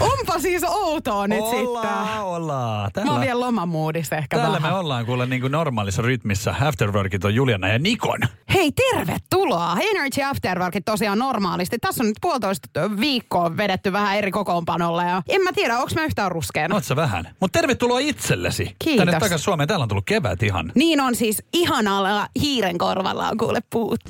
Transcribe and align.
Onpa 0.00 0.38
siis 0.38 0.62
outoa 0.64 1.28
nyt 1.28 1.44
sitten. 1.44 1.66
Ollaan, 1.66 2.24
ollaan. 2.24 2.90
Mä 3.04 3.10
oon 3.12 3.20
vielä 3.20 3.40
lomamuudissa 3.40 4.16
ehkä 4.16 4.36
Täällä 4.36 4.56
vähän. 4.56 4.72
me 4.72 4.78
ollaan 4.78 5.06
kuule 5.06 5.26
niin 5.26 5.40
kuin 5.40 5.50
normaalissa 5.52 6.02
rytmissä. 6.02 6.54
Afterworkit 6.60 7.24
on 7.24 7.34
Juliana 7.34 7.68
ja 7.68 7.78
Nikon. 7.78 8.18
Hei, 8.54 8.72
tervetuloa! 8.72 9.76
Energy 9.90 10.22
Afterworkit 10.22 10.84
tosiaan 10.84 11.18
normaalisti. 11.18 11.78
Tässä 11.78 12.02
on 12.02 12.06
nyt 12.08 12.16
puolitoista 12.20 12.68
viikkoa 13.00 13.56
vedetty 13.56 13.92
vähän 13.92 14.16
eri 14.16 14.30
kokoonpanolla 14.30 15.04
ja 15.04 15.22
en 15.28 15.42
mä 15.42 15.52
tiedä, 15.52 15.78
onko 15.78 15.90
mä 15.94 16.04
yhtään 16.04 16.32
ruskeana. 16.32 16.74
Oot 16.74 16.84
sä 16.84 16.96
vähän? 16.96 17.28
Mutta 17.40 17.58
tervetuloa 17.58 17.98
itsellesi. 17.98 18.76
Kiitos. 18.78 18.96
Tänne 19.06 19.12
takaisin 19.20 19.38
Suomeen. 19.44 19.68
Täällä 19.68 19.82
on 19.82 19.88
tullut 19.88 20.06
kevät 20.06 20.42
ihan. 20.42 20.72
Niin 20.74 21.00
on 21.00 21.14
siis 21.14 21.42
ihanalla 21.52 22.28
hiiren 22.40 22.78
korvalla 22.78 23.28
on 23.28 23.36
kuule 23.36 23.60
puut. 23.70 24.00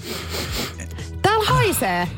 Täällä 1.23 1.45
haisee. 1.51 2.09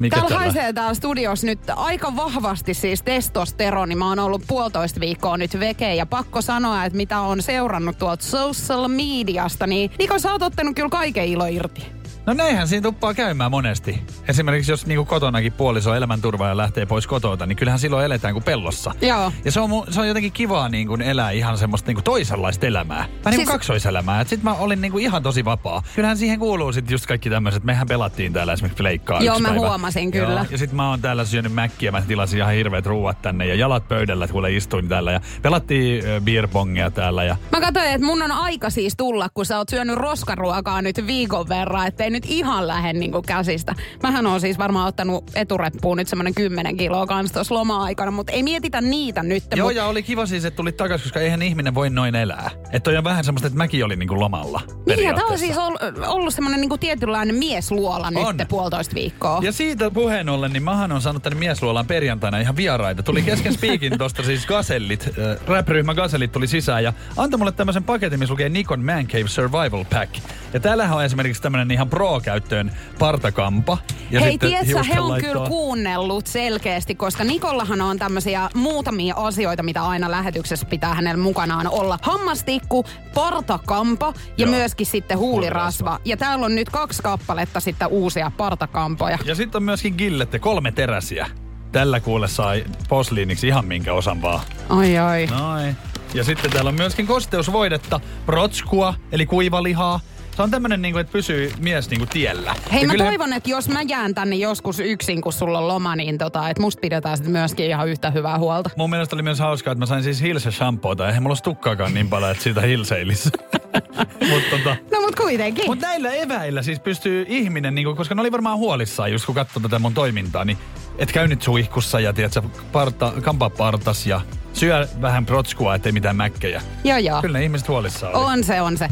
Mikä 0.00 0.16
täällä 0.16 0.28
täällä? 0.28 0.44
haisee 0.44 0.72
täällä 0.72 0.94
studiossa 0.94 1.46
nyt 1.46 1.58
aika 1.76 2.16
vahvasti 2.16 2.74
siis 2.74 3.02
testosteroni. 3.02 3.94
Mä 3.94 4.08
oon 4.08 4.18
ollut 4.18 4.42
puolitoista 4.46 5.00
viikkoa 5.00 5.36
nyt 5.36 5.60
veke 5.60 5.94
ja 5.94 6.06
pakko 6.06 6.42
sanoa, 6.42 6.84
että 6.84 6.96
mitä 6.96 7.20
on 7.20 7.42
seurannut 7.42 7.98
tuolta 7.98 8.24
social 8.24 8.88
mediasta, 8.88 9.66
niin 9.66 9.90
Niko 9.98 10.18
sä 10.18 10.32
oot 10.32 10.42
ottanut 10.42 10.76
kyllä 10.76 10.88
kaiken 10.88 11.24
ilo 11.24 11.46
irti. 11.46 11.99
No 12.26 12.34
näinhän 12.34 12.68
siinä 12.68 12.82
tuppaa 12.82 13.14
käymään 13.14 13.50
monesti. 13.50 14.02
Esimerkiksi 14.28 14.72
jos 14.72 14.86
niinku 14.86 15.04
kotonakin 15.04 15.52
puoliso 15.52 15.94
elämänturva 15.94 16.48
ja 16.48 16.56
lähtee 16.56 16.86
pois 16.86 17.06
kotota, 17.06 17.46
niin 17.46 17.56
kyllähän 17.56 17.78
silloin 17.78 18.04
eletään 18.04 18.34
kuin 18.34 18.44
pellossa. 18.44 18.94
Joo. 19.02 19.32
Ja 19.44 19.52
se 19.52 19.60
on, 19.60 19.70
mu- 19.70 19.92
se 19.92 20.00
on 20.00 20.08
jotenkin 20.08 20.32
kivaa 20.32 20.68
niin 20.68 20.86
kuin 20.88 21.02
elää 21.02 21.30
ihan 21.30 21.58
semmoista 21.58 21.86
niin 21.88 21.94
kuin 21.96 22.04
toisenlaista 22.04 22.66
elämää. 22.66 22.96
Vähän 22.98 23.08
niin 23.14 23.22
kuin 23.22 23.34
Siis- 23.36 23.48
kaksoiselämää. 23.48 24.24
Sitten 24.24 24.44
mä 24.44 24.54
olin 24.54 24.80
niin 24.80 24.92
kuin 24.92 25.04
ihan 25.04 25.22
tosi 25.22 25.44
vapaa. 25.44 25.82
Kyllähän 25.94 26.16
siihen 26.18 26.38
kuuluu 26.38 26.72
sitten 26.72 26.94
just 26.94 27.06
kaikki 27.06 27.30
tämmöiset. 27.30 27.64
Mehän 27.64 27.86
pelattiin 27.86 28.32
täällä 28.32 28.52
esimerkiksi 28.52 28.82
leikkaa 28.84 29.22
Joo, 29.22 29.38
mä 29.38 29.48
päivä. 29.48 29.60
huomasin 29.60 30.10
kyllä. 30.10 30.30
Joo. 30.40 30.46
Ja 30.50 30.58
sitten 30.58 30.76
mä 30.76 30.88
oon 30.90 31.00
täällä 31.00 31.24
syönyt 31.24 31.52
mäkkiä. 31.52 31.92
Mä 31.92 32.02
tilasin 32.02 32.38
ihan 32.38 32.52
hirveät 32.54 32.86
ruuat 32.86 33.22
tänne 33.22 33.46
ja 33.46 33.54
jalat 33.54 33.88
pöydällä, 33.88 34.24
että 34.24 34.32
kuule 34.32 34.52
istuin 34.52 34.88
täällä. 34.88 35.12
Ja 35.12 35.20
pelattiin 35.42 36.04
beerbongia 36.24 36.90
täällä. 36.90 37.24
Ja 37.24 37.36
Mä 37.52 37.60
katsoin, 37.60 37.86
että 37.90 38.06
mun 38.06 38.22
on 38.22 38.32
aika 38.32 38.70
siis 38.70 38.94
tulla, 38.96 39.28
kun 39.34 39.46
sä 39.46 39.58
oot 39.58 39.68
syönyt 39.68 39.96
roskaruokaa 39.96 40.82
nyt 40.82 41.06
viikon 41.06 41.48
verran, 41.48 41.86
ettei 42.16 42.30
nyt 42.30 42.38
ihan 42.38 42.66
lähde 42.66 42.92
niinku 42.92 43.22
käsistä. 43.22 43.74
Mähän 44.02 44.26
on 44.26 44.40
siis 44.40 44.58
varmaan 44.58 44.88
ottanut 44.88 45.24
etureppuun 45.34 45.96
nyt 45.96 46.08
semmonen 46.08 46.34
10 46.34 46.76
kiloa 46.76 47.06
kans 47.06 47.32
tuossa 47.32 47.54
loma-aikana, 47.54 48.10
mutta 48.10 48.32
ei 48.32 48.42
mietitä 48.42 48.80
niitä 48.80 49.22
nyt. 49.22 49.44
Joo, 49.56 49.68
mut- 49.68 49.76
ja 49.76 49.86
oli 49.86 50.02
kiva 50.02 50.26
siis, 50.26 50.44
että 50.44 50.56
tulit 50.56 50.76
takaisin, 50.76 51.04
koska 51.04 51.20
eihän 51.20 51.42
ihminen 51.42 51.74
voi 51.74 51.90
noin 51.90 52.14
elää. 52.14 52.50
Että 52.72 52.90
on 52.90 53.04
vähän 53.04 53.24
semmoista, 53.24 53.46
että 53.46 53.56
mäkin 53.58 53.84
olin 53.84 53.98
niinku 53.98 54.20
lomalla. 54.20 54.60
Niin, 54.86 55.04
ja 55.04 55.14
tää 55.14 55.24
on 55.24 55.38
siis 55.38 55.58
ollut, 55.58 55.80
ollut 56.06 56.34
semmoinen 56.34 56.60
niinku 56.60 56.78
tietynlainen 56.78 57.34
miesluola 57.34 58.10
nyt 58.10 58.24
On. 58.24 58.36
puolitoista 58.48 58.94
viikkoa. 58.94 59.38
Ja 59.42 59.52
siitä 59.52 59.90
puheen 59.90 60.28
ollen, 60.28 60.52
niin 60.52 60.62
Mahan 60.62 60.92
on 60.92 61.02
saanut 61.02 61.22
tänne 61.22 61.38
miesluolaan 61.38 61.86
perjantaina 61.86 62.38
ihan 62.38 62.56
vieraita. 62.56 63.02
Tuli 63.02 63.22
kesken 63.22 63.52
speakin 63.52 63.98
tosta 63.98 64.22
siis 64.22 64.46
Gasellit, 64.46 65.06
äh, 65.06 65.46
rap-ryhmä 65.46 65.94
Gasellit 65.94 66.32
tuli 66.32 66.46
sisään 66.46 66.84
ja 66.84 66.92
antoi 67.16 67.38
mulle 67.38 67.52
tämmöisen 67.52 67.84
paketin, 67.84 68.18
missä 68.18 68.32
lukee 68.32 68.48
Nikon 68.48 68.84
Man 68.84 69.06
Cave 69.06 69.28
Survival 69.28 69.84
Pack. 69.84 70.14
Ja 70.52 70.60
täällähän 70.60 70.96
on 70.96 71.04
esimerkiksi 71.04 71.42
tämmönen 71.42 71.70
ihan 71.70 71.90
pro-käyttöön 72.00 72.72
partakampa. 72.98 73.78
Ja 74.10 74.20
Hei, 74.20 74.38
tiedätkö, 74.38 74.66
he 74.66 74.74
on 74.74 74.84
hiustenlaittoa. 74.84 75.32
kyllä 75.32 75.48
kuunnellut 75.48 76.26
selkeästi, 76.26 76.94
koska 76.94 77.24
Nikollahan 77.24 77.80
on 77.80 77.98
tämmöisiä 77.98 78.50
muutamia 78.54 79.14
asioita, 79.16 79.62
mitä 79.62 79.82
aina 79.82 80.10
lähetyksessä 80.10 80.66
pitää 80.66 80.94
hänellä 80.94 81.22
mukanaan 81.22 81.68
olla. 81.68 81.98
Hammastikku, 82.02 82.84
partakampa 83.14 84.14
ja 84.16 84.46
Joo. 84.46 84.50
myöskin 84.50 84.86
sitten 84.86 85.18
huulirasva. 85.18 85.90
Huulirasva. 85.90 86.10
Ja 86.10 86.16
täällä 86.16 86.46
on 86.46 86.54
nyt 86.54 86.70
kaksi 86.70 87.02
kappaletta 87.02 87.60
sitten 87.60 87.88
uusia 87.88 88.32
partakampoja. 88.36 89.18
Ja 89.24 89.34
sitten 89.34 89.58
on 89.58 89.62
myöskin 89.62 89.94
gillette, 89.98 90.38
kolme 90.38 90.72
teräsiä. 90.72 91.26
Tällä 91.72 92.00
kuule 92.00 92.28
sai 92.28 92.64
posliiniksi 92.88 93.46
ihan 93.46 93.64
minkä 93.64 93.92
osan 93.92 94.22
vaan. 94.22 94.40
Ai 94.68 94.98
ai. 94.98 95.26
Noin. 95.26 95.76
Ja 96.14 96.24
sitten 96.24 96.50
täällä 96.50 96.68
on 96.68 96.74
myöskin 96.74 97.06
kosteusvoidetta, 97.06 98.00
protskua, 98.26 98.94
eli 99.12 99.26
kuivalihaa. 99.26 100.00
Se 100.40 100.44
on 100.44 100.50
tämmönen, 100.50 100.82
niinku, 100.82 100.98
että 100.98 101.12
pysyy 101.12 101.52
mies 101.58 101.90
niinku 101.90 102.06
tiellä. 102.06 102.54
Hei, 102.72 102.80
Ja 102.80 102.86
mä 102.86 102.92
kyllähän- 102.92 103.12
toivon, 103.14 103.32
että 103.32 103.50
jos 103.50 103.68
mä 103.68 103.82
jään 103.82 104.14
tänne 104.14 104.36
joskus 104.36 104.80
yksin, 104.80 105.20
kun 105.20 105.32
sulla 105.32 105.58
on 105.58 105.68
loma, 105.68 105.96
niin 105.96 106.18
tota, 106.18 106.48
että 106.48 106.60
musta 106.62 106.80
pidetään 106.80 107.16
sitten 107.16 107.32
myöskin 107.32 107.66
ihan 107.66 107.88
yhtä 107.88 108.10
hyvää 108.10 108.38
huolta. 108.38 108.70
Mun 108.76 108.90
mielestä 108.90 109.16
oli 109.16 109.22
myös 109.22 109.38
hauskaa, 109.38 109.72
että 109.72 109.78
mä 109.78 109.86
sain 109.86 110.02
siis 110.02 110.22
Hilse 110.22 110.50
shampoota. 110.50 111.06
Eihän 111.08 111.22
mulla 111.22 111.30
olisi 111.32 111.42
tukkaakaan 111.42 111.94
niin 111.94 112.08
paljon, 112.08 112.30
että 112.30 112.42
siitä 112.42 112.60
hilseilisi. 112.60 113.30
Mutta 114.30 114.50
tota, 114.50 114.76
No 114.92 115.00
mut 115.00 115.14
kuitenkin. 115.16 115.66
mut 115.66 115.80
näillä 115.80 116.10
eväillä 116.12 116.62
siis 116.62 116.80
pystyy 116.80 117.24
ihminen, 117.28 117.74
niinku, 117.74 117.94
koska 117.94 118.14
ne 118.14 118.20
oli 118.20 118.32
varmaan 118.32 118.58
huolissaan, 118.58 119.12
just 119.12 119.26
kun 119.26 119.34
katsoi 119.34 119.62
tätä 119.62 119.78
mun 119.78 119.94
toimintaa, 119.94 120.44
niin 120.44 120.58
et 120.98 121.12
käy 121.12 121.28
nyt 121.28 121.42
suihkussa 121.42 122.00
ja 122.00 122.12
tiedät, 122.12 122.32
sä, 122.32 122.42
parta, 122.72 123.12
kampa 123.22 123.50
partas 123.50 124.06
ja 124.06 124.20
syö 124.52 124.88
vähän 125.00 125.26
protskua, 125.26 125.74
ettei 125.74 125.92
mitään 125.92 126.16
mäkkejä. 126.16 126.62
joo 126.84 126.98
joo. 126.98 127.20
Kyllä 127.22 127.38
ne 127.38 127.44
ihmiset 127.44 127.68
huolissaan 127.68 128.14
oli. 128.14 128.24
On 128.32 128.44
se, 128.44 128.60
on 128.60 128.76
se. 128.78 128.88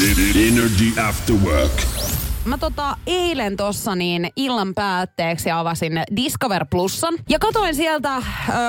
Energy 0.00 1.00
After 1.08 1.36
Work. 1.36 1.72
Mä 2.44 2.58
tota 2.58 2.96
eilen 3.06 3.56
tossa 3.56 3.94
niin 3.94 4.28
illan 4.36 4.74
päätteeksi 4.74 5.50
avasin 5.50 5.92
Discover 6.16 6.66
Plusan 6.70 7.14
ja 7.28 7.38
katoin 7.38 7.74
sieltä 7.74 8.16
ö, 8.16 8.22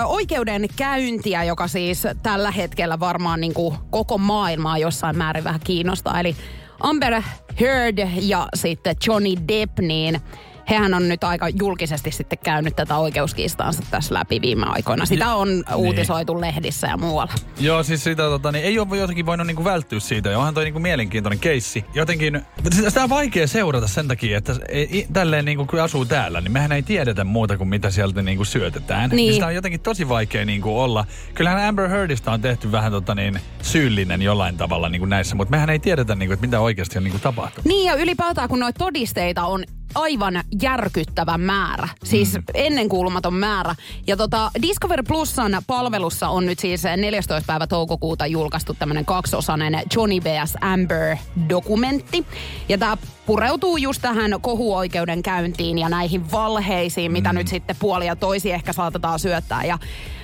oikeudenkäyntiä, 0.06 1.44
joka 1.44 1.68
siis 1.68 2.04
tällä 2.24 2.52
hetkellä 2.52 3.00
varmaan 3.00 3.42
niinku 3.42 3.76
koko 3.90 4.18
maailmaa 4.18 4.78
jossain 4.78 5.18
määrin 5.18 5.44
vähän 5.44 5.60
kiinnostaa. 5.64 6.20
Eli 6.20 6.36
Amber 6.80 7.22
Heard 7.60 7.98
ja 8.22 8.48
sitten 8.56 8.96
Johnny 9.08 9.34
Depp, 9.48 9.80
niin 9.80 10.22
hehän 10.70 10.94
on 10.94 11.10
nyt 11.10 11.24
aika 11.24 11.50
julkisesti 11.50 12.12
sitten 12.12 12.40
käynyt 12.44 12.76
tätä 12.76 12.98
oikeuskiistaansa 12.98 13.84
tässä 13.92 14.14
läpi 14.14 14.42
viime 14.42 14.66
aikoina. 14.66 15.06
Sitä 15.06 15.36
on 15.36 15.64
uutisoitu 15.76 16.42
lehdissä 16.42 16.88
ja 16.88 16.98
muualla. 16.98 17.34
Joo, 17.60 17.84
siis 17.84 18.04
sitä 18.04 18.24
tota, 18.24 18.52
niin 18.52 18.66
ei 18.66 18.80
ole 18.80 18.98
jotenkin 18.98 19.26
voinut 19.26 19.48
niinku 19.48 19.64
välttyä 19.64 20.00
siitä. 20.00 20.30
Ja 20.30 20.38
onhan 20.38 20.54
toi 20.54 20.64
niinku 20.64 20.80
mielenkiintoinen 20.80 21.40
keissi. 21.40 21.86
Jotenkin, 21.94 22.42
sitä 22.74 23.04
on 23.04 23.10
vaikea 23.10 23.48
seurata 23.48 23.88
sen 23.88 24.08
takia, 24.08 24.38
että 24.38 24.56
ei, 24.70 25.08
tälleen 25.14 25.46
niinku 25.46 25.66
kun 25.66 25.82
asuu 25.82 26.06
täällä, 26.06 26.42
niin 26.42 26.52
mehän 26.52 26.72
ei 26.72 26.84
tiedetä 26.84 27.24
muuta 27.24 27.58
kuin 27.58 27.70
mitä 27.70 27.92
sieltä 27.92 28.22
niinku 28.22 28.46
syötetään. 28.46 29.10
Niin. 29.10 29.34
sitä 29.34 29.46
on 29.46 29.56
jotenkin 29.56 29.80
tosi 29.80 30.10
vaikea 30.10 30.46
niinku 30.46 30.80
olla. 30.80 31.06
Kyllähän 31.34 31.64
Amber 31.64 31.90
Heardista 31.90 32.32
on 32.32 32.42
tehty 32.42 32.72
vähän 32.72 32.92
tota 32.92 33.16
niin, 33.16 33.40
syyllinen 33.62 34.22
jollain 34.22 34.58
tavalla 34.58 34.90
niinku 34.90 35.06
näissä, 35.06 35.36
mutta 35.36 35.52
mehän 35.52 35.70
ei 35.70 35.80
tiedetä 35.80 36.16
niinku, 36.16 36.34
että 36.34 36.46
mitä 36.46 36.60
oikeasti 36.60 36.98
on 36.98 37.04
niinku 37.04 37.20
tapahtunut. 37.20 37.66
Niin 37.66 37.86
ja 37.86 37.96
ylipäätään 37.96 38.50
kun 38.50 38.60
noita 38.60 38.78
todisteita 38.78 39.46
on 39.46 39.64
aivan 39.96 40.42
järkyttävä 40.62 41.38
määrä. 41.38 41.90
Siis 42.04 42.34
mm. 42.34 42.44
ennenkuulumaton 42.54 43.34
määrä. 43.34 43.76
Ja 44.08 44.18
tota, 44.18 44.52
Discover 44.62 45.04
Plusan 45.08 45.62
palvelussa 45.68 46.30
on 46.30 46.46
nyt 46.46 46.60
siis 46.60 46.84
14. 46.98 47.48
päivä 47.48 47.68
toukokuuta 47.68 48.28
julkaistu 48.28 48.74
tämmöinen 48.74 49.06
kaksosainen 49.06 49.82
Johnny 49.96 50.20
vs. 50.24 50.58
Amber-dokumentti. 50.62 52.26
Ja 52.70 52.78
tämä 52.78 52.98
pureutuu 53.26 53.78
just 53.78 54.02
tähän 54.02 54.42
kohuoikeudenkäyntiin 54.42 55.78
ja 55.78 55.90
näihin 55.90 56.32
valheisiin, 56.32 57.12
mitä 57.12 57.34
nyt 57.34 57.48
sitten 57.48 57.76
puoli 57.80 58.06
ja 58.06 58.16
toisi 58.16 58.52
ehkä 58.52 58.74
saatetaan 58.74 59.20
syöttää. 59.20 59.64
Ja 59.64 59.78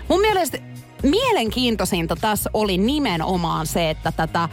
mun 0.09 0.21
mielestä 0.21 0.57
mielenkiintoisinta 1.03 2.15
tässä 2.15 2.49
oli 2.53 2.77
nimenomaan 2.77 3.67
se, 3.67 3.89
että 3.89 4.11
tätä 4.11 4.49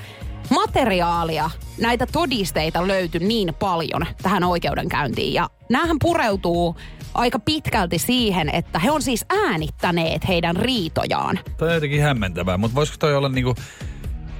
materiaalia, 0.50 1.50
näitä 1.80 2.06
todisteita 2.06 2.88
löytyi 2.88 3.20
niin 3.20 3.54
paljon 3.58 4.06
tähän 4.22 4.44
oikeudenkäyntiin. 4.44 5.34
Ja 5.34 5.50
näähän 5.68 5.96
pureutuu 6.00 6.76
aika 7.14 7.38
pitkälti 7.38 7.98
siihen, 7.98 8.48
että 8.48 8.78
he 8.78 8.90
on 8.90 9.02
siis 9.02 9.24
äänittäneet 9.28 10.28
heidän 10.28 10.56
riitojaan. 10.56 11.38
Toi 11.56 11.68
on 11.68 11.74
jotenkin 11.74 12.02
hämmentävää, 12.02 12.56
mutta 12.56 12.74
voisiko 12.74 12.96
toi 12.98 13.16
olla 13.16 13.28
niinku... 13.28 13.54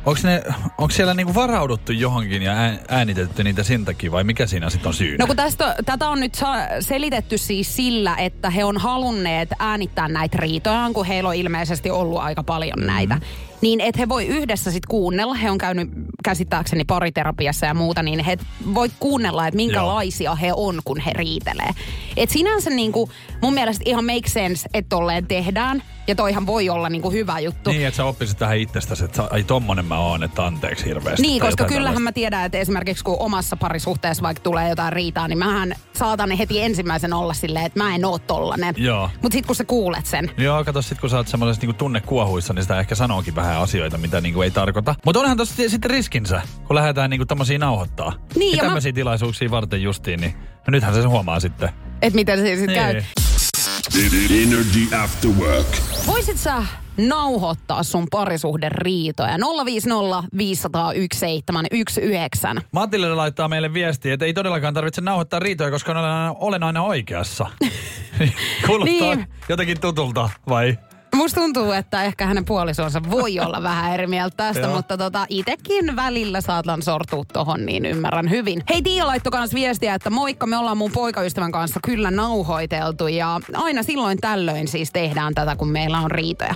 Onko, 0.06 0.20
ne, 0.24 0.42
onko 0.78 0.90
siellä 0.90 1.14
niinku 1.14 1.34
varauduttu 1.34 1.92
johonkin 1.92 2.42
ja 2.42 2.52
ää- 2.52 2.78
äänitetty 2.88 3.44
niitä 3.44 3.62
sen 3.62 3.84
takia 3.84 4.12
vai 4.12 4.24
mikä 4.24 4.46
siinä 4.46 4.70
sitten 4.70 4.88
on 4.88 4.94
syynä? 4.94 5.16
No 5.18 5.26
kun 5.26 5.36
tästä, 5.36 5.76
tätä 5.84 6.08
on 6.08 6.20
nyt 6.20 6.40
selitetty 6.80 7.38
siis 7.38 7.76
sillä, 7.76 8.16
että 8.16 8.50
he 8.50 8.64
on 8.64 8.76
halunneet 8.78 9.48
äänittää 9.58 10.08
näitä 10.08 10.38
riitojaan, 10.40 10.92
kun 10.92 11.06
heillä 11.06 11.28
on 11.28 11.34
ilmeisesti 11.34 11.90
ollut 11.90 12.18
aika 12.18 12.42
paljon 12.42 12.86
näitä. 12.86 13.20
Niin 13.60 13.80
että 13.80 13.98
he 13.98 14.08
voi 14.08 14.26
yhdessä 14.26 14.70
sitten 14.70 14.88
kuunnella, 14.88 15.34
he 15.34 15.50
on 15.50 15.58
käynyt 15.58 15.88
käsittääkseni 16.24 16.84
pariterapiassa 16.84 17.66
ja 17.66 17.74
muuta, 17.74 18.02
niin 18.02 18.24
he 18.24 18.38
voi 18.74 18.90
kuunnella, 19.00 19.46
että 19.46 19.56
minkälaisia 19.56 20.34
he 20.34 20.52
on, 20.56 20.80
kun 20.84 21.00
he 21.00 21.12
riitelee. 21.12 21.70
Et 22.16 22.30
sinänsä 22.30 22.70
niinku, 22.70 23.10
mun 23.42 23.54
mielestä 23.54 23.82
ihan 23.86 24.04
make 24.04 24.28
sense, 24.28 24.68
että 24.74 24.88
tolleen 24.88 25.26
tehdään. 25.26 25.82
Ja 26.10 26.14
toihan 26.14 26.46
voi 26.46 26.68
olla 26.68 26.88
niinku 26.88 27.10
hyvä 27.10 27.38
juttu. 27.40 27.70
Niin, 27.70 27.86
että 27.86 27.96
sä 27.96 28.04
oppisit 28.04 28.38
tähän 28.38 28.56
itsestäsi, 28.58 29.04
että 29.04 29.22
ai 29.30 29.44
tommonen 29.44 29.84
mä 29.84 29.98
oon, 29.98 30.22
että 30.22 30.44
anteeksi 30.46 30.84
hirveästi. 30.84 31.22
Niin, 31.22 31.40
koska 31.40 31.64
kyllähän 31.64 31.82
tällaista. 31.84 32.00
mä 32.00 32.12
tiedän, 32.12 32.44
että 32.46 32.58
esimerkiksi 32.58 33.04
kun 33.04 33.16
omassa 33.18 33.56
parisuhteessa 33.56 34.22
vaikka 34.22 34.42
tulee 34.42 34.68
jotain 34.68 34.92
riitaa, 34.92 35.28
niin 35.28 35.38
mähän 35.38 35.74
saatan 35.92 36.30
heti 36.30 36.60
ensimmäisen 36.62 37.12
olla 37.12 37.34
silleen, 37.34 37.66
että 37.66 37.78
mä 37.78 37.94
en 37.94 38.04
oo 38.04 38.18
tollanen. 38.18 38.74
Joo. 38.78 39.10
Mutta 39.22 39.34
sit 39.36 39.46
kun 39.46 39.56
sä 39.56 39.64
kuulet 39.64 40.06
sen, 40.06 40.30
Joo, 40.38 40.64
kato 40.64 40.82
sit 40.82 41.00
kun 41.00 41.10
sä 41.10 41.16
oot 41.16 41.28
semmoisessa 41.28 41.60
niinku 41.62 41.78
tunnekuohuissa, 41.78 42.54
niin 42.54 42.62
sitä 42.62 42.80
ehkä 42.80 42.94
sanookin 42.94 43.34
vähän 43.34 43.56
asioita, 43.58 43.98
mitä 43.98 44.20
niinku 44.20 44.42
ei 44.42 44.50
tarkoita. 44.50 44.94
Mutta 45.04 45.20
onhan 45.20 45.36
tossa 45.36 45.54
sitten 45.68 45.90
riskinsä, 45.90 46.42
kun 46.66 46.76
lähdetään 46.76 47.10
niinku 47.10 47.26
tommosia 47.26 47.58
nauhoittaa. 47.58 48.12
Niin, 48.34 48.50
ja 48.50 48.56
ja 48.56 48.62
mä- 48.62 48.66
tämmöisiä 48.68 48.92
tilaisuuksia 48.92 49.50
varten 49.50 49.82
justiin, 49.82 50.20
niin 50.20 50.34
no 50.66 50.70
nythän 50.70 50.94
se 50.94 51.02
huomaa 51.02 51.40
sitten. 51.40 51.68
että 52.02 52.14
miten 52.16 52.38
se 52.38 52.56
sitten 52.56 52.74
käy. 52.74 53.02
Energy 54.04 54.94
After 55.02 55.30
Work. 55.30 55.66
Voisit 56.06 56.36
sä 56.38 56.62
nauhoittaa 56.96 57.82
sun 57.82 58.06
parisuhden 58.10 58.72
riitoja? 58.72 59.36
050 59.64 60.28
501 60.38 61.18
719. 61.18 62.54
Matille 62.72 63.14
laittaa 63.14 63.48
meille 63.48 63.72
viestiä, 63.74 64.14
että 64.14 64.24
ei 64.24 64.34
todellakaan 64.34 64.74
tarvitse 64.74 65.00
nauhoittaa 65.00 65.40
riitoja, 65.40 65.70
koska 65.70 65.92
olen 65.92 66.04
aina, 66.04 66.34
olen 66.38 66.62
aina 66.62 66.82
oikeassa. 66.82 67.46
Kuulostaa 68.66 69.14
Niin. 69.14 69.26
jotenkin 69.48 69.80
tutulta, 69.80 70.30
vai? 70.48 70.78
Musta 71.14 71.40
tuntuu, 71.40 71.72
että 71.72 72.04
ehkä 72.04 72.26
hänen 72.26 72.44
puolisonsa 72.44 73.00
voi 73.10 73.40
olla 73.40 73.62
vähän 73.62 73.94
eri 73.94 74.06
mieltä 74.06 74.36
tästä, 74.36 74.68
mutta 74.68 74.98
tota, 74.98 75.26
itekin 75.28 75.96
välillä 75.96 76.40
saatan 76.40 76.82
sortua 76.82 77.24
tohon, 77.32 77.66
niin 77.66 77.86
ymmärrän 77.86 78.30
hyvin. 78.30 78.62
Hei, 78.68 78.82
Tiia 78.82 79.06
laittoi 79.06 79.30
kans 79.30 79.54
viestiä, 79.54 79.94
että 79.94 80.10
moikka, 80.10 80.46
me 80.46 80.56
ollaan 80.56 80.76
mun 80.76 80.92
poikaystävän 80.92 81.52
kanssa 81.52 81.80
kyllä 81.84 82.10
nauhoiteltu 82.10 83.06
ja 83.06 83.40
aina 83.54 83.82
silloin 83.82 84.18
tällöin 84.18 84.68
siis 84.68 84.90
tehdään 84.90 85.34
tätä, 85.34 85.56
kun 85.56 85.68
meillä 85.68 85.98
on 85.98 86.10
riitoja. 86.10 86.54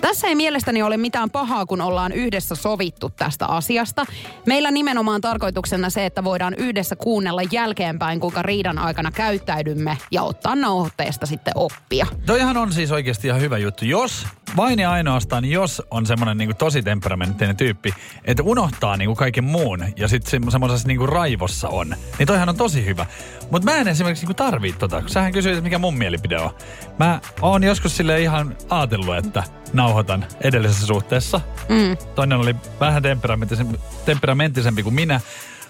Tässä 0.00 0.26
ei 0.26 0.34
mielestäni 0.34 0.82
ole 0.82 0.96
mitään 0.96 1.30
pahaa, 1.30 1.66
kun 1.66 1.80
ollaan 1.80 2.12
yhdessä 2.12 2.54
sovittu 2.54 3.10
tästä 3.10 3.46
asiasta. 3.46 4.04
Meillä 4.46 4.70
nimenomaan 4.70 5.20
tarkoituksena 5.20 5.90
se, 5.90 6.06
että 6.06 6.24
voidaan 6.24 6.54
yhdessä 6.54 6.96
kuunnella 6.96 7.42
jälkeenpäin, 7.52 8.20
kuinka 8.20 8.42
riidan 8.42 8.78
aikana 8.78 9.10
käyttäydymme 9.10 9.98
ja 10.10 10.22
ottaa 10.22 10.56
nauhoitteesta 10.56 11.26
sitten 11.26 11.52
oppia. 11.56 12.06
Toihan 12.26 12.56
on 12.56 12.72
siis 12.72 12.92
oikeasti 12.92 13.28
ihan 13.28 13.40
hyvä 13.40 13.58
juttu. 13.58 13.84
Jos, 13.96 14.26
vain 14.56 14.78
ja 14.78 14.90
ainoastaan 14.90 15.44
jos 15.44 15.82
on 15.90 16.06
semmoinen 16.06 16.38
niinku 16.38 16.54
tosi 16.58 16.82
temperamenttinen 16.82 17.56
tyyppi, 17.56 17.94
että 18.24 18.42
unohtaa 18.42 18.96
niinku 18.96 19.14
kaiken 19.14 19.44
muun 19.44 19.84
ja 19.96 20.08
sitten 20.08 20.30
se, 20.30 20.50
semmoisessa 20.50 20.88
niinku 20.88 21.06
raivossa 21.06 21.68
on, 21.68 21.96
niin 22.18 22.26
toihan 22.26 22.48
on 22.48 22.56
tosi 22.56 22.84
hyvä. 22.84 23.06
Mutta 23.50 23.72
mä 23.72 23.76
en 23.76 23.88
esimerkiksi 23.88 24.24
niinku 24.24 24.34
tarvii 24.34 24.72
tota, 24.72 25.00
kun 25.00 25.10
sähän 25.10 25.32
kysyit, 25.32 25.62
mikä 25.62 25.78
mun 25.78 25.98
mielipide 25.98 26.38
on. 26.38 26.50
Mä 26.98 27.20
oon 27.42 27.64
joskus 27.64 27.96
sille 27.96 28.20
ihan 28.20 28.56
ajatellut, 28.70 29.16
että 29.16 29.42
nauhoitan 29.72 30.26
edellisessä 30.40 30.86
suhteessa. 30.86 31.40
Mm. 31.68 31.96
Toinen 32.14 32.38
oli 32.38 32.56
vähän 32.80 33.02
temperamenttisempi, 33.02 33.78
temperamenttisempi 34.04 34.82
kuin 34.82 34.94
minä. 34.94 35.20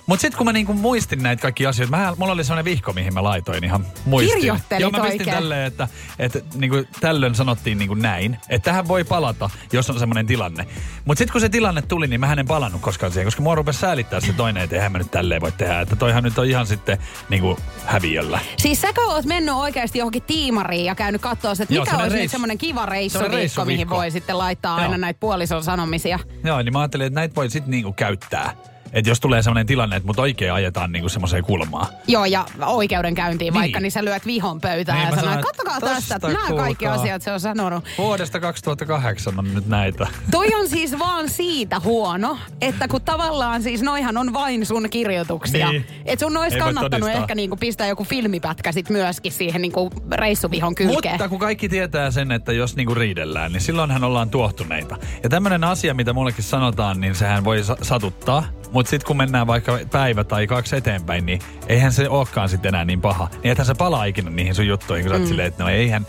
Mutta 0.06 0.20
sitten 0.20 0.38
kun 0.38 0.44
mä 0.46 0.52
niinku 0.52 0.72
muistin 0.72 1.22
näitä 1.22 1.42
kaikki 1.42 1.66
asioita, 1.66 1.96
mä, 1.96 2.14
mulla 2.18 2.32
oli 2.32 2.44
sellainen 2.44 2.64
vihko, 2.64 2.92
mihin 2.92 3.14
mä 3.14 3.22
laitoin 3.22 3.64
ihan 3.64 3.86
muistiin. 4.04 4.38
Kirjoittelit 4.38 4.80
Joo, 4.80 4.90
mä 4.90 4.98
pistin 4.98 5.20
oikein. 5.20 5.36
tälleen, 5.36 5.66
että, 5.66 5.88
että 6.18 6.40
niinku, 6.54 6.84
tällöin 7.00 7.34
sanottiin 7.34 7.78
niinku 7.78 7.94
näin, 7.94 8.38
että 8.48 8.64
tähän 8.70 8.88
voi 8.88 9.04
palata, 9.04 9.50
jos 9.72 9.90
on 9.90 9.98
semmoinen 9.98 10.26
tilanne. 10.26 10.66
Mutta 11.04 11.18
sitten 11.18 11.32
kun 11.32 11.40
se 11.40 11.48
tilanne 11.48 11.82
tuli, 11.82 12.06
niin 12.06 12.20
mä 12.20 12.32
en 12.32 12.46
palannut 12.46 12.80
koskaan 12.80 13.12
siihen, 13.12 13.26
koska 13.26 13.42
mua 13.42 13.54
rupesi 13.54 13.78
säälittää 13.78 14.20
se 14.20 14.32
toinen, 14.32 14.62
että 14.62 14.76
eihän 14.76 14.92
mä 14.92 14.98
nyt 14.98 15.10
tälleen 15.10 15.40
voi 15.40 15.52
tehdä. 15.52 15.80
Että 15.80 15.96
toihan 15.96 16.24
nyt 16.24 16.38
on 16.38 16.46
ihan 16.46 16.66
sitten 16.66 16.98
niinku 17.28 17.58
häviöllä. 17.86 18.40
Siis 18.56 18.80
säkö 18.80 19.00
oot 19.00 19.24
mennyt 19.24 19.54
oikeasti 19.54 19.98
johonkin 19.98 20.22
tiimariin 20.22 20.84
ja 20.84 20.94
käynyt 20.94 21.20
katsoa, 21.22 21.52
että 21.52 21.74
Joo, 21.74 21.84
mikä 21.84 21.96
olisi 21.96 22.16
nyt 22.16 22.22
reissu- 22.22 22.30
semmoinen 22.30 22.58
kiva 22.58 22.86
reissuviikko, 22.86 23.18
semmonen 23.24 23.30
mihin 23.30 23.40
reissuviikko. 23.42 23.96
voi 23.96 24.10
sitten 24.10 24.38
laittaa 24.38 24.78
Joo. 24.78 24.82
aina 24.82 24.98
näitä 24.98 25.20
puolison 25.20 25.64
sanomisia. 25.64 26.18
Joo, 26.44 26.62
niin 26.62 26.72
mä 26.72 26.80
ajattelin, 26.80 27.06
että 27.06 27.20
näitä 27.20 27.34
voi 27.34 27.50
sitten 27.50 27.70
niinku 27.70 27.92
käyttää. 27.92 28.52
Että 28.96 29.10
jos 29.10 29.20
tulee 29.20 29.42
semmoinen 29.42 29.66
tilanne, 29.66 29.96
että 29.96 30.06
mut 30.06 30.18
oikein 30.18 30.52
ajetaan 30.52 30.92
niinku 30.92 31.08
semmoiseen 31.08 31.44
kulmaan. 31.44 31.86
Joo, 32.08 32.24
ja 32.24 32.44
oikeudenkäyntiin 32.66 33.52
Niin. 33.52 33.60
vaikka, 33.60 33.80
niin 33.80 33.92
sä 33.92 34.04
lyöt 34.04 34.26
vihon 34.26 34.60
pöytään 34.60 34.98
Niin, 34.98 35.10
ja 35.10 35.16
sanoit, 35.16 35.40
kattokaa 35.40 35.80
tästä, 35.80 36.14
että 36.14 36.28
nämä 36.28 36.48
kaikki 36.56 36.86
asiat 36.86 37.22
se 37.22 37.32
on 37.32 37.40
sanonut. 37.40 37.84
Vuodesta 37.98 38.40
2008 38.40 39.38
on 39.38 39.54
nyt 39.54 39.66
näitä. 39.66 40.06
Toi 40.30 40.54
on 40.54 40.68
siis 40.68 40.98
vaan 40.98 41.28
siitä 41.28 41.80
huono, 41.80 42.38
että 42.60 42.88
kun 42.88 43.02
tavallaan 43.02 43.62
siis 43.62 43.82
noihan 43.82 44.16
on 44.16 44.32
vain 44.32 44.66
sun 44.66 44.90
kirjoituksia. 44.90 45.70
Niin. 45.70 45.86
Että 46.04 46.26
sun 46.26 46.36
olisi 46.36 46.58
kannattanut 46.58 47.08
ehkä 47.10 47.34
niinku 47.34 47.56
pistää 47.56 47.86
joku 47.86 48.04
filmipätkä 48.04 48.72
sit 48.72 48.90
myöskin 48.90 49.32
siihen 49.32 49.62
niinku 49.62 49.90
reissuvihon 50.12 50.74
kylkeen. 50.74 51.14
Mutta 51.14 51.28
kun 51.28 51.38
kaikki 51.38 51.68
tietää 51.68 52.10
sen, 52.10 52.32
että 52.32 52.52
jos 52.52 52.76
niinku 52.76 52.94
riidellään, 52.94 53.52
niin 53.52 53.60
silloinhan 53.60 54.04
ollaan 54.04 54.30
tuohtuneita. 54.30 54.96
Ja 55.22 55.28
tämmöinen 55.28 55.64
asia, 55.64 55.94
mitä 55.94 56.12
mullekin 56.12 56.44
sanotaan, 56.44 57.00
niin 57.00 57.14
sehän 57.14 57.44
voi 57.44 57.62
sa- 57.64 57.76
satuttaa. 57.82 58.44
Mutta 58.72 58.90
sitten 58.90 59.06
kun 59.06 59.16
mennään 59.16 59.46
vaikka 59.46 59.78
päivä 59.92 60.24
tai 60.24 60.46
kaksi 60.46 60.76
eteenpäin, 60.76 61.26
niin 61.26 61.40
eihän 61.66 61.92
se 61.92 62.08
olekaan 62.08 62.48
sitten 62.48 62.68
enää 62.68 62.84
niin 62.84 63.00
paha. 63.00 63.28
Niin 63.42 63.52
ethän 63.52 63.66
se 63.66 63.74
palaa 63.74 64.04
ikinä 64.04 64.30
niihin 64.30 64.54
sun 64.54 64.66
juttuihin, 64.66 65.06
kun 65.06 65.16
sä 65.16 65.20
oot 65.20 65.28
silleen, 65.28 65.48
että 65.48 65.62
no 65.62 65.70
eihän, 65.70 66.06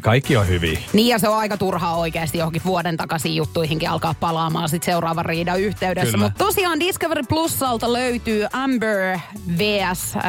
kaikki 0.00 0.36
on 0.36 0.48
hyviä. 0.48 0.78
Niin 0.92 1.08
ja 1.08 1.18
se 1.18 1.28
on 1.28 1.38
aika 1.38 1.56
turhaa 1.56 1.96
oikeasti 1.96 2.38
johonkin 2.38 2.62
vuoden 2.64 2.96
takaisin 2.96 3.36
juttuihin 3.36 3.88
alkaa 3.88 4.14
palaamaan 4.20 4.68
sit 4.68 4.82
seuraavan 4.82 5.24
riidan 5.24 5.60
yhteydessä. 5.60 6.16
Mutta 6.16 6.44
tosiaan 6.44 6.80
Discovery 6.80 7.22
Plusalta 7.28 7.92
löytyy 7.92 8.46
Amber 8.52 9.18
vs. 9.58 10.16
Äh, 10.16 10.22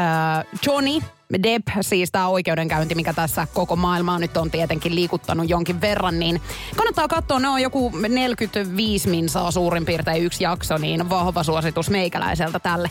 Johnny 0.65 0.99
Depp, 1.43 1.67
siis 1.81 2.11
tämä 2.11 2.27
oikeudenkäynti, 2.27 2.95
mikä 2.95 3.13
tässä 3.13 3.47
koko 3.53 3.75
maailmaa 3.75 4.19
nyt 4.19 4.37
on 4.37 4.51
tietenkin 4.51 4.95
liikuttanut 4.95 5.49
jonkin 5.49 5.81
verran, 5.81 6.19
niin 6.19 6.41
kannattaa 6.75 7.07
katsoa, 7.07 7.39
ne 7.39 7.49
on 7.49 7.61
joku 7.61 7.91
45 8.09 9.09
minsaa 9.09 9.51
suurin 9.51 9.85
piirtein 9.85 10.23
yksi 10.23 10.43
jakso, 10.43 10.77
niin 10.77 11.09
vahva 11.09 11.43
suositus 11.43 11.89
meikäläiseltä 11.89 12.59
tälle. 12.59 12.89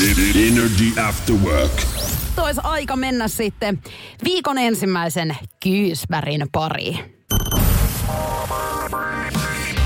Energy 0.00 1.00
After 1.00 1.34
Work. 1.34 1.82
Tois 2.36 2.56
aika 2.62 2.96
mennä 2.96 3.28
sitten 3.28 3.82
viikon 4.24 4.58
ensimmäisen 4.58 5.36
kyyspärin 5.62 6.46
pariin. 6.52 6.98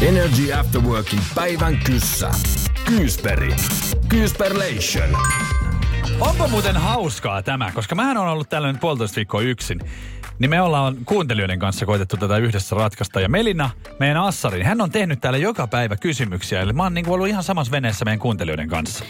Energy 0.02 0.52
After 0.52 0.80
Workin 0.80 1.18
päivän 1.34 1.78
kyssä. 1.84 2.30
Kyysperi. 2.84 3.56
Kyysperlation. 4.08 5.08
Onpa 6.20 6.48
muuten 6.48 6.76
hauskaa 6.76 7.42
tämä, 7.42 7.72
koska 7.72 7.94
mähän 7.94 8.16
on 8.16 8.28
ollut 8.28 8.48
tällä 8.48 8.72
nyt 8.72 8.80
puolitoista 8.80 9.16
viikkoa 9.16 9.40
yksin. 9.40 9.80
Niin 10.38 10.50
me 10.50 10.60
ollaan 10.62 10.96
kuuntelijoiden 11.04 11.58
kanssa 11.58 11.86
koitettu 11.86 12.16
tätä 12.16 12.36
yhdessä 12.36 12.76
ratkaista. 12.76 13.20
Ja 13.20 13.28
Melina, 13.28 13.70
meidän 14.00 14.16
Assarin, 14.16 14.66
hän 14.66 14.80
on 14.80 14.90
tehnyt 14.90 15.20
täällä 15.20 15.38
joka 15.38 15.66
päivä 15.66 15.96
kysymyksiä. 15.96 16.60
Eli 16.60 16.72
mä 16.72 16.82
oon 16.82 16.94
niinku 16.94 17.12
ollut 17.12 17.28
ihan 17.28 17.42
samassa 17.42 17.70
veneessä 17.70 18.04
meidän 18.04 18.18
kuuntelijoiden 18.18 18.68
kanssa. 18.68 19.04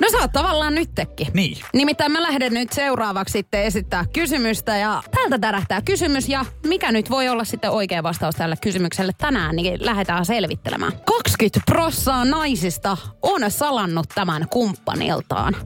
No 0.00 0.08
sä 0.10 0.18
oot 0.18 0.32
tavallaan 0.32 0.74
nyttekin. 0.74 1.26
Niin. 1.34 1.58
Nimittäin 1.72 2.12
mä 2.12 2.22
lähden 2.22 2.54
nyt 2.54 2.72
seuraavaksi 2.72 3.32
sitten 3.32 3.62
esittää 3.62 4.04
kysymystä 4.12 4.76
ja 4.76 5.02
täältä 5.14 5.38
tärähtää 5.38 5.82
kysymys 5.82 6.28
ja 6.28 6.44
mikä 6.66 6.92
nyt 6.92 7.10
voi 7.10 7.28
olla 7.28 7.44
sitten 7.44 7.70
oikea 7.70 8.02
vastaus 8.02 8.34
tälle 8.34 8.56
kysymykselle 8.62 9.12
tänään, 9.18 9.56
niin 9.56 9.86
lähdetään 9.86 10.26
selvittelemään. 10.26 10.92
20 10.92 11.60
prossaa 11.66 12.24
naisista 12.24 12.96
on 13.22 13.50
salannut 13.50 14.08
tämän 14.14 14.48
kumppaniltaan. 14.48 15.56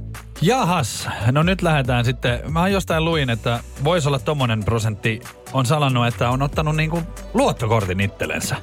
Jahas, 0.41 1.09
no 1.33 1.43
nyt 1.43 1.63
lähdetään 1.63 2.05
sitten. 2.05 2.53
Mä 2.53 2.69
jostain 2.69 3.05
luin, 3.05 3.31
että 3.31 3.61
voisi 3.85 4.09
olla 4.09 4.19
tommonen 4.19 4.65
prosentti 4.65 5.21
on 5.53 5.67
salannut, 5.67 6.07
että 6.07 6.31
on 6.31 6.43
ottanut 6.43 6.77
niinku 6.77 7.03
luottokortin 7.35 8.01
itsellensä. 8.01 8.57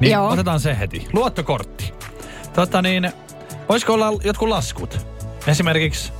Niin 0.00 0.12
Joo. 0.12 0.28
otetaan 0.28 0.60
se 0.60 0.78
heti. 0.78 1.06
Luottokortti. 1.12 1.94
Tota 2.54 2.82
niin, 2.82 3.12
voisiko 3.68 3.92
olla 3.92 4.12
jotkut 4.24 4.48
laskut? 4.48 5.06
Esimerkiksi 5.46 6.12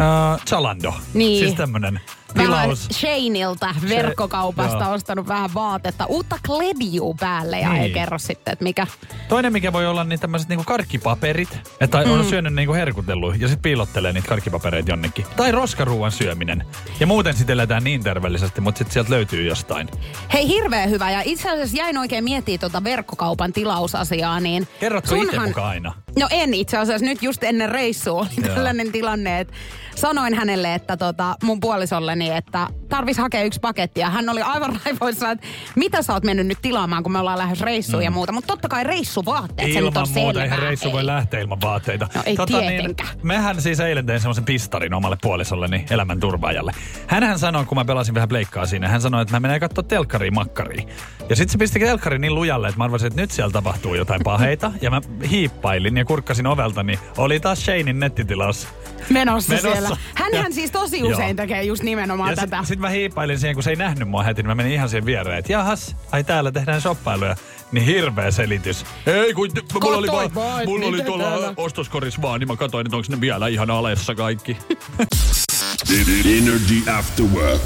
äh, 0.00 0.40
Zalando. 0.46 0.94
Niin. 1.14 1.44
Siis 1.44 1.54
tämmönen 1.54 2.00
tilaus. 2.34 2.88
Shaneilta 2.92 3.74
verkkokaupasta 3.88 4.84
joo. 4.84 4.92
ostanut 4.92 5.28
vähän 5.28 5.54
vaatetta. 5.54 6.06
Uutta 6.06 6.36
klediu 6.46 7.16
päälle 7.20 7.58
ja 7.60 7.74
ei 7.74 7.80
Niin. 7.80 7.92
kerro 7.92 8.18
sitten, 8.18 8.52
että 8.52 8.62
mikä. 8.62 8.86
Toinen, 9.28 9.52
mikä 9.52 9.72
voi 9.72 9.86
olla, 9.86 10.04
niin 10.04 10.20
tämmöiset 10.20 10.48
niinku 10.48 10.64
karkkipaperit. 10.64 11.60
Että 11.80 12.04
mm. 12.04 12.10
on 12.10 12.24
syönyt 12.24 12.54
niinku 12.54 12.74
herkutellut 12.74 13.40
ja 13.40 13.48
sitten 13.48 13.62
piilottelee 13.62 14.12
niitä 14.12 14.28
karkkipapereita 14.28 14.90
jonnekin. 14.90 15.26
Tai 15.36 15.52
roskaruuan 15.52 16.12
syöminen. 16.12 16.64
Ja 17.00 17.06
muuten 17.06 17.34
sitten 17.36 17.54
eletään 17.54 17.84
niin 17.84 18.02
terveellisesti, 18.02 18.60
mutta 18.60 18.78
sitten 18.78 18.92
sieltä 18.92 19.10
löytyy 19.10 19.48
jostain. 19.48 19.88
Hei, 20.32 20.48
hirveän 20.48 20.90
hyvä. 20.90 21.10
Ja 21.10 21.22
itse 21.24 21.50
asiassa 21.50 21.76
jäin 21.76 21.98
oikein 21.98 22.24
miettimään 22.24 22.60
tuota 22.60 22.84
verkkokaupan 22.84 23.52
tilausasiaa, 23.52 24.40
niin... 24.40 24.68
Kerrotko 24.80 25.14
itse 25.14 25.38
mukaan 25.40 25.68
aina? 25.68 25.94
No 26.18 26.26
en 26.30 26.54
itse 26.54 26.76
asiassa. 26.76 27.06
Nyt 27.06 27.22
just 27.22 27.44
ennen 27.44 27.68
reissua 27.68 28.20
oli 28.20 28.46
Joo. 28.46 28.54
tällainen 28.54 28.92
tilanne, 28.92 29.40
että 29.40 29.54
sanoin 29.96 30.34
hänelle, 30.34 30.74
että 30.74 30.96
tota, 30.96 31.34
mun 31.42 31.60
puolisolleni, 31.60 32.30
että 32.30 32.66
tarvis 32.90 33.18
hakea 33.18 33.42
yksi 33.42 33.60
paketti. 33.60 34.00
Ja 34.00 34.10
hän 34.10 34.28
oli 34.28 34.42
aivan 34.42 34.78
raivoissa, 34.84 35.30
että 35.30 35.46
mitä 35.76 36.02
sä 36.02 36.12
oot 36.12 36.24
mennyt 36.24 36.46
nyt 36.46 36.58
tilaamaan, 36.62 37.02
kun 37.02 37.12
me 37.12 37.18
ollaan 37.18 37.38
lähes 37.38 37.60
reissuun 37.60 38.02
mm. 38.02 38.04
ja 38.04 38.10
muuta. 38.10 38.32
Mutta 38.32 38.46
totta 38.46 38.68
kai 38.68 38.84
reissuvaatteet, 38.84 39.72
se 39.72 39.80
nyt 39.80 39.96
on 39.96 40.08
muuta, 40.14 40.14
selvää. 40.14 40.44
eihän 40.44 40.58
reissu 40.58 40.92
voi 40.92 41.00
Ei. 41.00 41.06
lähteä 41.06 41.40
ilman 41.40 41.60
vaatteita. 41.60 42.08
No 42.14 42.22
ei 42.26 42.36
tietenkään. 42.46 43.08
niin, 43.16 43.26
mehän 43.26 43.62
siis 43.62 43.80
eilen 43.80 44.06
tein 44.06 44.20
semmoisen 44.20 44.44
pistarin 44.44 44.94
omalle 44.94 45.16
puolisolleni 45.22 45.84
elämän 45.90 46.20
turvaajalle. 46.20 46.72
Hänhän 47.06 47.38
sanoi, 47.38 47.64
kun 47.64 47.78
mä 47.78 47.84
pelasin 47.84 48.14
vähän 48.14 48.28
pleikkaa 48.28 48.66
siinä, 48.66 48.88
hän 48.88 49.00
sanoi, 49.00 49.22
että 49.22 49.34
mä 49.36 49.40
menen 49.40 49.60
katsoa 49.60 49.84
telkkariin 49.84 50.34
makkariin. 50.34 50.88
Ja 51.28 51.36
sitten 51.36 51.52
se 51.52 51.58
pisti 51.58 51.78
telkkarin 51.80 52.20
niin 52.20 52.34
lujalle, 52.34 52.68
että 52.68 52.78
mä 52.78 52.84
arvasin, 52.84 53.06
että 53.06 53.20
nyt 53.20 53.30
siellä 53.30 53.50
tapahtuu 53.52 53.94
jotain 53.94 54.20
paheita. 54.24 54.72
Ja 54.82 54.90
mä 54.90 55.00
hiippailin 55.30 55.96
ja 55.96 56.04
kurkkasin 56.04 56.46
ovelta, 56.46 56.82
niin 56.82 56.98
oli 57.16 57.40
taas 57.40 57.64
Shanein 57.64 58.00
nettitilaus. 58.00 58.68
Menossa, 59.10 59.52
Menossa. 59.52 59.72
siellä. 59.72 59.96
Hänhän 60.14 60.44
Ja- 60.50 60.54
siis 60.54 60.70
tosi 60.70 60.98
Joo. 61.00 61.10
usein 61.10 61.36
tekee 61.36 61.62
just 61.62 61.82
nimenomaan 61.82 62.30
Ja 62.30 62.36
tätä. 62.36 62.46
sitten 62.46 62.66
sit 62.66 62.79
mä 62.80 62.88
hiippailin 62.88 63.38
siihen, 63.38 63.54
kun 63.56 63.62
se 63.62 63.70
ei 63.70 63.76
nähnyt 63.76 64.08
mua 64.08 64.22
heti, 64.22 64.42
niin 64.42 64.48
mä 64.48 64.54
menin 64.54 64.72
ihan 64.72 64.88
siihen 64.88 65.06
viereen, 65.06 65.38
että 65.38 65.52
jahas, 65.52 65.96
ai 66.12 66.24
täällä 66.24 66.52
tehdään 66.52 66.80
shoppailuja. 66.80 67.36
Niin 67.72 67.84
hirveä 67.86 68.30
selitys. 68.30 68.84
Ei, 69.06 69.34
kun 69.34 69.48
t- 69.50 69.72
mulla 69.82 69.96
oli, 69.98 70.06
vaan, 70.08 70.34
vaan, 70.34 70.64
mulla 70.66 70.86
oli 70.86 70.96
mitä 70.96 71.06
tuolla 71.06 71.24
täällä- 71.24 71.54
ostoskorissa 71.56 72.22
vaan, 72.22 72.40
niin 72.40 72.48
mä 72.48 72.56
katsoin, 72.56 72.86
että 72.86 72.96
onko 72.96 73.06
ne 73.10 73.20
vielä 73.20 73.48
ihan 73.48 73.70
alessa 73.70 74.14
kaikki. 74.14 74.56
Energy 76.38 76.90
After 76.98 77.24
Work. 77.26 77.62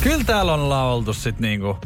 Kyllä 0.00 0.24
täällä 0.24 0.54
on 0.54 0.72
oltu 0.92 1.12
sit 1.14 1.40
niinku 1.40 1.76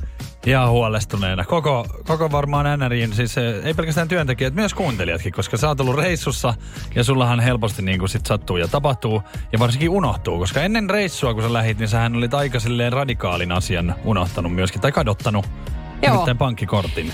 ihan 0.46 0.70
huolestuneena. 0.70 1.44
Koko, 1.44 1.86
koko 2.06 2.32
varmaan 2.32 2.78
NRIin, 2.78 3.12
siis 3.12 3.38
eh, 3.38 3.64
ei 3.64 3.74
pelkästään 3.74 4.08
työntekijät, 4.08 4.54
myös 4.54 4.74
kuuntelijatkin, 4.74 5.32
koska 5.32 5.56
sä 5.56 5.68
oot 5.68 5.80
ollut 5.80 5.96
reissussa 5.96 6.54
ja 6.94 7.04
sullahan 7.04 7.40
helposti 7.40 7.82
niinku 7.82 8.08
sit 8.08 8.26
sattuu 8.26 8.56
ja 8.56 8.68
tapahtuu 8.68 9.22
ja 9.52 9.58
varsinkin 9.58 9.90
unohtuu, 9.90 10.38
koska 10.38 10.60
ennen 10.60 10.90
reissua 10.90 11.34
kun 11.34 11.42
sä 11.42 11.52
lähit, 11.52 11.78
niin 11.78 11.88
sähän 11.88 12.16
olit 12.16 12.34
aika 12.34 12.60
silleen 12.60 12.92
radikaalin 12.92 13.52
asian 13.52 13.94
unohtanut 14.04 14.54
myöskin 14.54 14.80
tai 14.80 14.92
kadottanut. 14.92 15.46
Joo. 16.02 16.12
Nimittäin 16.12 16.38
pankkikortin. 16.38 17.12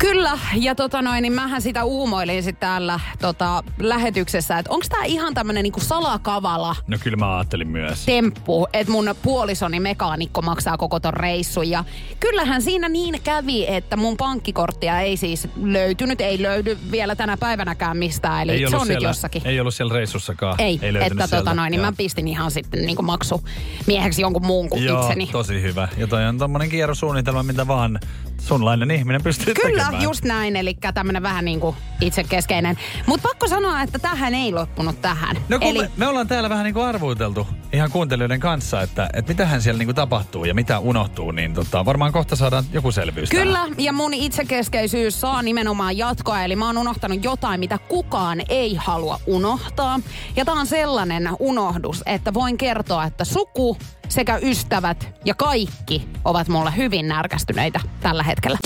Kyllä, 0.00 0.38
ja 0.54 0.74
tota 0.74 1.02
noin, 1.02 1.22
niin 1.22 1.32
mähän 1.32 1.62
sitä 1.62 1.84
uumoilin 1.84 2.42
sit 2.42 2.60
täällä 2.60 3.00
tota, 3.20 3.64
lähetyksessä, 3.78 4.58
että 4.58 4.72
onko 4.72 4.86
tämä 4.88 5.04
ihan 5.04 5.34
tämmönen 5.34 5.62
niinku 5.62 5.80
salakavala 5.80 6.76
No 6.86 6.98
kyllä 7.00 7.16
mä 7.16 7.36
ajattelin 7.36 7.68
myös. 7.68 8.04
temppu, 8.04 8.66
että 8.72 8.92
mun 8.92 9.14
puolisoni 9.22 9.80
mekaanikko 9.80 10.42
maksaa 10.42 10.76
koko 10.76 11.00
ton 11.00 11.14
reissun. 11.14 11.70
Ja 11.70 11.84
kyllähän 12.20 12.62
siinä 12.62 12.88
niin 12.88 13.22
kävi, 13.24 13.66
että 13.68 13.96
mun 13.96 14.16
pankkikorttia 14.16 15.00
ei 15.00 15.16
siis 15.16 15.48
löytynyt, 15.62 16.20
ei 16.20 16.42
löydy 16.42 16.78
vielä 16.90 17.16
tänä 17.16 17.36
päivänäkään 17.36 17.96
mistään, 17.96 18.50
eli 18.50 18.70
se 18.70 18.76
on 18.76 18.88
nyt 18.88 19.02
jossakin. 19.02 19.42
Ei 19.44 19.60
ollut 19.60 19.74
siellä 19.74 19.94
reissussakaan. 19.94 20.54
Ei, 20.60 20.78
ei 20.82 20.88
että 20.96 21.08
tota 21.14 21.26
sieltä. 21.26 21.54
noin, 21.54 21.70
niin 21.70 21.78
Joo. 21.80 21.86
mä 21.90 21.96
pistin 21.96 22.28
ihan 22.28 22.50
sitten 22.50 22.86
niinku 22.86 23.02
maksu 23.02 23.42
mieheksi 23.86 24.22
jonkun 24.22 24.46
muun 24.46 24.68
kuin 24.70 24.84
Joo, 24.84 25.00
itseni. 25.00 25.26
tosi 25.26 25.62
hyvä. 25.62 25.88
Ja 25.96 26.06
toi 26.06 26.26
on 26.26 26.38
tommonen 26.38 26.68
kierrosuunnitelma, 26.68 27.42
mitä 27.42 27.66
vaan 27.66 28.00
sunlainen 28.40 28.90
ihminen 28.90 29.22
pystyy 29.22 29.54
Kyllä, 29.54 29.82
tekemään. 29.82 30.02
just 30.02 30.24
näin, 30.24 30.56
eli 30.56 30.76
tämmönen 30.94 31.22
vähän 31.22 31.44
niin 31.44 31.60
kuin 31.60 31.76
itsekeskeinen. 32.00 32.76
Mutta 33.06 33.28
pakko 33.28 33.48
sanoa, 33.48 33.82
että 33.82 33.98
tähän 33.98 34.34
ei 34.34 34.52
loppunut 34.52 35.02
tähän. 35.02 35.36
No 35.48 35.58
kun 35.58 35.68
eli, 35.68 35.78
me, 35.78 35.90
me 35.96 36.06
ollaan 36.06 36.28
täällä 36.28 36.48
vähän 36.50 36.64
niinku 36.64 36.80
arvuuteltu 36.80 37.46
ihan 37.72 37.90
kuuntelijoiden 37.90 38.40
kanssa, 38.40 38.82
että, 38.82 39.08
että 39.12 39.28
mitähän 39.32 39.62
siellä 39.62 39.78
niinku 39.78 39.94
tapahtuu 39.94 40.44
ja 40.44 40.54
mitä 40.54 40.78
unohtuu, 40.78 41.30
niin 41.30 41.54
tota, 41.54 41.84
varmaan 41.84 42.12
kohta 42.12 42.36
saadaan 42.36 42.64
joku 42.72 42.92
selvyys 42.92 43.28
tähän. 43.28 43.46
Kyllä, 43.46 43.68
ja 43.78 43.92
mun 43.92 44.14
itsekeskeisyys 44.14 45.20
saa 45.20 45.42
nimenomaan 45.42 45.98
jatkoa, 45.98 46.42
eli 46.42 46.56
mä 46.56 46.66
oon 46.66 46.78
unohtanut 46.78 47.24
jotain, 47.24 47.60
mitä 47.60 47.78
kukaan 47.78 48.42
ei 48.48 48.74
halua 48.74 49.20
unohtaa. 49.26 50.00
Ja 50.36 50.44
tää 50.44 50.54
on 50.54 50.66
sellainen 50.66 51.30
unohdus, 51.38 52.02
että 52.06 52.34
voin 52.34 52.58
kertoa, 52.58 53.04
että 53.04 53.24
suku 53.24 53.76
sekä 54.08 54.38
ystävät 54.42 55.08
ja 55.24 55.34
kaikki 55.34 56.08
ovat 56.24 56.48
mulle 56.48 56.76
hyvin 56.76 57.08
närkästyneitä 57.08 57.80
tällä 58.00 58.22
hetkellä. 58.22 58.58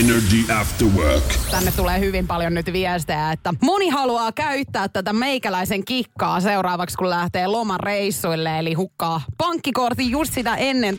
Energy 0.00 0.52
After 0.60 0.88
Work. 0.88 1.24
Tänne 1.50 1.72
tulee 1.72 2.00
hyvin 2.00 2.26
paljon 2.26 2.54
nyt 2.54 2.72
viestejä, 2.72 3.32
että 3.32 3.54
moni 3.62 3.88
haluaa 3.88 4.32
käyttää 4.32 4.88
tätä 4.88 5.12
meikäläisen 5.12 5.84
kikkaa 5.84 6.40
seuraavaksi, 6.40 6.96
kun 6.96 7.10
lähtee 7.10 7.46
lomareissuille, 7.46 8.58
eli 8.58 8.74
hukkaa 8.74 9.20
pankkikortin 9.38 10.10
just 10.10 10.34
sitä 10.34 10.56
ennen 10.56 10.98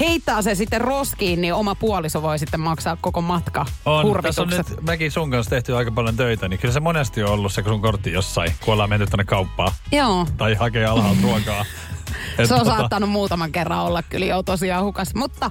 heittää 0.00 0.42
se 0.42 0.54
sitten 0.54 0.80
roskiin, 0.80 1.40
niin 1.40 1.54
oma 1.54 1.74
puoliso 1.74 2.22
voi 2.22 2.38
sitten 2.38 2.60
maksaa 2.60 2.96
koko 3.00 3.20
matka 3.20 3.66
On, 3.84 4.22
tässä 4.22 4.42
on 4.42 4.48
nyt 4.48 4.66
mäkin 4.80 5.10
sun 5.10 5.30
kanssa 5.30 5.50
tehty 5.50 5.76
aika 5.76 5.90
paljon 5.90 6.16
töitä, 6.16 6.48
niin 6.48 6.60
kyllä 6.60 6.74
se 6.74 6.80
monesti 6.80 7.22
on 7.22 7.30
ollut 7.30 7.52
se, 7.52 7.62
kun 7.62 7.72
sun 7.72 7.82
kortti 7.82 8.12
jossain, 8.12 8.52
kun 8.64 8.72
ollaan 8.72 8.88
menty 8.88 9.06
tänne 9.06 9.24
kauppaan. 9.24 9.72
Joo, 9.92 10.26
tai 10.36 10.54
hakee 10.54 10.84
alhaalta 10.84 11.22
ruokaa. 11.22 11.64
Et 12.38 12.48
se 12.48 12.54
on 12.54 12.60
tota, 12.60 12.76
saattanut 12.76 13.10
muutaman 13.10 13.52
kerran 13.52 13.80
olla 13.80 14.02
kyllä 14.02 14.26
jo 14.26 14.42
tosiaan 14.42 14.84
hukas. 14.84 15.14
Mutta 15.14 15.50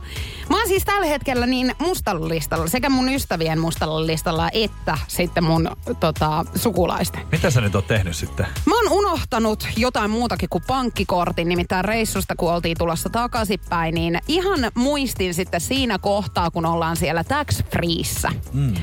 mä 0.49 0.57
oon 0.57 0.67
siis 0.67 0.85
tällä 0.85 1.05
hetkellä 1.05 1.45
niin 1.45 1.75
mustalla 1.79 2.27
listalla, 2.27 2.67
sekä 2.67 2.89
mun 2.89 3.09
ystävien 3.09 3.59
mustalla 3.59 4.07
listalla, 4.07 4.49
että 4.53 4.97
sitten 5.07 5.43
mun 5.43 5.69
tota, 5.99 6.45
sukulaisten. 6.55 7.21
Mitä 7.31 7.49
sä 7.49 7.61
nyt 7.61 7.75
oot 7.75 7.87
tehnyt 7.87 8.15
sitten? 8.15 8.45
Mä 8.65 8.75
oon 8.75 8.91
unohtanut 8.91 9.67
jotain 9.77 10.11
muutakin 10.11 10.49
kuin 10.49 10.63
pankkikortin, 10.67 11.49
nimittäin 11.49 11.85
reissusta, 11.85 12.35
kun 12.35 12.53
oltiin 12.53 12.77
tulossa 12.77 13.09
takaisinpäin, 13.09 13.95
niin 13.95 14.19
ihan 14.27 14.59
muistin 14.73 15.33
sitten 15.33 15.61
siinä 15.61 15.99
kohtaa, 15.99 16.51
kun 16.51 16.65
ollaan 16.65 16.95
siellä 16.95 17.23
tax 17.23 17.63
freeissä. 17.71 18.29
Mm. 18.53 18.73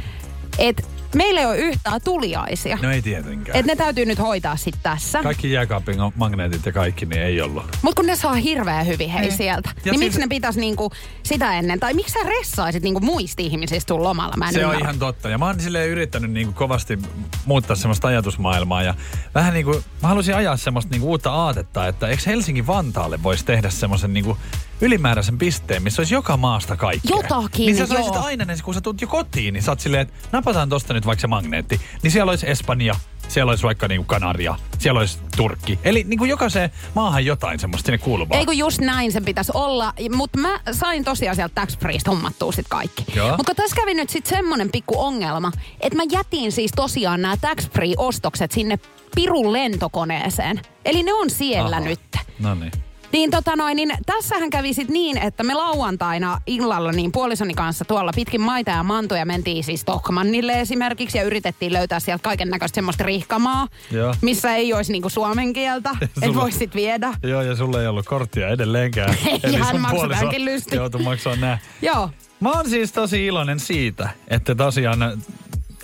Et 0.59 0.90
meillä 1.15 1.41
ei 1.41 1.47
ole 1.47 1.57
yhtään 1.59 2.01
tuliaisia. 2.05 2.79
No 2.83 2.91
ei 2.91 3.03
tietenkään. 3.03 3.59
Et 3.59 3.67
ne 3.67 3.77
täytyy 3.77 4.05
nyt 4.05 4.19
hoitaa 4.19 4.57
sitten 4.57 4.83
tässä. 4.83 5.23
Kaikki 5.23 5.53
jääkaapin 5.53 5.97
magneetit 6.17 6.67
ja 6.67 6.73
kaikki, 6.73 7.07
niin 7.07 7.23
ei 7.23 7.41
ollut. 7.41 7.65
Mutta 7.83 7.97
kun 8.01 8.07
ne 8.07 8.17
saa 8.17 8.35
hirveän 8.35 8.87
hyvin 8.87 9.11
hei 9.11 9.31
sieltä, 9.31 9.69
Ja 9.69 9.75
niin 9.75 9.85
siis- 9.85 9.99
miksi 10.01 10.21
ne 10.21 10.27
pitäisi 10.29 10.61
niinku 10.61 10.91
sitä 11.23 11.55
ennen, 11.59 11.81
tai 11.81 11.95
miksi 11.95 12.13
sä 12.13 12.19
ressaisit 12.29 12.83
niinku 12.83 13.01
muista 13.01 13.43
ihmisistä 13.43 13.95
sun 13.95 14.03
lomalla? 14.03 14.37
Mä 14.37 14.47
en 14.49 14.53
Se 14.53 14.59
on 14.59 14.63
ymmärrä. 14.73 14.85
ihan 14.85 14.99
totta. 14.99 15.29
Ja 15.29 15.39
mä 15.39 15.47
oon 15.47 15.61
silleen 15.61 15.89
yrittänyt 15.91 16.31
niinku 16.31 16.53
kovasti 16.53 16.99
muuttaa 17.45 17.77
semmoista 17.77 18.09
ajatusmaailmaa. 18.09 18.83
Ja 18.83 18.95
vähän 19.35 19.55
niinku, 19.55 19.83
mä 20.03 20.09
haluaisin 20.09 20.35
ajaa 20.37 20.57
semmoista 20.57 20.91
niinku 20.91 21.09
uutta 21.11 21.33
aatetta, 21.33 21.87
että 21.89 22.09
eikö 22.09 22.23
Helsingin 22.27 22.67
Vantaalle 22.67 23.23
voisi 23.23 23.45
tehdä 23.45 23.71
semmoisen 23.71 24.13
niinku 24.13 24.37
ylimääräisen 24.81 25.39
pisteen, 25.39 25.83
missä 25.83 26.01
olisi 26.03 26.15
joka 26.15 26.37
maasta 26.37 26.77
kaikkea. 26.77 27.17
Jotakin, 27.17 27.67
Niin 27.67 27.77
sä 27.77 27.87
saisit 27.87 28.15
joo. 28.15 28.25
aina, 28.25 28.45
ne, 28.45 28.57
kun 28.65 28.75
sä 28.75 28.81
tulet 28.81 29.01
jo 29.01 29.07
kotiin, 29.07 29.55
niin 29.55 29.63
sä 29.63 29.71
oot 29.73 29.81
silleen, 29.81 30.03
että 30.03 30.15
napataan 30.33 30.69
tosta 30.69 30.95
nyt 30.95 31.07
vaikka 31.07 31.21
se 31.21 31.27
magneetti. 31.27 31.81
Niin 32.03 32.11
siellä 32.11 32.31
olisi 32.31 32.51
Espanja, 32.51 32.95
siellä 33.29 33.51
olisi 33.51 33.63
vaikka 33.63 33.89
niinku 33.89 34.05
Kanaria, 34.05 34.55
siellä 34.79 35.01
olisi 35.01 35.19
Turkki. 35.37 35.79
Eli 35.85 36.05
niinku 36.05 36.25
jokaiseen 36.25 36.71
maahan 36.95 37.25
jotain 37.25 37.59
semmoista 37.59 37.87
sinne 37.87 37.99
kuuluvaa. 37.99 38.39
Ei 38.39 38.47
kun 38.47 38.59
just 38.59 38.81
näin 38.81 39.13
sen 39.13 39.25
pitäisi 39.25 39.53
olla, 39.55 39.93
mutta 40.15 40.39
mä 40.39 40.61
sain 40.73 41.05
tosiaan 41.05 41.37
sieltä 41.37 41.55
tax 41.55 41.79
freeista 41.79 42.11
hommattua 42.11 42.53
sit 42.53 42.67
kaikki. 42.69 43.05
Mutta 43.37 43.55
tässä 43.55 43.77
kävi 43.77 43.95
nyt 43.95 44.11
sitten 44.11 44.37
semmonen 44.37 44.71
pikku 44.73 45.01
ongelma, 45.01 45.53
että 45.81 45.97
mä 45.97 46.03
jätin 46.13 46.53
siis 46.53 46.71
tosiaan 46.77 47.23
nämä 47.23 47.37
tax 47.37 47.71
free 47.71 47.95
ostokset 47.97 48.53
sinne 48.53 48.79
pirun 49.15 49.53
lentokoneeseen. 49.53 50.61
Eli 50.85 51.03
ne 51.03 51.13
on 51.13 51.31
siellä 51.31 51.77
Aha. 51.77 51.85
nyt. 51.87 52.01
No 52.39 52.55
niin. 52.55 52.73
Niin 53.13 53.31
tota 53.31 53.57
noin, 53.57 53.77
niin 53.77 53.93
tässähän 54.07 54.51
kävi 54.51 54.75
sit 54.75 54.89
niin, 54.89 55.19
että 55.19 55.43
me 55.43 55.55
lauantaina 55.55 56.41
illalla 56.47 56.93
niin 56.93 57.13
puolisoni 57.13 57.55
kanssa 57.55 57.85
tuolla 57.85 58.13
pitkin 58.15 58.41
maita 58.41 58.71
ja 58.71 58.83
mantoja 58.83 59.27
mentiin 59.27 59.65
siis 59.65 59.81
Stockmannille 59.81 60.61
esimerkiksi 60.61 61.19
ja 61.19 61.25
yritettiin 61.25 61.73
löytää 61.73 62.01
sieltä 62.01 62.23
kaiken 62.23 62.49
näköistä 62.49 62.75
semmoista 62.75 63.05
rihkamaa, 63.05 63.69
Joo. 63.91 64.15
missä 64.23 64.55
ei 64.55 64.73
olisi 64.73 64.93
niinku 64.93 65.09
suomen 65.09 65.53
kieltä, 65.53 65.91
Sulla- 66.25 66.35
voisi 66.41 66.59
sit 66.59 66.75
viedä. 66.75 67.15
Joo, 67.23 67.43
ja 67.43 67.57
sulla 67.57 67.81
ei 67.81 67.87
ollut 67.87 68.07
korttia 68.07 68.49
edelleenkään. 68.49 69.15
Maksoi 69.53 69.81
puoliso 69.91 70.09
tämänkin 70.09 70.45
lystin. 70.45 70.77
Joutui 70.77 71.03
maksaa 71.03 71.37
nää. 71.37 71.59
Joo, 71.83 72.11
Mä 72.41 72.51
oon 72.51 72.69
siis 72.71 72.93
tosi 72.93 73.27
iloinen 73.27 73.61
siitä, 73.61 74.09
että 74.29 74.55
tosiaan, 74.55 75.23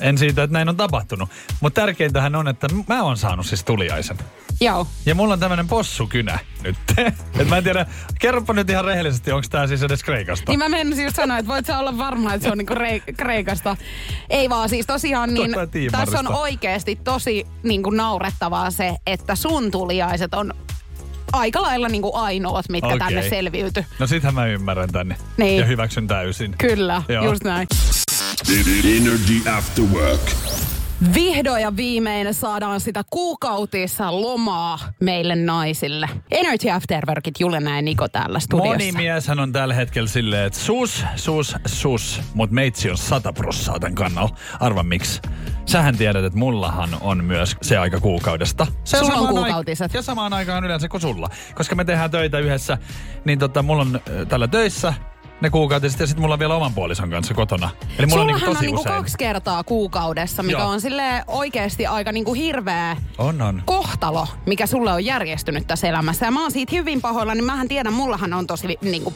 en 0.01 0.19
siitä, 0.19 0.43
että 0.43 0.53
näin 0.55 0.69
on 0.69 0.77
tapahtunut. 0.77 1.29
Mutta 1.61 1.81
tärkeintähän 1.81 2.35
on, 2.35 2.49
että 2.49 2.69
mä 2.89 3.03
oon 3.03 3.17
saanut 3.17 3.47
siis 3.47 3.65
tuliaisen. 3.65 4.17
Joo. 4.61 4.87
Ja 5.07 5.15
mulla 5.15 5.33
on 5.35 5.41
tämmönen 5.41 5.69
possukynä 5.69 6.39
nyt. 6.63 6.77
Et 7.39 7.49
mä 7.49 7.57
en 7.57 7.65
tiedä, 7.65 7.87
kerropa 8.21 8.53
nyt 8.53 8.71
ihan 8.71 8.85
rehellisesti, 8.85 9.33
onko 9.33 9.47
tää 9.51 9.67
siis 9.67 9.83
edes 9.83 10.05
Kreikasta? 10.05 10.53
Niin 10.53 10.59
mä 10.59 10.69
menisin 10.69 11.05
just 11.05 11.17
sanoa, 11.17 11.39
että 11.39 11.53
voit 11.53 11.67
sä 11.67 11.79
olla 11.79 11.99
varma, 11.99 12.35
että 12.35 12.45
se 12.45 12.53
on 12.53 12.59
niinku 12.59 12.75
Re- 12.75 13.15
Kreikasta. 13.17 13.77
Ei 14.31 14.49
vaan 14.51 14.69
siis 14.69 14.87
tosiaan 14.87 15.35
niin 15.35 15.51
Tiimarista. 15.71 15.99
tässä 15.99 16.19
on 16.19 16.35
oikeasti 16.35 16.97
tosi 17.05 17.47
niinku 17.63 17.91
naurettavaa 17.91 18.71
se, 18.71 18.95
että 19.07 19.35
sun 19.35 19.71
tuliaiset 19.71 20.35
on 20.35 20.55
aika 21.33 21.63
lailla 21.63 21.89
niinku 21.89 22.17
ainoat, 22.17 22.69
mitkä 22.69 22.87
Okei. 22.87 22.99
tänne 22.99 23.29
selviyty. 23.29 23.85
No 23.99 24.07
sittenhän 24.07 24.35
mä 24.35 24.47
ymmärrän 24.47 24.93
tänne. 24.93 25.17
Niin. 25.37 25.61
Ja 25.61 25.67
hyväksyn 25.67 26.07
täysin. 26.07 26.55
Kyllä, 26.59 27.03
Joo. 27.09 27.25
just 27.25 27.45
näin. 27.45 27.69
Energy 28.85 29.51
After 29.59 29.85
Work. 29.85 30.21
Vihdoin 31.15 31.63
ja 31.63 31.77
viimein 31.77 32.35
saadaan 32.35 32.81
sitä 32.81 33.03
kuukautissa 33.11 34.21
lomaa 34.21 34.79
meille 35.01 35.37
naisille. 35.37 36.09
Energy 36.31 36.71
After 36.71 37.07
Workit, 37.07 37.41
Julena 37.41 37.77
ja 37.77 37.83
Niko 37.83 38.09
täällä 38.09 38.41
studiossa. 38.41 38.73
Moni 38.73 38.93
mieshän 38.93 39.41
on 39.41 39.53
tällä 39.53 39.75
hetkellä 39.75 40.09
silleen, 40.09 40.47
että 40.47 40.59
sus, 40.59 41.05
sus, 41.17 41.57
sus, 41.67 42.21
mut 42.35 42.51
meitsi 42.51 42.91
on 42.91 42.97
sata 42.97 43.33
prossaa 43.33 43.79
tämän 43.81 43.95
kannalla. 43.95 44.37
Arva 44.61 44.83
miksi. 44.83 45.21
sähän 45.67 45.97
tiedät, 45.97 46.25
että 46.25 46.39
mullahan 46.39 46.91
on 47.01 47.25
myös 47.25 47.57
se 47.63 47.79
aika 47.79 48.01
kuukaudesta. 48.01 48.67
Se 48.85 48.99
Sulla 48.99 49.15
on 49.15 49.29
kuukautiset. 49.29 49.95
ja 49.95 50.03
samaan 50.03 50.33
aikaan 50.33 50.65
yleensä 50.65 50.89
kuin 50.89 51.01
sulla. 51.01 51.29
Koska 51.55 51.75
me 51.75 51.85
tehdään 51.85 52.11
töitä 52.11 52.39
yhdessä, 52.39 52.79
niin 53.25 53.39
tota, 53.39 53.63
mulla 53.63 53.83
on 53.83 53.97
äh, 53.97 54.27
tällä 54.29 54.49
töissä 54.49 54.95
ne 55.41 55.51
kuukautiset 55.51 56.01
ja 56.01 56.07
sitten 56.07 56.23
mulla 56.23 56.33
on 56.35 56.39
vielä 56.39 56.55
oman 56.55 56.75
puolison 56.75 57.11
kanssa 57.11 57.35
kotona. 57.35 57.71
Eli 57.99 58.07
mulla 58.07 58.23
on 58.23 58.29
Sullahan 58.29 58.41
niinku 58.41 58.47
tosi 58.55 58.59
on 58.59 58.63
niinku 58.67 58.81
usein. 58.81 58.95
kaksi 58.97 59.19
kertaa 59.19 59.65
kuukaudessa, 59.65 60.43
mikä 60.43 60.59
Joo. 60.59 60.69
on 60.69 60.81
sille 60.81 61.25
oikeasti 61.27 61.87
aika 61.87 62.13
niinku 62.13 62.35
hirveä 62.35 62.97
On, 63.19 63.43
on. 63.43 63.63
kohtalo, 63.67 64.29
mikä 64.47 64.67
sulle 64.67 64.93
on 64.93 65.05
järjestynyt 65.05 65.67
tässä 65.67 65.89
elämässä. 65.89 66.27
Ja 66.27 66.31
mä 66.31 66.43
oon 66.43 66.53
siitä 66.53 66.77
hyvin 66.77 67.01
pahoilla, 67.01 67.35
niin 67.35 67.45
mähän 67.45 67.69
tiedän, 67.69 67.93
mullahan 67.93 68.33
on 68.33 68.47
tosi 68.47 68.79
niinku, 68.83 69.15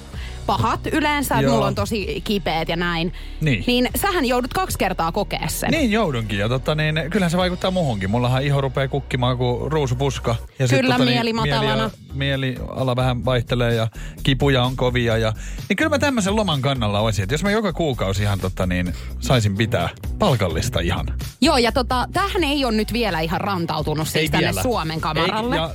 pahat 0.57 0.87
yleensä, 0.93 1.39
että 1.39 1.51
mulla 1.51 1.67
on 1.67 1.75
tosi 1.75 2.21
kipeät 2.25 2.69
ja 2.69 2.77
näin. 2.77 3.13
Niin. 3.41 3.65
Niin 3.67 3.89
sähän 3.97 4.25
joudut 4.25 4.55
kaksi 4.55 4.79
kertaa 4.79 5.13
kokea 5.13 5.49
sen. 5.49 5.71
Niin 5.71 5.91
joudunkin 5.91 6.39
ja 6.39 6.49
totta, 6.49 6.75
niin, 6.75 6.95
kyllähän 7.11 7.31
se 7.31 7.37
vaikuttaa 7.37 7.71
muuhunkin. 7.71 8.11
Mullahan 8.11 8.43
iho 8.43 8.61
rupeaa 8.61 8.89
kukkimaan 8.89 9.37
kuin 9.39 9.73
ruusupuska. 9.73 10.37
Ja 10.59 10.69
sit 10.69 10.81
Kyllä, 10.81 10.95
tota, 10.95 11.11
mieli 11.11 11.33
matalana. 11.33 11.91
Mieli, 12.15 12.47
mieliala 12.55 12.97
vähän 12.97 13.25
vaihtelee 13.25 13.75
ja 13.75 13.89
kipuja 14.23 14.63
on 14.65 14.77
kovia. 14.77 15.17
Ja, 15.17 15.33
niin 15.69 15.77
kyllä 15.77 15.89
mä 15.89 15.99
tämmöisen 15.99 16.37
loman 16.37 16.63
kannalla 16.63 17.01
olisin, 17.01 17.23
että 17.23 17.35
jos 17.35 17.43
mä 17.43 17.51
joka 17.51 17.73
kuukausi 17.73 18.23
ihan 18.23 18.41
tota, 18.41 18.67
niin 18.67 18.95
saisin 19.21 19.57
pitää 19.57 19.89
palkallista 20.19 20.81
ihan. 20.81 21.07
Joo, 21.41 21.57
ja 21.59 21.73
tota, 21.73 22.09
tähän 22.13 22.45
ei 22.45 22.65
ole 22.65 22.73
nyt 22.73 22.93
vielä 22.93 23.21
ihan 23.21 23.41
rantautunut 23.41 24.09
siis 24.09 24.23
Ei 24.23 24.29
tänne 24.29 24.47
vielä. 24.47 24.63
Suomen 24.63 25.01
kamaralle. 25.01 25.55
Ei, 25.55 25.61
ja, 25.61 25.71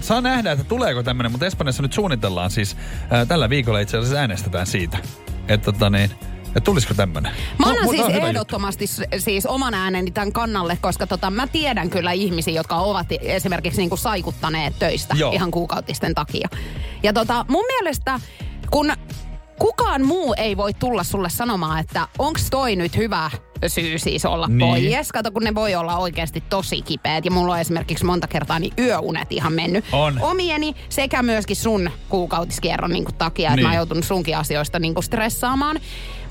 saa 0.00 0.20
nähdä, 0.20 0.52
että 0.52 0.64
tuleeko 0.64 1.02
tämmöinen, 1.02 1.32
mutta 1.32 1.46
Espanjassa 1.46 1.82
nyt 1.82 1.92
suunnitellaan 1.92 2.50
siis, 2.50 2.76
ää, 3.10 3.26
tällä 3.26 3.50
viikolla 3.50 3.80
itse 3.80 3.91
asiassa 3.98 4.20
äänestetään 4.20 4.66
siitä, 4.66 4.98
että 5.48 5.72
tota 5.72 5.90
niin, 5.90 6.10
että 6.46 6.60
tulisiko 6.60 6.94
tämmöinen. 6.94 7.32
Mä 7.58 7.66
annan 7.66 7.88
siis 7.88 8.06
ehdottomasti 8.08 8.84
siis 9.18 9.46
oman 9.46 9.74
ääneni 9.74 10.10
tämän 10.10 10.32
kannalle, 10.32 10.78
koska 10.80 11.06
tota, 11.06 11.30
mä 11.30 11.46
tiedän 11.46 11.90
kyllä 11.90 12.12
ihmisiä, 12.12 12.54
jotka 12.54 12.76
ovat 12.76 13.06
esimerkiksi 13.20 13.80
niinku 13.80 13.96
saikuttaneet 13.96 14.78
töistä 14.78 15.14
Joo. 15.18 15.32
ihan 15.32 15.50
kuukautisten 15.50 16.14
takia. 16.14 16.48
Ja 17.02 17.12
tota, 17.12 17.44
mun 17.48 17.64
mielestä, 17.66 18.20
kun 18.70 18.92
kukaan 19.62 20.06
muu 20.06 20.34
ei 20.36 20.56
voi 20.56 20.74
tulla 20.74 21.02
sulle 21.04 21.30
sanomaan, 21.30 21.80
että 21.80 22.08
onks 22.18 22.46
toi 22.50 22.76
nyt 22.76 22.96
hyvä 22.96 23.30
syy 23.66 23.98
siis 23.98 24.24
olla 24.24 24.46
Niin. 24.46 24.58
niin. 24.58 24.92
pois. 24.96 25.12
Kato, 25.12 25.30
kun 25.30 25.42
ne 25.44 25.54
voi 25.54 25.74
olla 25.74 25.96
oikeasti 25.96 26.42
tosi 26.50 26.82
kipeät. 26.82 27.24
Ja 27.24 27.30
mulla 27.30 27.52
on 27.52 27.58
esimerkiksi 27.60 28.04
monta 28.04 28.26
kertaa 28.26 28.58
niin 28.58 28.72
yöunet 28.78 29.32
ihan 29.32 29.52
mennyt. 29.52 29.84
On. 29.92 30.18
Omieni 30.22 30.74
sekä 30.88 31.22
myöskin 31.22 31.56
sun 31.56 31.90
kuukautiskierron 32.08 32.90
niin 32.90 33.04
takia, 33.18 33.48
että 33.48 33.56
Niin. 33.56 33.64
mä 33.64 33.68
oon 33.70 33.76
joutunut 33.76 34.04
sunkin 34.04 34.36
asioista 34.36 34.78
niin 34.78 34.94
stressaamaan. 35.02 35.78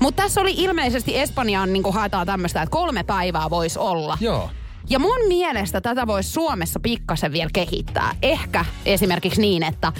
Mutta 0.00 0.22
tässä 0.22 0.40
oli 0.40 0.54
ilmeisesti 0.56 1.18
Espanjaan 1.18 1.72
niin 1.72 1.92
haetaan 1.92 2.26
tämmöistä, 2.26 2.62
että 2.62 2.70
kolme 2.72 3.02
päivää 3.04 3.50
voisi 3.50 3.78
olla. 3.78 4.18
Joo. 4.20 4.50
Ja 4.90 4.98
mun 4.98 5.18
mielestä 5.28 5.80
tätä 5.80 6.06
voisi 6.06 6.30
Suomessa 6.30 6.80
pikkasen 6.80 7.32
vielä 7.32 7.50
kehittää. 7.52 8.14
Ehkä 8.22 8.64
esimerkiksi 8.86 9.40
niin, 9.40 9.62
että 9.62 9.92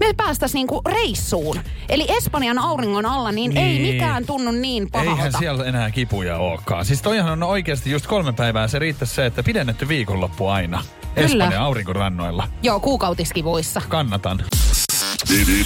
me 0.00 0.12
päästäisiin 0.16 0.58
niinku 0.58 0.80
reissuun. 0.86 1.60
Eli 1.88 2.06
Espanjan 2.08 2.58
auringon 2.58 3.06
alla, 3.06 3.32
niin, 3.32 3.50
niin. 3.50 3.66
ei 3.66 3.92
mikään 3.92 4.26
tunnu 4.26 4.50
niin 4.50 4.90
pahalta. 4.90 5.10
Eihän 5.10 5.32
siellä 5.38 5.64
enää 5.64 5.90
kipuja 5.90 6.36
olekaan. 6.36 6.84
Siis 6.84 7.02
toihan 7.02 7.32
on 7.32 7.42
oikeasti 7.42 7.90
just 7.90 8.06
kolme 8.06 8.32
päivää. 8.32 8.68
Se 8.68 8.78
riittäisi 8.78 9.14
se, 9.14 9.26
että 9.26 9.42
pidennetty 9.42 9.88
viikonloppu 9.88 10.46
aina. 10.46 10.84
Kyllä. 11.14 11.26
Espanjan 11.26 11.62
aurinkorannoilla. 11.62 12.48
Joo, 12.62 12.80
kuukautiskivuissa. 12.80 13.82
Kannatan. 13.88 14.44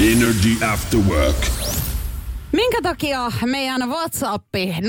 Energy 0.00 0.64
After 0.72 1.00
Work. 1.00 1.36
Minkä 2.54 2.82
takia 2.82 3.32
meidän 3.46 3.88
WhatsAppi 3.88 4.74
050501719 4.80 4.82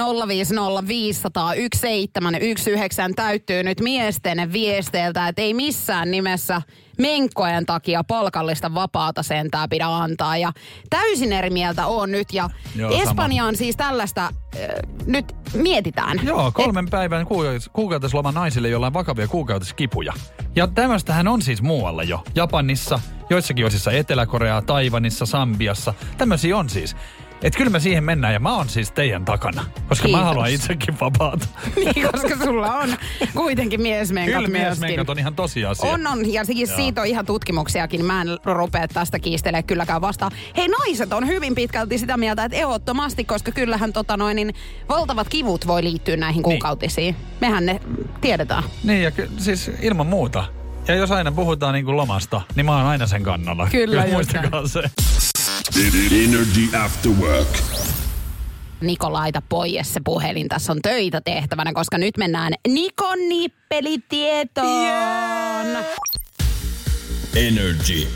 täyttyy 3.16 3.64
nyt 3.64 3.82
miesten 3.82 4.54
viesteiltä, 4.54 5.28
että 5.28 5.42
ei 5.42 5.54
missään 5.54 6.12
nimessä 6.12 6.62
menkkojen 6.98 7.66
takia 7.66 8.04
palkallista 8.04 8.74
vapaata 8.74 9.24
sentää 9.24 9.68
pidä 9.68 9.88
antaa. 9.88 10.38
Ja 10.38 10.52
täysin 10.90 11.34
eri 11.34 11.50
mieltä 11.50 11.88
on 11.88 12.12
nyt 12.12 12.34
ja 12.34 12.50
Joo, 12.76 12.92
sama. 12.92 13.04
Espanjaan 13.04 13.56
siis 13.56 13.76
tällaista 13.76 14.24
äh, 14.24 14.32
nyt 15.06 15.36
mietitään. 15.54 16.20
Joo, 16.24 16.52
kolmen 16.52 16.90
päivän 16.90 17.26
kuukautis- 17.26 17.70
kuukautisloma 17.74 18.32
naisille, 18.32 18.70
joilla 18.70 18.88
on 18.88 18.94
vakavia 18.94 19.28
kuukautiskipuja. 19.28 20.14
Ja 20.56 20.68
tämmöistähän 20.68 21.28
on 21.28 21.42
siis 21.42 21.62
muualla 21.62 22.04
jo. 22.04 22.24
Japanissa, 22.36 23.00
joissakin 23.30 23.66
osissa 23.66 23.92
Etelä-Koreaa, 23.92 24.62
Taivanissa, 24.62 25.26
Sambiassa. 25.26 25.94
Tämmöisiä 26.18 26.58
on 26.58 26.70
siis. 26.70 26.96
Et 27.46 27.56
kyllä 27.56 27.70
me 27.70 27.80
siihen 27.80 28.04
mennään 28.04 28.34
ja 28.34 28.40
mä 28.40 28.56
oon 28.56 28.70
siis 28.70 28.92
teidän 28.92 29.26
takana. 29.26 29.66
Koska 29.90 30.06
Kiitos. 30.06 30.22
mä 30.22 30.26
haluan 30.26 30.50
itsekin 30.50 31.00
vapaata. 31.02 31.48
niin, 31.76 32.08
koska 32.12 32.38
sulla 32.44 32.76
on 32.76 32.90
kuitenkin 33.34 33.82
miesmenkat 33.82 34.36
Kyllä 34.36 34.60
miesmenkat 34.60 35.10
on 35.10 35.20
ihan 35.20 35.36
tosiasia. 35.36 35.90
On, 35.90 36.08
on. 36.08 36.34
Ja 36.34 36.46
siis 36.46 36.70
Joo. 36.70 36.78
siitä 36.78 37.02
on 37.02 37.08
ihan 37.08 37.26
tutkimuksiakin. 37.26 38.06
Mä 38.06 38.22
en 38.22 38.28
rupea 38.46 38.88
tästä 38.88 39.20
kiistelemään 39.20 39.64
kylläkään 39.64 40.02
vastaan. 40.02 40.32
Hei, 40.58 40.68
naiset 40.68 41.14
on 41.14 41.28
hyvin 41.28 41.56
pitkälti 41.56 41.98
sitä 41.98 42.18
mieltä, 42.18 42.46
että 42.46 42.58
ehdottomasti, 42.58 43.24
koska 43.24 43.52
kyllähän 43.52 43.94
tota 43.94 44.18
noin, 44.18 44.36
niin 44.36 44.54
valtavat 44.90 45.30
kivut 45.30 45.68
voi 45.68 45.84
liittyä 45.84 46.18
näihin 46.18 46.44
kuukautisiin. 46.44 47.16
Mehän 47.42 47.66
ne 47.66 47.80
tiedetään. 48.22 48.64
Niin 48.84 49.04
ja 49.04 49.12
ky- 49.12 49.30
siis 49.38 49.72
ilman 49.82 50.08
muuta. 50.08 50.44
Ja 50.88 50.96
jos 50.96 51.12
aina 51.12 51.32
puhutaan 51.32 51.74
niin 51.74 51.86
kuin 51.86 51.98
lomasta, 51.98 52.42
niin 52.56 52.66
mä 52.66 52.78
oon 52.78 52.86
aina 52.86 53.08
sen 53.08 53.24
kannalla. 53.24 53.68
Kyllä, 53.72 54.02
just 54.02 54.14
muistakaa 54.14 54.68
se. 54.68 54.84
Energy 56.24 56.78
After 56.78 57.12
Work. 57.12 57.58
Niko, 58.82 59.14
laita 59.14 59.42
pois 59.50 59.94
se 59.94 60.00
puhelin. 60.04 60.48
Tässä 60.48 60.72
on 60.72 60.82
töitä 60.82 61.22
tehtävänä, 61.22 61.74
koska 61.74 61.98
nyt 61.98 62.18
mennään 62.18 62.54
Nikon 62.68 63.30
nippelitietoon. 63.30 64.84
Yeah. 64.84 65.86
Energy. 67.36 68.08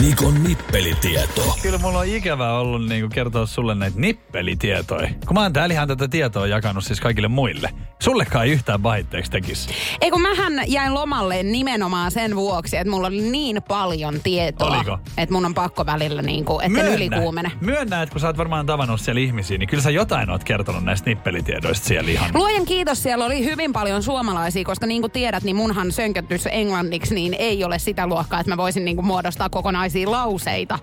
Nikon 0.00 0.44
nippelitieto. 0.44 1.56
Kyllä 1.62 1.78
mulla 1.78 1.98
on 1.98 2.06
ikävää 2.06 2.58
ollut 2.58 2.88
niin 2.88 3.10
kertoa 3.10 3.46
sulle 3.46 3.74
näitä 3.74 4.00
nippelitietoja. 4.00 5.08
Kun 5.26 5.34
mä 5.34 5.42
oon 5.42 5.52
täällä 5.52 5.72
ihan 5.72 5.88
tätä 5.88 6.08
tietoa 6.08 6.46
jakanut 6.46 6.84
siis 6.84 7.00
kaikille 7.00 7.28
muille. 7.28 7.70
Sullekaan 7.98 8.44
ei 8.44 8.52
yhtään 8.52 8.82
vaihteeksi 8.82 9.30
tekisi. 9.30 9.68
Ei 10.00 10.10
kun 10.10 10.22
mähän 10.22 10.52
jäin 10.66 10.94
lomalle 10.94 11.42
nimenomaan 11.42 12.10
sen 12.10 12.36
vuoksi, 12.36 12.76
että 12.76 12.90
mulla 12.90 13.06
oli 13.06 13.20
niin 13.20 13.62
paljon 13.68 14.20
tietoa. 14.22 14.76
Oliko? 14.76 14.98
Että 15.18 15.32
mun 15.32 15.46
on 15.46 15.54
pakko 15.54 15.86
välillä 15.86 16.22
niin 16.22 16.44
kuin, 16.44 16.64
etten 16.64 16.94
ylikuumene. 16.94 17.52
Myönnä, 17.60 18.02
että 18.02 18.12
kun 18.12 18.20
sä 18.20 18.26
oot 18.26 18.38
varmaan 18.38 18.66
tavannut 18.66 19.00
siellä 19.00 19.20
ihmisiä, 19.20 19.58
niin 19.58 19.68
kyllä 19.68 19.82
sä 19.82 19.90
jotain 19.90 20.30
oot 20.30 20.44
kertonut 20.44 20.84
näistä 20.84 21.10
nippelitiedoista 21.10 21.86
siellä 21.86 22.10
ihan. 22.10 22.30
Luojan 22.34 22.64
kiitos, 22.64 23.02
siellä 23.02 23.24
oli 23.24 23.44
hyvin 23.44 23.72
paljon 23.72 24.02
suomalaisia, 24.02 24.64
koska 24.64 24.86
niin 24.86 25.02
kuin 25.02 25.12
tiedät, 25.12 25.42
niin 25.42 25.56
munhan 25.56 25.92
sönkötys 25.92 26.48
englanniksi 26.50 27.14
niin 27.14 27.34
ei 27.34 27.64
ole 27.64 27.78
sitä 27.78 28.06
luokkaa, 28.06 28.40
että 28.40 28.52
mä 28.52 28.56
voisin 28.56 28.84
niin 28.84 28.96
kuin 28.96 29.06
muodostaa 29.06 29.48
kokonaisia 29.86 30.10
lauseita. 30.10 30.78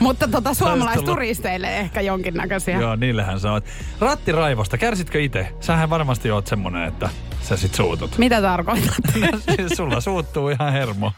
Mutta 0.00 0.28
tota, 0.28 0.54
suomalaisturisteille 0.54 1.76
ehkä 1.76 2.00
jonkinnäköisiä. 2.00 2.80
Joo, 2.80 2.96
niillähän 2.96 3.40
sä 3.40 3.52
oot. 3.52 3.64
Rattiraivosta, 4.00 4.78
kärsitkö 4.78 5.22
itse? 5.22 5.48
Sähän 5.60 5.90
varmasti 5.90 6.30
oot 6.30 6.46
semmonen, 6.46 6.88
että 6.88 7.08
sä 7.42 7.56
sit 7.56 7.74
suutut. 7.74 8.18
Mitä 8.24 8.42
tarkoitat? 8.42 8.94
Siis 9.56 9.72
Sulla 9.76 10.00
suuttuu 10.00 10.48
ihan 10.48 10.72
hermo. 10.72 11.12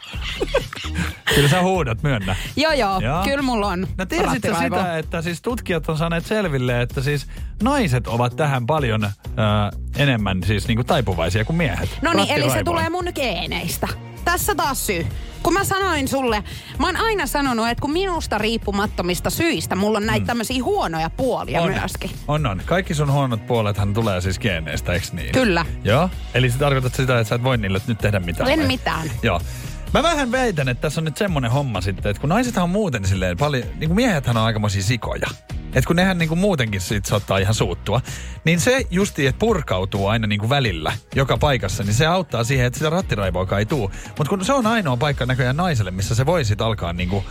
Kyllä 1.35 1.49
sä 1.49 1.61
huudat, 1.61 2.03
myönnä. 2.03 2.35
joo, 2.55 2.73
joo, 2.73 2.99
Joo. 2.99 3.23
kyllä 3.23 3.41
mulla 3.41 3.67
on 3.67 3.87
No 3.97 4.05
tiesitkö 4.05 4.55
sitä, 4.63 4.97
että 4.97 5.21
siis 5.21 5.41
tutkijat 5.41 5.89
on 5.89 5.97
saaneet 5.97 6.25
selville, 6.25 6.81
että 6.81 7.01
siis 7.01 7.27
naiset 7.63 8.07
ovat 8.07 8.35
tähän 8.35 8.65
paljon 8.65 9.03
äh, 9.03 9.11
enemmän 9.97 10.43
siis 10.43 10.67
niinku 10.67 10.83
taipuvaisia 10.83 11.45
kuin 11.45 11.57
miehet. 11.57 11.89
No 12.01 12.13
niin, 12.13 12.31
eli 12.31 12.49
se 12.49 12.63
tulee 12.63 12.89
mun 12.89 13.07
geeneistä. 13.15 13.87
Tässä 14.25 14.55
taas 14.55 14.87
syy. 14.87 15.07
Kun 15.43 15.53
mä 15.53 15.63
sanoin 15.63 16.07
sulle, 16.07 16.43
mä 16.79 16.85
oon 16.85 16.95
aina 16.95 17.27
sanonut, 17.27 17.67
että 17.67 17.81
kun 17.81 17.91
minusta 17.91 18.37
riippumattomista 18.37 19.29
syistä, 19.29 19.75
mulla 19.75 19.97
on 19.97 20.05
näitä 20.05 20.23
mm. 20.23 20.27
tämmöisiä 20.27 20.63
huonoja 20.63 21.09
puolia 21.09 21.61
on, 21.61 21.71
myöskin. 21.71 22.11
On, 22.27 22.45
on. 22.45 22.61
Kaikki 22.65 22.93
sun 22.93 23.11
huonot 23.11 23.47
puolethan 23.47 23.93
tulee 23.93 24.21
siis 24.21 24.39
geeneistä, 24.39 24.93
eikö 24.93 25.07
niin? 25.11 25.31
Kyllä. 25.31 25.65
Joo. 25.83 26.09
Eli 26.33 26.49
se 26.49 26.57
tarkoittaa 26.57 26.91
sitä, 26.95 27.19
että 27.19 27.29
sä 27.29 27.35
et 27.35 27.43
voi 27.43 27.57
niille 27.57 27.81
nyt 27.87 27.97
tehdä 27.97 28.19
mitään. 28.19 28.49
En 28.49 28.59
vai? 28.59 28.67
mitään. 28.67 29.11
Joo. 29.23 29.41
Mä 29.93 30.03
vähän 30.03 30.31
väitän, 30.31 30.69
että 30.69 30.81
tässä 30.81 31.01
on 31.01 31.05
nyt 31.05 31.17
semmonen 31.17 31.51
homma 31.51 31.81
sitten, 31.81 32.09
että 32.09 32.21
kun 32.21 32.29
naisethan 32.29 32.63
on 32.63 32.69
muuten 32.69 33.05
silleen 33.05 33.37
paljon, 33.37 33.63
niin 33.63 33.89
kuin 33.89 33.95
miehethän 33.95 34.37
on 34.37 34.43
aikamoisia 34.43 34.83
sikoja. 34.83 35.27
Että 35.67 35.87
kun 35.87 35.95
nehän 35.95 36.17
niin 36.17 36.29
kuin 36.29 36.39
muutenkin 36.39 36.81
siitä 36.81 37.09
saattaa 37.09 37.37
ihan 37.37 37.53
suuttua, 37.53 38.01
niin 38.45 38.59
se 38.59 38.85
justi, 38.89 39.27
että 39.27 39.39
purkautuu 39.39 40.07
aina 40.07 40.27
niin 40.27 40.39
kuin 40.39 40.49
välillä 40.49 40.93
joka 41.15 41.37
paikassa, 41.37 41.83
niin 41.83 41.93
se 41.93 42.05
auttaa 42.05 42.43
siihen, 42.43 42.65
että 42.65 42.79
sitä 42.79 42.89
rattiraivoakaan 42.89 43.59
ei 43.59 43.65
tuu. 43.65 43.91
Mutta 44.07 44.29
kun 44.29 44.45
se 44.45 44.53
on 44.53 44.67
ainoa 44.67 44.97
paikka 44.97 45.25
näköjään 45.25 45.57
naiselle, 45.57 45.91
missä 45.91 46.15
se 46.15 46.25
voi 46.25 46.45
sitten 46.45 46.67
alkaa 46.67 46.93
niin 46.93 47.09
kuin, 47.09 47.23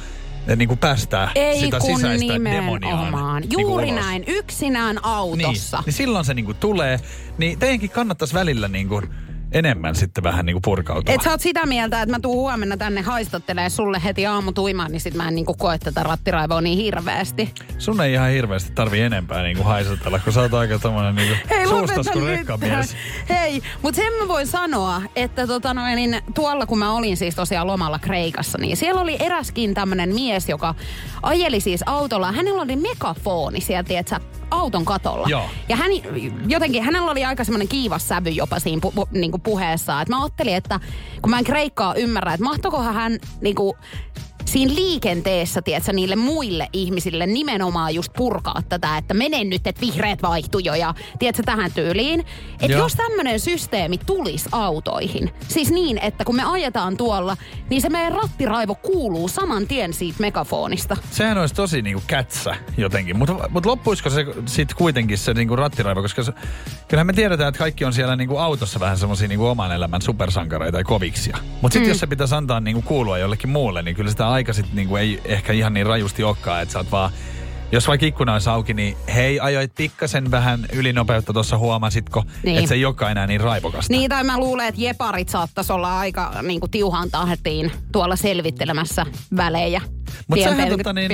niin 0.56 0.68
kuin 0.68 0.78
päästää 0.78 1.30
Ei 1.34 1.60
sitä 1.60 1.80
kun 1.80 1.96
sisäistä 1.96 2.44
demoniaan. 2.44 3.40
niinku 3.42 3.60
Juuri 3.60 3.92
ulos. 3.92 4.04
näin, 4.04 4.24
yksinään 4.26 5.04
autossa. 5.04 5.76
Niin, 5.76 5.84
niin 5.86 5.94
silloin 5.94 6.24
se 6.24 6.34
niinku 6.34 6.54
tulee. 6.54 7.00
Niin 7.38 7.58
teidänkin 7.58 7.90
kannattaisi 7.90 8.34
välillä 8.34 8.68
niinku 8.68 9.02
enemmän 9.56 9.94
sitten 9.94 10.24
vähän 10.24 10.46
niinku 10.46 10.60
purkautua. 10.60 11.14
Et 11.14 11.22
sä 11.22 11.30
oot 11.30 11.40
sitä 11.40 11.66
mieltä, 11.66 12.02
että 12.02 12.14
mä 12.14 12.20
tuun 12.20 12.36
huomenna 12.36 12.76
tänne 12.76 13.02
haistattelee 13.02 13.70
sulle 13.70 14.00
heti 14.04 14.26
aamu 14.26 14.52
tuimaan, 14.52 14.92
niin 14.92 15.00
sit 15.00 15.14
mä 15.14 15.28
en 15.28 15.34
niinku 15.34 15.54
koe 15.54 15.78
tätä 15.78 16.02
rattiraivoa 16.02 16.60
niin 16.60 16.78
hirveästi. 16.78 17.54
Sun 17.78 18.00
ei 18.00 18.12
ihan 18.12 18.30
hirveästi 18.30 18.72
tarvi 18.74 19.00
enempää 19.00 19.42
niinku 19.42 19.62
haisutella, 19.62 20.18
kun 20.18 20.32
sä 20.32 20.40
oot 20.40 20.54
aika 20.54 20.78
tommonen 20.78 21.14
niinku 21.14 21.34
suustas 21.68 21.96
lopeta 21.96 22.12
kuin 22.12 22.24
nyt 22.24 22.36
rekkamies. 22.36 22.96
Hei, 23.28 23.62
mutta 23.82 23.96
sen 23.96 24.12
mä 24.12 24.28
voin 24.28 24.46
sanoa, 24.46 25.02
että 25.16 25.46
tota 25.46 25.74
noin, 25.74 25.96
niin 25.96 26.22
tuolla 26.34 26.66
kun 26.66 26.78
mä 26.78 26.92
olin 26.92 27.16
siis 27.16 27.34
tosiaan 27.34 27.66
lomalla 27.66 27.98
Kreikassa, 27.98 28.58
niin 28.58 28.76
siellä 28.76 29.00
oli 29.00 29.16
eräskin 29.20 29.74
tämmönen 29.74 30.14
mies, 30.14 30.48
joka 30.48 30.74
ajeli 31.22 31.60
siis 31.60 31.80
autolla. 31.86 32.32
Hänellä 32.32 32.62
oli 32.62 32.76
megafoni 32.76 33.60
siellä, 33.60 33.84
tiedätkö, 33.84 34.20
auton 34.50 34.84
katolla. 34.84 35.26
Joo. 35.28 35.50
Ja 35.68 35.76
hän, 35.76 35.90
jotenkin, 36.46 36.82
hänellä 36.82 37.10
oli 37.10 37.24
aika 37.24 37.44
semmoinen 37.44 37.68
kiivas 37.68 38.08
sävy 38.08 38.30
jopa 38.30 38.58
siinä 38.58 38.80
pu, 38.80 38.90
pu, 38.90 39.08
niin 39.10 39.32
puheessa. 39.46 40.00
Että 40.00 40.14
mä 40.14 40.22
ajattelin, 40.22 40.56
että 40.56 40.80
kun 41.22 41.30
mä 41.30 41.38
en 41.38 41.44
kreikkaa 41.44 41.94
ymmärrä, 41.94 42.34
että 42.34 42.44
mahtoikohan 42.44 42.94
hän 42.94 43.18
niin 43.40 43.54
kuin, 43.54 43.76
siinä 44.58 44.74
liikenteessä, 44.74 45.62
tiedätkö, 45.62 45.92
niille 45.92 46.16
muille 46.16 46.68
ihmisille 46.72 47.26
nimenomaan 47.26 47.94
just 47.94 48.12
purkaa 48.16 48.62
tätä, 48.68 48.96
että 48.96 49.14
mene 49.14 49.44
nyt, 49.44 49.66
että 49.66 49.80
vihreät 49.80 50.22
vaihtuu 50.22 50.60
jo 50.60 50.74
ja 50.74 50.94
tiedätkö, 51.18 51.42
tähän 51.42 51.72
tyyliin. 51.72 52.24
Että 52.60 52.76
jos 52.76 52.94
tämmöinen 52.94 53.40
systeemi 53.40 53.98
tulisi 53.98 54.48
autoihin, 54.52 55.30
siis 55.48 55.70
niin, 55.70 55.98
että 55.98 56.24
kun 56.24 56.36
me 56.36 56.42
ajetaan 56.44 56.96
tuolla, 56.96 57.36
niin 57.70 57.82
se 57.82 57.88
meidän 57.88 58.12
rattiraivo 58.12 58.74
kuuluu 58.74 59.28
saman 59.28 59.66
tien 59.66 59.92
siitä 59.92 60.20
megafonista. 60.20 60.96
Sehän 61.10 61.38
olisi 61.38 61.54
tosi 61.54 61.82
niinku 61.82 62.02
kätsä 62.06 62.56
jotenkin, 62.76 63.16
mutta 63.16 63.48
mut 63.48 63.66
loppuisiko 63.66 64.10
se 64.10 64.26
sitten 64.46 64.76
kuitenkin 64.76 65.18
se 65.18 65.34
niinku 65.34 65.56
rattiraivo, 65.56 66.02
koska 66.02 66.22
se, 66.22 66.32
kyllähän 66.88 67.06
me 67.06 67.12
tiedetään, 67.12 67.48
että 67.48 67.58
kaikki 67.58 67.84
on 67.84 67.92
siellä 67.92 68.16
niinku 68.16 68.36
autossa 68.36 68.80
vähän 68.80 68.98
semmoisia 68.98 69.28
niinku 69.28 69.46
oman 69.46 69.72
elämän 69.72 70.02
supersankareita 70.02 70.78
ja 70.78 70.84
koviksia. 70.84 71.38
Mutta 71.62 71.72
sitten 71.72 71.88
mm. 71.88 71.90
jos 71.90 72.00
se 72.00 72.06
pitäisi 72.06 72.34
antaa 72.34 72.60
niinku 72.60 72.82
kuulua 72.82 73.18
jollekin 73.18 73.50
muulle, 73.50 73.82
niin 73.82 73.96
kyllä 73.96 74.10
sitä 74.10 74.28
aika 74.28 74.45
sit 74.52 74.72
niinku 74.72 74.96
ei 74.96 75.20
ehkä 75.24 75.52
ihan 75.52 75.74
niin 75.74 75.86
rajusti 75.86 76.22
olekaan, 76.24 76.62
että 76.62 76.72
sä 76.72 76.78
oot 76.78 76.90
vaan 76.92 77.10
jos 77.72 77.88
vaikka 77.88 78.06
ikkuna 78.06 78.32
olisi 78.32 78.50
auki, 78.50 78.74
niin 78.74 78.96
hei, 79.14 79.40
ajoit 79.40 79.72
pikkasen 79.74 80.30
vähän 80.30 80.66
ylinopeutta 80.72 81.32
tuossa, 81.32 81.58
huomasitko, 81.58 82.24
Niin. 82.42 82.56
että 82.58 82.68
se 82.68 82.74
ei 82.74 82.84
olekaan 82.84 83.10
enää 83.12 83.26
niin 83.26 83.40
raivokasta. 83.40 83.92
Niin, 83.92 84.08
tai 84.10 84.24
mä 84.24 84.38
luulen, 84.38 84.68
että 84.68 84.80
jeparit 84.80 85.28
saattaisi 85.28 85.72
olla 85.72 85.98
aika 85.98 86.34
niin 86.42 86.60
kuin 86.60 86.70
tiuhaan 86.70 87.10
tahtiin 87.10 87.72
tuolla 87.92 88.16
selvittelemässä 88.16 89.06
välejä. 89.36 89.80
Mutta 90.28 90.44
tien 90.44 90.56
sähän, 90.56 90.68
pel- 90.68 90.76
tota, 90.76 90.92
niin, 90.92 91.10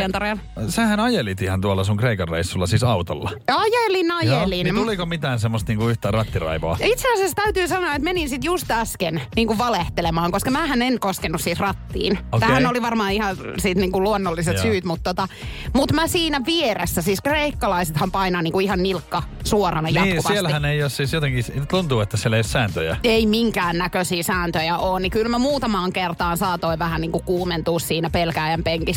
sähän 0.68 1.00
ajelit 1.00 1.42
ihan 1.42 1.60
tuolla 1.60 1.84
sun 1.84 1.96
Kreikan 1.96 2.28
reissulla 2.28 2.66
siis 2.66 2.84
autolla. 2.84 3.30
Ajelin, 3.56 4.06
Joo, 4.24 4.38
ajelin. 4.38 4.64
niin 4.64 4.74
tuliko 4.74 5.06
mitään 5.06 5.40
semmoista 5.40 5.70
niinku 5.72 5.88
yhtään 5.88 6.14
rattiraivoa? 6.14 6.76
Itse 6.82 7.12
asiassa 7.14 7.34
täytyy 7.42 7.68
sanoa, 7.68 7.94
että 7.94 8.04
menin 8.04 8.28
sit 8.28 8.44
just 8.44 8.70
äsken 8.70 9.22
niin 9.36 9.46
kuin 9.48 9.58
valehtelemaan, 9.58 10.32
koska 10.32 10.50
mähän 10.50 10.82
en 10.82 11.00
koskenut 11.00 11.40
siis 11.40 11.60
rattiin. 11.60 12.18
Okei. 12.32 12.48
Tähän 12.48 12.66
oli 12.66 12.82
varmaan 12.82 13.12
ihan 13.12 13.36
sit 13.58 13.78
niin 13.78 13.92
kuin 13.92 14.04
luonnolliset 14.04 14.54
Joo. 14.54 14.62
syyt, 14.62 14.84
mutta 14.84 15.14
tota, 15.14 15.28
mut 15.74 15.92
mä 15.92 16.06
siinä 16.06 16.40
vieressä, 16.46 17.02
siis 17.02 17.20
kreikkalaisethan 17.20 18.10
painaa 18.10 18.42
niin 18.42 18.52
kuin 18.52 18.64
ihan 18.64 18.82
nilkka 18.82 19.22
suorana 19.44 19.88
Niin, 19.88 19.94
jatkuvasti. 19.94 20.32
siellähän 20.32 20.64
ei 20.64 20.82
ole 20.82 20.90
siis 20.90 21.12
jotenkin, 21.12 21.44
tuntuu, 21.70 22.00
että 22.00 22.16
siellä 22.16 22.36
ei 22.36 22.38
ole 22.38 22.42
sääntöjä. 22.44 22.96
ei 23.04 23.26
minkään 23.26 23.78
näköisiä 23.78 24.22
sääntöjä 24.22 24.78
ole, 24.78 25.00
niin 25.00 25.10
kyllä 25.10 25.28
mä 25.28 25.38
muutamaan 25.38 25.92
kertaan 25.92 26.36
saatoin 26.38 26.78
vähän 26.78 27.00
niin 27.00 27.12
kuin 27.12 27.24
kuumentua 27.24 27.78
siinä 27.78 28.10
pelkääjän 28.10 28.62
penkissä. 28.64 28.91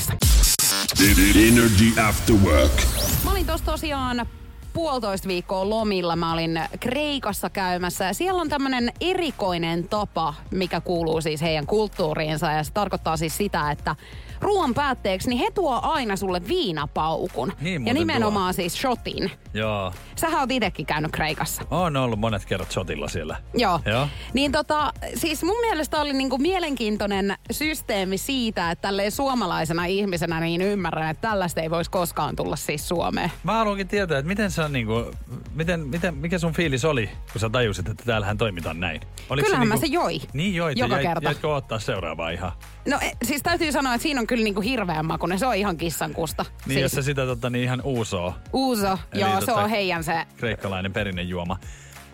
Energy 1.47 2.01
After 2.07 2.35
Work. 2.35 2.81
Mä 3.23 3.31
olin 3.31 3.45
tuossa 3.45 3.65
tosiaan 3.65 4.25
puolitoista 4.73 5.27
viikkoa 5.27 5.69
lomilla. 5.69 6.15
Mä 6.15 6.33
olin 6.33 6.59
Kreikassa 6.79 7.49
käymässä 7.49 8.05
ja 8.05 8.13
siellä 8.13 8.41
on 8.41 8.49
tämmönen 8.49 8.91
erikoinen 9.01 9.87
tapa, 9.87 10.33
mikä 10.51 10.81
kuuluu 10.81 11.21
siis 11.21 11.41
heidän 11.41 11.65
kulttuuriinsa 11.65 12.51
ja 12.51 12.63
se 12.63 12.73
tarkoittaa 12.73 13.17
siis 13.17 13.37
sitä, 13.37 13.71
että 13.71 13.95
ruoan 14.41 14.73
päätteeksi 14.73 15.29
niin 15.29 15.39
he 15.39 15.51
tuo 15.53 15.79
aina 15.83 16.15
sulle 16.15 16.41
viinapaukun. 16.47 17.53
Niin 17.61 17.87
ja 17.87 17.93
nimenomaan 17.93 18.53
siis 18.53 18.73
shotin. 18.81 19.31
Joo. 19.53 19.93
Sähän 20.15 20.39
oot 20.39 20.51
itekin 20.51 20.85
käynyt 20.85 21.11
Kreikassa. 21.11 21.61
On 21.71 21.97
ollut 21.97 22.19
monet 22.19 22.45
kerrat 22.45 22.71
shotilla 22.71 23.07
siellä. 23.07 23.37
Joo. 23.53 23.79
Joo. 23.85 24.07
Niin 24.33 24.51
tota, 24.51 24.93
siis 25.15 25.43
mun 25.43 25.59
mielestä 25.61 26.01
oli 26.01 26.13
niinku 26.13 26.37
mielenkiintoinen 26.37 27.35
systeemi 27.51 28.17
siitä, 28.17 28.71
että 28.71 28.81
tälleen 28.81 29.11
suomalaisena 29.11 29.85
ihmisenä 29.85 30.39
niin 30.39 30.61
ymmärrän, 30.61 31.09
että 31.09 31.27
tällaista 31.27 31.61
ei 31.61 31.69
voisi 31.69 31.91
koskaan 31.91 32.35
tulla 32.35 32.55
siis 32.55 32.87
Suomeen. 32.87 33.31
Mä 33.43 33.53
haluankin 33.53 33.87
tietää, 33.87 34.17
että 34.19 34.27
miten 34.27 34.51
sä 34.51 34.69
niinku, 34.69 35.11
miten, 35.53 35.79
miten, 35.87 36.15
mikä 36.15 36.39
sun 36.39 36.53
fiilis 36.53 36.85
oli, 36.85 37.09
kun 37.31 37.41
sä 37.41 37.49
tajusit, 37.49 37.87
että 37.89 38.03
täällähän 38.05 38.37
toimitaan 38.37 38.79
näin? 38.79 39.01
Oliko 39.29 39.45
Kyllähän 39.45 39.67
niinku, 39.69 39.77
mä 39.77 39.87
se 39.87 39.93
joi. 39.93 40.21
Niin 40.33 40.55
joit, 40.55 40.77
Joka 40.77 40.95
jäit, 40.95 41.07
kerta. 41.07 41.27
jäitkö 41.27 41.55
ottaa 41.55 41.79
seuraavaa 41.79 42.29
ihan? 42.29 42.51
No 42.87 42.97
e, 43.01 43.11
siis 43.23 43.43
täytyy 43.43 43.71
sanoa, 43.71 43.93
että 43.93 44.03
siinä 44.03 44.19
on 44.21 44.27
kyllä 44.27 44.43
niinku 44.43 44.61
hirveän 44.61 45.05
makuinen. 45.05 45.39
Se 45.39 45.45
on 45.45 45.55
ihan 45.55 45.77
kissankusta. 45.77 46.45
Niin, 46.65 46.81
jos 46.81 46.91
siis, 46.91 47.05
sä 47.05 47.09
sitä 47.09 47.25
tota, 47.25 47.49
niin 47.49 47.63
ihan 47.63 47.81
uusoo, 47.81 48.33
Uuso, 48.53 48.97
Eli 49.13 49.21
joo, 49.21 49.41
se 49.41 49.51
tota- 49.51 49.55
on 49.55 49.69
heidän 49.69 50.03
se. 50.03 50.25
kreikkalainen 50.37 50.93
perinnejuoma. 50.93 51.59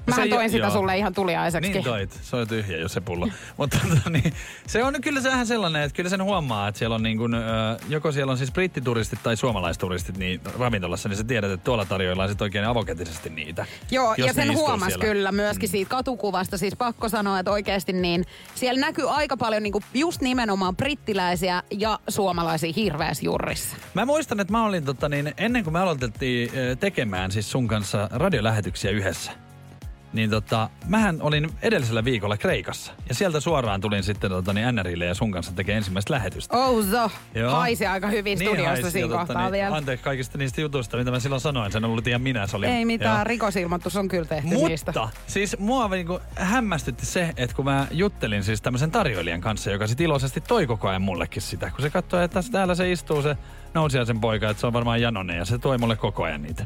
Mähän 0.07 0.29
toin 0.29 0.49
sitä 0.49 0.65
joo. 0.65 0.71
sulle 0.71 0.97
ihan 0.97 1.13
tuliaiseksi. 1.13 1.71
Niin 1.71 1.83
toit, 1.83 2.19
se 2.21 2.35
on 2.35 2.47
tyhjä 2.47 2.77
jo 2.77 2.87
se 2.87 3.01
pullo. 3.01 3.27
Mutta 3.57 3.77
tota, 3.89 4.09
niin, 4.09 4.33
se 4.67 4.83
on 4.83 5.01
kyllä 5.01 5.23
vähän 5.23 5.47
sellainen, 5.47 5.81
että 5.81 5.95
kyllä 5.95 6.09
sen 6.09 6.23
huomaa, 6.23 6.67
että 6.67 6.79
siellä 6.79 6.95
on 6.95 7.03
niin 7.03 7.17
kuin, 7.17 7.35
joko 7.89 8.11
siellä 8.11 8.31
on 8.31 8.37
siis 8.37 8.51
brittituristit 8.51 9.23
tai 9.23 9.37
suomalaisturistit 9.37 10.17
niin 10.17 10.41
ravintolassa, 10.59 11.09
niin 11.09 11.17
sä 11.17 11.23
tiedät, 11.23 11.51
että 11.51 11.63
tuolla 11.63 11.85
tarjoillaan 11.85 12.29
sitten 12.29 12.45
oikein 12.45 12.65
avoketisesti 12.65 13.29
niitä. 13.29 13.65
Joo, 13.91 14.15
jos 14.17 14.27
ja 14.27 14.33
sen 14.33 14.53
huomas 14.53 14.87
siellä. 14.87 15.05
kyllä 15.05 15.31
myöskin 15.31 15.69
siitä 15.69 15.89
katukuvasta. 15.89 16.57
Siis 16.57 16.75
pakko 16.75 17.09
sanoa, 17.09 17.39
että 17.39 17.51
oikeasti 17.51 17.93
niin 17.93 18.25
siellä 18.55 18.81
näkyy 18.81 19.09
aika 19.09 19.37
paljon 19.37 19.63
niinku 19.63 19.81
just 19.93 20.21
nimenomaan 20.21 20.75
brittiläisiä 20.75 21.63
ja 21.71 21.99
suomalaisia 22.09 22.73
hirveässä 22.75 23.25
jurrissa. 23.25 23.77
Mä 23.93 24.05
muistan, 24.05 24.39
että 24.39 24.51
mä 24.51 24.65
olin 24.65 24.85
tota, 24.85 25.09
niin, 25.09 25.33
ennen 25.37 25.63
kuin 25.63 25.73
me 25.73 25.79
aloitettiin 25.79 26.51
tekemään 26.79 27.31
siis 27.31 27.51
sun 27.51 27.67
kanssa 27.67 28.09
radiolähetyksiä 28.11 28.91
yhdessä, 28.91 29.31
niin 30.13 30.30
tota, 30.30 30.69
mähän 30.88 31.21
olin 31.21 31.50
edellisellä 31.62 32.04
viikolla 32.04 32.38
Kreikassa. 32.38 32.93
Ja 33.10 33.15
sieltä 33.15 33.39
suoraan 33.39 33.82
tulin 33.82 34.04
sitten 34.04 34.30
tota, 34.30 34.54
niin 34.54 34.76
NRille 34.76 35.06
ja 35.06 35.13
sun 35.13 35.32
kanssa 35.32 35.52
tekemään 35.52 35.78
ensimmäistä 35.78 36.13
lähetystä. 36.13 36.58
Ouzo, 36.58 37.12
Joo. 37.36 37.52
haisi 37.52 37.86
aika 37.86 38.08
hyvin 38.08 38.38
studiosta 38.38 38.69
haisi, 38.69 38.91
siinä 38.91 39.17
kohtaa 39.17 39.41
niin, 39.41 39.52
vielä. 39.52 39.76
Anteeksi 39.76 40.04
kaikista 40.04 40.38
niistä 40.38 40.62
jutuista, 40.62 40.97
mitä 40.97 41.12
mä 41.12 41.19
silloin 41.19 41.41
sanoin. 41.41 41.71
Sen 41.71 41.86
ollut 41.86 42.08
ihan 42.08 42.21
minä. 42.21 42.47
Se 42.47 42.58
oli, 42.58 42.65
Ei 42.65 42.86
mitään, 42.86 43.15
joo. 43.15 43.24
rikosilmoitus 43.24 43.95
on 43.95 44.08
kyllä 44.08 44.26
tehty 44.26 44.50
niistä. 44.50 44.93
Mutta 44.95 45.10
siis 45.28 45.60
mua 45.60 45.88
niinku 45.88 46.19
hämmästytti 46.36 47.06
se, 47.06 47.34
että 47.38 47.56
kun 47.56 47.65
mä 47.65 47.88
juttelin 47.91 48.43
siis 48.43 48.62
tämmöisen 48.62 48.91
tarjoilijan 48.91 49.41
kanssa, 49.41 49.71
joka 49.71 49.88
sit 49.88 50.02
iloisesti 50.02 50.41
toi 50.41 50.67
koko 50.67 50.88
ajan 50.88 51.02
mullekin 51.02 51.41
sitä. 51.41 51.71
Kun 51.71 51.82
se 51.82 51.89
katsoi, 51.89 52.24
että 52.24 52.39
täällä 52.52 52.76
se 52.76 52.91
istuu 52.91 53.21
se 53.21 53.38
nousiaisen 53.74 54.19
poika, 54.21 54.50
että 54.50 54.62
se 54.62 54.67
on 54.67 54.74
varmaan 54.74 55.02
Janonen 55.02 55.38
ja 55.38 55.45
se 55.45 55.58
toi 55.58 55.78
mulle 55.78 55.95
koko 55.95 56.24
ajan 56.24 56.41
niitä. 56.41 56.65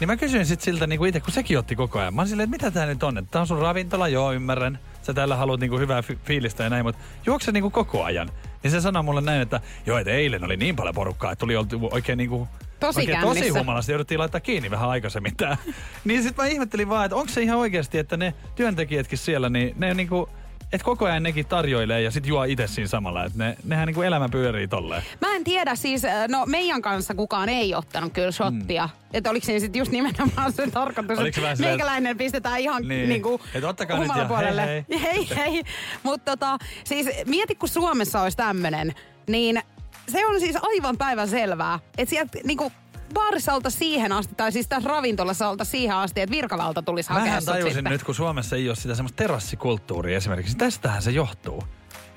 Niin 0.00 0.08
mä 0.08 0.16
kysyin 0.16 0.46
sit 0.46 0.60
siltä 0.60 0.86
niinku 0.86 1.04
itse, 1.04 1.20
kun 1.20 1.32
sekin 1.32 1.58
otti 1.58 1.76
koko 1.76 1.98
ajan. 1.98 2.14
Mä 2.14 2.26
silleen, 2.26 2.44
että 2.44 2.56
mitä 2.56 2.70
tää 2.70 2.86
nyt 2.86 3.02
on? 3.02 3.26
Tää 3.30 3.40
on 3.40 3.46
sun 3.46 3.58
ravintola, 3.58 4.08
joo 4.08 4.32
ymmärrän. 4.32 4.78
Sä 5.02 5.14
täällä 5.14 5.36
haluat 5.36 5.60
niinku 5.60 5.78
hyvää 5.78 6.02
fi- 6.02 6.18
fiilistä 6.24 6.64
ja 6.64 6.70
näin, 6.70 6.84
mutta 6.84 7.00
juokse 7.26 7.52
niinku 7.52 7.70
koko 7.70 8.04
ajan. 8.04 8.30
Niin 8.62 8.70
se 8.70 8.80
sanoi 8.80 9.02
mulle 9.02 9.20
näin, 9.20 9.42
että 9.42 9.60
joo, 9.86 9.98
että 9.98 10.10
eilen 10.10 10.44
oli 10.44 10.56
niin 10.56 10.76
paljon 10.76 10.94
porukkaa, 10.94 11.32
että 11.32 11.40
tuli 11.40 11.56
oltu 11.56 11.88
oikein 11.92 12.18
niinku 12.18 12.48
Tosi 12.80 13.00
Oikein 13.00 13.20
tosi 13.20 13.48
humalasta 13.48 13.92
jouduttiin 13.92 14.20
laittaa 14.20 14.40
kiinni 14.40 14.70
vähän 14.70 14.88
aikaisemmin 14.88 15.36
tää. 15.36 15.56
niin 16.04 16.22
sit 16.22 16.36
mä 16.36 16.46
ihmettelin 16.46 16.88
vaan, 16.88 17.04
että 17.04 17.16
onko 17.16 17.32
se 17.32 17.42
ihan 17.42 17.58
oikeasti, 17.58 17.98
että 17.98 18.16
ne 18.16 18.34
työntekijätkin 18.54 19.18
siellä, 19.18 19.48
niin 19.48 19.74
ne 19.78 19.94
niinku, 19.94 20.28
että 20.72 20.84
koko 20.84 21.04
ajan 21.06 21.22
nekin 21.22 21.46
tarjoilee 21.46 22.02
ja 22.02 22.10
sit 22.10 22.26
juo 22.26 22.44
itse 22.44 22.66
siinä 22.66 22.88
samalla. 22.88 23.24
Että 23.24 23.38
ne, 23.38 23.56
nehän 23.64 23.86
niinku 23.86 24.02
elämä 24.02 24.28
pyörii 24.28 24.68
tolleen. 24.68 25.02
Mä 25.20 25.34
en 25.36 25.44
tiedä, 25.44 25.74
siis 25.74 26.04
äh, 26.04 26.28
no 26.28 26.46
meidän 26.46 26.82
kanssa 26.82 27.14
kukaan 27.14 27.48
ei 27.48 27.74
ottanut 27.74 28.12
kyllä 28.12 28.30
shottia. 28.30 28.86
Mm. 28.86 29.08
Että 29.12 29.30
oliko 29.30 29.46
siinä 29.46 29.60
sitten 29.60 29.78
just 29.78 29.92
nimenomaan 29.92 30.52
se 30.52 30.70
tarkoitus, 30.70 31.18
että 31.18 31.40
meikäläinen 31.58 32.18
pistetään 32.18 32.60
ihan 32.60 32.88
Niin. 32.88 33.08
niin. 33.08 33.22
kuin 33.22 33.40
Et 33.54 33.64
ottakaa 33.64 33.98
nyt 33.98 34.08
ja 34.08 34.12
humalapuolelle. 34.14 34.66
hei, 34.90 35.00
hei. 35.00 35.28
hei. 35.36 35.62
Mutta 36.02 36.30
tota, 36.36 36.58
siis 36.84 37.06
mieti 37.26 37.54
kun 37.54 37.68
Suomessa 37.68 38.22
olisi 38.22 38.36
tämmönen, 38.36 38.94
niin 39.28 39.62
se 40.08 40.26
on 40.26 40.40
siis 40.40 40.56
aivan 40.62 40.96
päivän 40.98 41.28
selvää, 41.28 41.78
että 41.98 42.10
sieltä 42.10 42.38
niinku 42.44 42.72
baarissa 43.14 43.54
olta 43.54 43.70
siihen 43.70 44.12
asti, 44.12 44.34
tai 44.34 44.52
siis 44.52 44.68
tässä 44.68 44.88
ravintolassa 44.88 45.48
olta 45.48 45.64
siihen 45.64 45.96
asti, 45.96 46.20
että 46.20 46.34
virkavalta 46.34 46.82
tulisi 46.82 47.08
hakea 47.08 47.24
Mähän 47.24 47.44
tajusin 47.44 47.74
sitten. 47.74 47.92
nyt, 47.92 48.04
kun 48.04 48.14
Suomessa 48.14 48.56
ei 48.56 48.68
ole 48.68 48.76
sitä 48.76 48.94
semmoista 48.94 49.16
terassikulttuuria 49.16 50.16
esimerkiksi. 50.16 50.56
Tästähän 50.56 51.02
se 51.02 51.10
johtuu. 51.10 51.64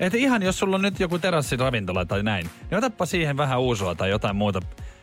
Että 0.00 0.18
ihan 0.18 0.42
jos 0.42 0.58
sulla 0.58 0.76
on 0.76 0.82
nyt 0.82 1.00
joku 1.00 1.18
terassiravintola 1.18 2.04
tai 2.04 2.22
näin, 2.22 2.50
niin 2.70 2.78
otappa 2.78 3.06
siihen 3.06 3.36
vähän 3.36 3.60
uusua 3.60 3.94
tai 3.94 4.10
jotain 4.10 4.36
muuta 4.36 4.60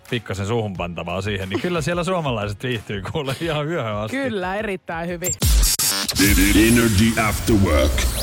pikkasen 0.10 0.48
suuhun 0.48 0.74
pantavaa 0.74 1.22
siihen, 1.22 1.50
niin 1.50 1.62
kyllä 1.62 1.82
siellä 1.82 2.04
suomalaiset 2.04 2.64
viihtyy 2.64 3.02
kuule 3.12 3.36
ihan 3.42 3.68
yöhön 3.68 3.96
asti. 3.96 4.18
Kyllä, 4.18 4.56
erittäin 4.56 5.10
hyvin. 5.10 5.34
Energy 6.68 7.22
After 7.22 7.56
Work. 7.56 8.21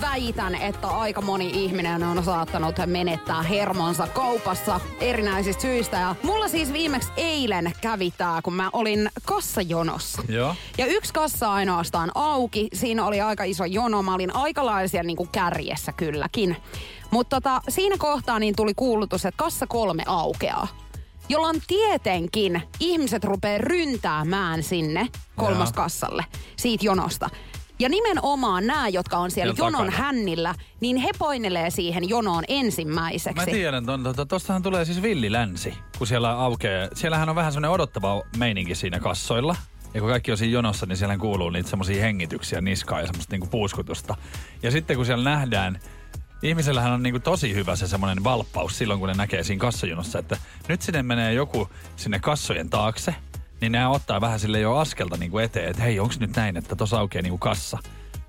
Väitän, 0.00 0.54
että 0.54 0.88
aika 0.88 1.20
moni 1.20 1.50
ihminen 1.64 2.02
on 2.02 2.24
saattanut 2.24 2.74
menettää 2.86 3.42
hermonsa 3.42 4.06
kaupassa 4.06 4.80
erinäisistä 5.00 5.62
syistä. 5.62 5.96
Ja 5.96 6.14
mulla 6.22 6.48
siis 6.48 6.72
viimeksi 6.72 7.08
eilen 7.16 7.72
kävi 7.80 8.10
tää, 8.18 8.42
kun 8.42 8.54
mä 8.54 8.70
olin 8.72 9.10
kassajonossa. 9.24 10.22
Joo. 10.28 10.54
Ja 10.78 10.86
yksi 10.86 11.12
kassa 11.12 11.52
ainoastaan 11.52 12.10
auki. 12.14 12.68
Siinä 12.72 13.06
oli 13.06 13.20
aika 13.20 13.44
iso 13.44 13.64
jono. 13.64 14.02
Mä 14.02 14.14
olin 14.14 14.36
aikalaisia 14.36 15.02
niin 15.02 15.16
kuin 15.16 15.28
kärjessä 15.32 15.92
kylläkin. 15.92 16.56
Mutta 17.10 17.36
tota, 17.36 17.60
siinä 17.68 17.96
kohtaa 17.98 18.38
niin 18.38 18.56
tuli 18.56 18.74
kuulutus, 18.74 19.24
että 19.24 19.38
kassa 19.38 19.66
kolme 19.66 20.02
aukeaa. 20.06 20.68
Jolloin 21.28 21.62
tietenkin 21.66 22.62
ihmiset 22.80 23.24
rupeaa 23.24 23.58
ryntäämään 23.58 24.62
sinne 24.62 25.08
kolmoskassalle 25.36 26.24
siitä 26.56 26.84
jonosta. 26.84 27.30
Ja 27.78 27.88
nimenomaan 27.88 28.66
nämä, 28.66 28.88
jotka 28.88 29.18
on 29.18 29.30
siellä 29.30 29.54
jonon 29.58 29.72
takana. 29.72 30.04
hännillä, 30.04 30.54
niin 30.80 30.96
he 30.96 31.10
poinelee 31.18 31.70
siihen 31.70 32.08
jonoon 32.08 32.44
ensimmäiseksi. 32.48 33.46
Mä 33.46 33.52
tiedän, 33.52 33.86
ton, 33.86 34.02
tota, 34.02 34.26
tostahan 34.26 34.62
tulee 34.62 34.84
siis 34.84 35.02
villilänsi, 35.02 35.74
kun 35.98 36.06
siellä 36.06 36.30
aukeaa. 36.30 36.88
Siellähän 36.94 37.28
on 37.28 37.36
vähän 37.36 37.52
semmoinen 37.52 37.70
odottava 37.70 38.22
meininki 38.36 38.74
siinä 38.74 39.00
kassoilla. 39.00 39.56
Ja 39.94 40.00
kun 40.00 40.10
kaikki 40.10 40.30
on 40.30 40.36
siinä 40.38 40.52
jonossa, 40.52 40.86
niin 40.86 40.96
siellä 40.96 41.18
kuuluu 41.18 41.50
niitä 41.50 41.70
semmoisia 41.70 42.02
hengityksiä 42.02 42.60
niskaa 42.60 43.00
ja 43.00 43.06
semmoista 43.06 43.32
niinku 43.34 43.46
puuskutusta. 43.46 44.16
Ja 44.62 44.70
sitten 44.70 44.96
kun 44.96 45.06
siellä 45.06 45.30
nähdään, 45.30 45.80
ihmisellähän 46.42 46.92
on 46.92 47.02
niinku 47.02 47.20
tosi 47.20 47.54
hyvä 47.54 47.76
se 47.76 47.88
semmoinen 47.88 48.24
valppaus 48.24 48.78
silloin, 48.78 49.00
kun 49.00 49.08
ne 49.08 49.14
näkee 49.14 49.42
siinä 49.42 49.60
kassajonossa, 49.60 50.18
että 50.18 50.36
nyt 50.68 50.82
sinne 50.82 51.02
menee 51.02 51.32
joku 51.32 51.68
sinne 51.96 52.18
kassojen 52.18 52.70
taakse, 52.70 53.14
niin 53.64 53.72
nämä 53.72 53.90
ottaa 53.90 54.20
vähän 54.20 54.40
sille 54.40 54.60
jo 54.60 54.76
askelta 54.76 55.16
niinku 55.16 55.38
eteen, 55.38 55.70
että 55.70 55.82
hei, 55.82 56.00
onko 56.00 56.14
nyt 56.20 56.36
näin, 56.36 56.56
että 56.56 56.76
tuossa 56.76 56.98
aukeaa 56.98 57.22
niinku 57.22 57.38
kassa. 57.38 57.78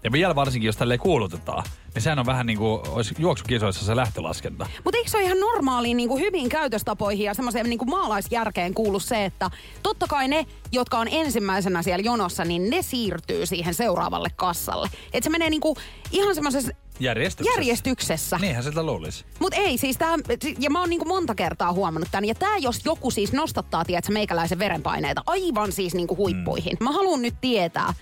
Ja 0.03 0.11
vielä 0.11 0.35
varsinkin, 0.35 0.65
jos 0.65 0.77
tälleen 0.77 0.99
kuulutetaan, 0.99 1.63
niin 1.93 2.01
sehän 2.01 2.19
on 2.19 2.25
vähän 2.25 2.45
niin 2.45 2.57
kuin 2.57 2.81
olisi 2.89 3.15
juoksukisoissa 3.19 3.85
se 3.85 3.95
lähtölaskenta. 3.95 4.67
Mutta 4.83 4.97
eikö 4.97 5.09
se 5.09 5.17
ole 5.17 5.25
ihan 5.25 5.39
normaaliin 5.39 5.97
niin 5.97 6.09
kuin 6.09 6.23
hyviin 6.23 6.49
käytöstapoihin 6.49 7.25
ja 7.25 7.33
semmoiseen 7.33 7.69
niin 7.69 7.79
kuin 7.79 7.89
maalaisjärkeen 7.89 8.73
kuulu 8.73 8.99
se, 8.99 9.25
että 9.25 9.51
totta 9.83 10.07
kai 10.09 10.27
ne, 10.27 10.45
jotka 10.71 10.97
on 10.99 11.07
ensimmäisenä 11.11 11.81
siellä 11.81 12.03
jonossa, 12.05 12.45
niin 12.45 12.69
ne 12.69 12.81
siirtyy 12.81 13.45
siihen 13.45 13.73
seuraavalle 13.73 14.29
kassalle. 14.35 14.89
Että 15.13 15.23
se 15.23 15.29
menee 15.29 15.49
niin 15.49 15.61
kuin 15.61 15.75
ihan 16.11 16.35
semmoisessa 16.35 16.71
Järjestyksessä. 16.99 17.59
järjestyksessä. 17.59 18.37
Niinhän 18.41 18.63
sitä 18.63 18.83
luulisi. 18.83 19.25
Mutta 19.39 19.57
ei 19.57 19.77
siis 19.77 19.97
tää, 19.97 20.15
ja 20.59 20.69
mä 20.69 20.79
oon 20.79 20.89
niinku 20.89 21.05
monta 21.05 21.35
kertaa 21.35 21.73
huomannut 21.73 22.09
tämän, 22.11 22.25
ja 22.25 22.35
tää 22.35 22.57
jos 22.57 22.81
joku 22.85 23.11
siis 23.11 23.33
nostattaa, 23.33 23.85
tiedätkö, 23.85 24.11
meikäläisen 24.11 24.59
verenpaineita 24.59 25.23
aivan 25.27 25.71
siis 25.71 25.93
niinku 25.93 26.15
huippuihin. 26.15 26.77
Mä 26.79 26.91
haluan 26.91 27.21
nyt 27.21 27.35
tietää, 27.41 27.93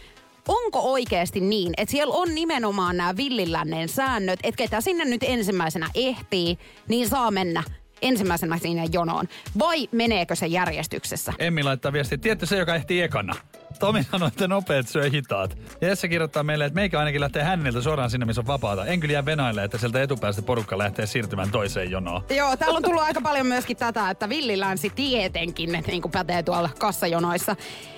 onko 0.48 0.80
oikeasti 0.80 1.40
niin, 1.40 1.74
että 1.78 1.92
siellä 1.92 2.14
on 2.14 2.36
nimenomaan 2.36 2.98
nämä 2.98 3.18
villilännen 3.18 3.90
säännöt, 3.90 4.40
että 4.44 4.58
ketä 4.58 4.82
sinne 4.82 5.06
nyt 5.06 5.24
ensimmäisenä 5.24 5.90
ehtii, 5.96 6.58
niin 6.88 7.10
saa 7.10 7.32
mennä 7.32 7.64
ensimmäisenä 8.04 8.58
sinne 8.58 8.86
jonoon. 8.92 9.28
Vai 9.60 9.88
meneekö 9.92 10.36
se 10.36 10.48
järjestyksessä? 10.48 11.34
Emmi 11.40 11.64
laittaa 11.64 11.94
viestiä, 11.94 12.18
tiedätte 12.18 12.46
se, 12.46 12.58
joka 12.58 12.76
ehtii 12.76 13.02
ekana. 13.02 13.36
Tomi 13.80 14.04
sanoi, 14.04 14.28
että 14.28 14.48
nopeat 14.48 14.88
syö 14.88 15.10
hitaat. 15.10 15.58
Ja 15.82 15.88
Jesse 15.88 16.08
kirjoittaa 16.08 16.44
meille, 16.44 16.66
että 16.66 16.76
meikä 16.76 17.00
ainakin 17.00 17.22
lähtee 17.22 17.44
häneltä 17.44 17.82
suoraan 17.82 18.10
sinne, 18.10 18.26
missä 18.26 18.42
on 18.42 18.48
vapaata. 18.48 18.86
En 18.86 19.00
kyllä 19.00 19.14
jää 19.14 19.26
venaille, 19.26 19.64
että 19.64 19.78
sieltä 19.78 20.02
etupäästä 20.02 20.42
porukka 20.42 20.78
lähtee 20.78 21.06
siirtymään 21.06 21.52
toiseen 21.52 21.92
jonoon. 21.92 22.24
Joo, 22.30 22.58
täällä 22.58 22.78
on 22.78 22.84
tullut 22.84 23.02
aika 23.02 23.22
paljon 23.22 23.48
myöskin 23.48 23.78
tätä, 23.78 24.10
että 24.10 24.30
villilänsi 24.30 24.90
tietenkin 24.90 25.84
niin 25.88 26.02
kuin 26.02 26.12
pätee 26.12 26.44
tuolla 26.44 26.70
kassajonoissa. 26.80 27.56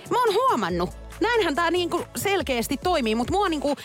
Mä 0.09 0.19
oon 0.19 0.33
huomannut, 0.33 0.89
näinhän 1.21 1.55
tää 1.55 1.71
niin 1.71 1.89
kuin 1.89 2.05
selkeästi 2.15 2.77
toimii, 2.77 3.15
mutta 3.15 3.33
mua 3.33 3.49
niin 3.49 3.61
kuin, 3.61 3.75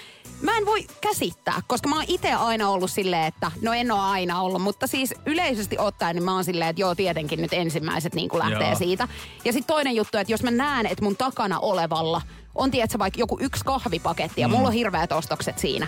mä 0.42 0.56
en 0.56 0.66
voi 0.66 0.86
käsittää, 1.00 1.62
koska 1.66 1.88
mä 1.88 1.94
oon 1.94 2.04
itse 2.08 2.32
aina 2.32 2.68
ollut 2.68 2.90
silleen, 2.90 3.24
että 3.24 3.50
no 3.62 3.72
en 3.72 3.92
oo 3.92 4.00
aina 4.00 4.42
ollut, 4.42 4.62
mutta 4.62 4.86
siis 4.86 5.14
yleisesti 5.26 5.78
ottaen 5.78 6.16
niin 6.16 6.24
mä 6.24 6.34
oon 6.34 6.44
silleen, 6.44 6.70
että 6.70 6.82
joo 6.82 6.94
tietenkin 6.94 7.42
nyt 7.42 7.52
ensimmäiset 7.52 8.14
niin 8.14 8.30
lähtee 8.32 8.68
Joo. 8.68 8.78
siitä. 8.78 9.08
Ja 9.44 9.52
sitten 9.52 9.74
toinen 9.74 9.96
juttu, 9.96 10.18
että 10.18 10.32
jos 10.32 10.42
mä 10.42 10.50
näen, 10.50 10.86
että 10.86 11.04
mun 11.04 11.16
takana 11.16 11.58
olevalla 11.58 12.22
on 12.54 12.70
tiedätkö 12.70 12.98
vaikka 12.98 13.20
joku 13.20 13.38
yksi 13.40 13.64
kahvipaketti 13.64 14.40
ja 14.40 14.48
mulla 14.48 14.68
on 14.68 14.74
hirveät 14.74 15.12
ostokset 15.12 15.58
siinä, 15.58 15.86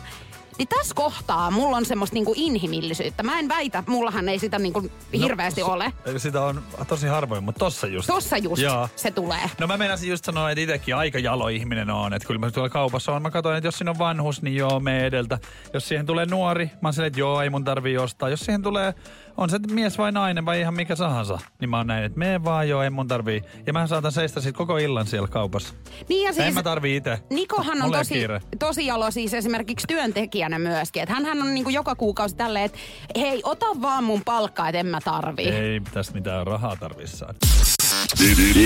niin 0.59 0.69
tässä 0.69 0.95
kohtaa 0.95 1.51
mulla 1.51 1.77
on 1.77 1.85
semmoista 1.85 2.15
niinku 2.15 2.33
inhimillisyyttä. 2.37 3.23
Mä 3.23 3.38
en 3.38 3.49
väitä, 3.49 3.83
mullahan 3.87 4.29
ei 4.29 4.38
sitä 4.38 4.59
niinku 4.59 4.91
hirveästi 5.12 5.61
No, 5.61 5.67
ole. 5.67 5.93
Sitä 6.17 6.41
on 6.43 6.62
tosi 6.88 7.07
harvoin, 7.07 7.45
mutta 7.45 7.59
tossa 7.59 7.87
just. 7.87 8.07
Tossa 8.07 8.37
just 8.37 8.62
Joo. 8.62 8.88
se 8.97 9.11
tulee. 9.11 9.51
No 9.61 9.67
mä 9.67 9.77
meinasin 9.77 10.11
just 10.11 10.25
sanoa, 10.25 10.51
että 10.51 10.61
itsekin 10.61 10.97
aika 10.97 11.19
jalo 11.19 11.49
ihminen 11.49 11.91
on. 11.91 12.12
Että 12.15 12.27
kyllä 12.27 12.41
mä 12.41 12.51
tuolla 12.51 12.71
kaupassa 12.71 13.12
on. 13.12 13.23
Mä 13.23 13.31
katsoin, 13.31 13.57
että 13.57 13.69
jos 13.69 13.79
siinä 13.79 13.91
on 13.91 13.99
vanhus, 13.99 14.43
niin 14.43 14.57
joo, 14.57 14.81
me 14.81 15.07
edeltä. 15.07 15.38
Jos 15.75 15.88
siihen 15.88 16.07
tulee 16.07 16.27
nuori, 16.27 16.65
mä 16.67 16.88
oon 16.88 16.93
silleen, 16.93 17.07
että 17.09 17.21
joo, 17.21 17.43
ei 17.43 17.51
mun 17.51 17.65
tarvii 17.65 17.99
ostaa. 17.99 18.29
Jos 18.29 18.41
siihen 18.41 18.62
tulee, 18.62 18.95
on 19.37 19.51
se 19.51 19.59
mies 19.59 19.99
vai 19.99 20.12
nainen 20.12 20.47
vai 20.47 20.61
ihan 20.61 20.75
mikä 20.75 20.97
tahansa, 20.97 21.38
niin 21.61 21.71
mä 21.71 21.77
oon 21.77 21.87
näin, 21.87 22.05
että 22.05 22.18
mene 22.18 22.45
vaan 22.45 22.68
joo, 22.68 22.83
ei 22.83 22.90
mun 22.90 23.09
tarvii. 23.09 23.42
Ja 23.66 23.73
mä 23.73 23.87
saatan 23.87 24.12
seistä 24.12 24.40
sit 24.40 24.57
koko 24.57 24.79
illan 24.79 25.07
siellä 25.07 25.29
kaupassa. 25.29 25.75
Niin 26.09 26.27
ja 26.27 26.33
Siis, 26.33 26.47
en 26.47 26.55
mä 26.55 26.62
tarvii 26.62 26.97
itse. 26.97 27.18
Nikohan 27.31 27.83
on 27.83 27.92
tosi, 27.92 28.14
kiire. 28.14 28.40
tosi 28.59 28.87
jalo 28.87 29.11
siis 29.11 29.35
esimerkiksi 29.35 29.87
työntekijänä 29.87 30.59
myöskin. 30.59 31.03
Että 31.03 31.14
hänhän 31.14 31.42
on 31.42 31.55
niinku 31.55 31.71
joka 31.71 31.95
kuukausi 31.95 32.37
tälleen, 32.37 32.64
että 32.64 32.79
hei, 33.16 33.40
ota 33.45 33.66
vaan 33.83 34.05
mun 34.05 34.23
palkkaa, 34.25 34.68
että 34.68 34.79
en 34.79 34.87
mä 34.87 34.99
tarvii. 35.05 35.49
Ei 35.49 35.81
tästä 35.81 36.14
mitään 36.14 36.47
rahaa 36.47 36.77
tarvii 36.77 37.07
saada. 37.07 37.35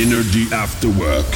Energy 0.03 0.57
After 0.63 0.91
Work. 0.91 1.27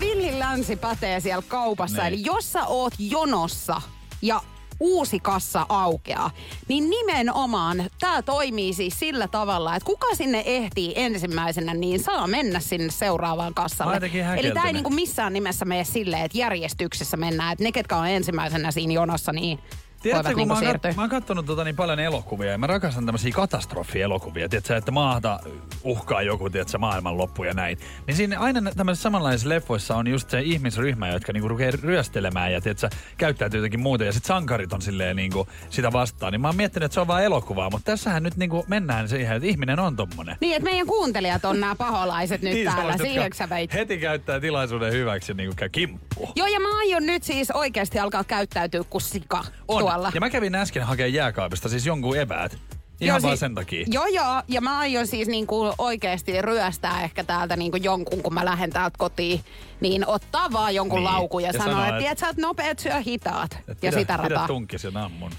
Villin 0.00 0.38
länsi 0.38 0.76
pätee 0.76 1.20
siellä 1.20 1.42
kaupassa. 1.48 2.02
Niin. 2.02 2.06
Eli 2.14 2.22
jos 2.24 2.52
sä 2.52 2.66
oot 2.66 2.92
jonossa 2.98 3.82
ja 4.22 4.40
uusi 4.80 5.20
kassa 5.20 5.66
aukeaa, 5.68 6.30
niin 6.68 6.90
nimenomaan 6.90 7.84
tämä 8.00 8.22
toimii 8.22 8.72
siis 8.72 8.98
sillä 8.98 9.28
tavalla, 9.28 9.76
että 9.76 9.86
kuka 9.86 10.14
sinne 10.14 10.42
ehtii 10.46 10.92
ensimmäisenä, 10.96 11.74
niin 11.74 12.02
saa 12.02 12.26
mennä 12.26 12.60
sinne 12.60 12.90
seuraavaan 12.90 13.54
kassalle. 13.54 13.96
Eli 14.36 14.50
tämä 14.52 14.66
ei 14.66 14.72
niinku 14.72 14.90
missään 14.90 15.32
nimessä 15.32 15.64
mene 15.64 15.84
silleen, 15.84 16.24
että 16.24 16.38
järjestyksessä 16.38 17.16
mennään, 17.16 17.52
että 17.52 17.64
ne, 17.64 17.72
ketkä 17.72 17.96
on 17.96 18.08
ensimmäisenä 18.08 18.70
siinä 18.70 18.92
jonossa, 18.92 19.32
niin 19.32 19.58
Tiedätkö, 20.02 20.28
kun 20.28 20.36
niinku 20.36 20.54
mä 20.54 20.60
oon, 20.60 20.76
kat- 20.76 20.96
mä 20.96 21.02
oon 21.02 21.10
kattonut 21.10 21.46
tota 21.46 21.64
niin 21.64 21.76
paljon 21.76 21.98
elokuvia 22.00 22.50
ja 22.50 22.58
mä 22.58 22.66
rakastan 22.66 23.06
tämmöisiä 23.06 23.32
katastrofielokuvia, 23.32 24.48
tiedätkö, 24.48 24.76
että 24.76 24.90
maata 24.90 25.40
uhkaa 25.84 26.22
joku, 26.22 26.50
tiedätkö, 26.50 26.78
maailmanloppu 26.78 27.44
ja 27.44 27.54
näin. 27.54 27.78
Niin 28.06 28.16
siinä 28.16 28.40
aina 28.40 28.72
tämmöisissä 28.76 29.02
samanlaisissa 29.02 29.48
leffoissa 29.48 29.96
on 29.96 30.06
just 30.08 30.30
se 30.30 30.40
ihmisryhmä, 30.40 31.08
jotka 31.08 31.32
niinku 31.32 31.48
rupeaa 31.48 31.72
ryöstelemään 31.82 32.52
ja 32.52 32.60
tiedätkö, 32.60 32.88
käyttäytyy 33.18 33.58
jotenkin 33.58 33.80
muuta 33.80 34.04
ja 34.04 34.12
sit 34.12 34.24
sankarit 34.24 34.72
on 34.72 34.82
silleen 34.82 35.16
niinku 35.16 35.48
sitä 35.70 35.92
vastaan. 35.92 36.32
Niin 36.32 36.40
mä 36.40 36.48
oon 36.48 36.56
miettinyt, 36.56 36.84
että 36.84 36.94
se 36.94 37.00
on 37.00 37.06
vaan 37.06 37.24
elokuvaa, 37.24 37.70
mutta 37.70 37.92
tässähän 37.92 38.22
nyt 38.22 38.36
niinku 38.36 38.64
mennään 38.68 39.08
siihen, 39.08 39.36
että 39.36 39.48
ihminen 39.48 39.78
on 39.78 39.96
tommonen. 39.96 40.36
Niin, 40.40 40.56
että 40.56 40.70
meidän 40.70 40.86
kuuntelijat 40.86 41.44
on 41.44 41.60
nämä 41.60 41.74
paholaiset 41.74 42.42
nyt 42.42 42.54
täällä. 42.64 42.70
sellaiset, 42.72 42.98
jotka 43.00 43.12
Siihenkö 43.12 43.36
sä 43.36 43.48
veit? 43.48 43.74
Heti 43.74 43.98
käyttää 43.98 44.40
tilaisuuden 44.40 44.92
hyväksi 44.92 45.34
niinku 45.34 45.54
käy 45.56 45.68
kimppuun. 45.68 46.28
Joo, 46.36 46.46
ja 46.46 46.60
mä 46.60 46.78
aion 46.78 47.06
nyt 47.06 47.22
siis 47.22 47.50
oikeasti 47.50 47.98
alkaa 47.98 48.24
käyttäytyä 48.24 48.84
kuin 48.90 49.02
sika 49.02 49.44
On. 49.68 49.87
Tuolla. 49.92 50.10
Ja 50.14 50.20
mä 50.20 50.30
kävin 50.30 50.54
äsken 50.54 50.82
hakemaan 50.82 51.12
jääkaapista 51.12 51.68
siis 51.68 51.86
jonkun 51.86 52.16
eväät. 52.16 52.58
Ihan 53.00 53.16
Joo, 53.16 53.22
vaan 53.22 53.36
si- 53.36 53.40
sen 53.40 53.54
takia. 53.54 53.84
Joo, 53.90 54.06
joo. 54.06 54.42
Ja 54.48 54.60
mä 54.60 54.78
aion 54.78 55.06
siis 55.06 55.28
niinku 55.28 55.74
oikeasti 55.78 56.42
ryöstää 56.42 57.02
ehkä 57.04 57.24
täältä 57.24 57.56
niinku 57.56 57.76
jonkun, 57.76 58.22
kun 58.22 58.34
mä 58.34 58.44
lähden 58.44 58.70
täältä 58.70 58.94
kotiin. 58.98 59.40
Niin 59.80 60.06
ottaa 60.06 60.52
vaan 60.52 60.74
jonkun 60.74 60.96
Niin. 60.98 61.04
laukun 61.04 61.42
ja, 61.42 61.50
Ja 61.50 61.58
sanoa, 61.64 61.84
että 61.86 61.96
et- 61.96 62.02
tiedät 62.02 62.18
sä 62.18 62.26
oot 62.26 62.36
nopeat, 62.36 62.78
syö 62.78 63.00
hitaat. 63.00 63.52
Et 63.52 63.66
ja 63.68 63.74
pidä, 63.90 63.90
sitä 64.00 64.18
Pidä 64.18 64.28
rataa. 64.28 64.46
tunkis 64.46 64.84
ja 64.84 64.90
nammun. 64.90 65.32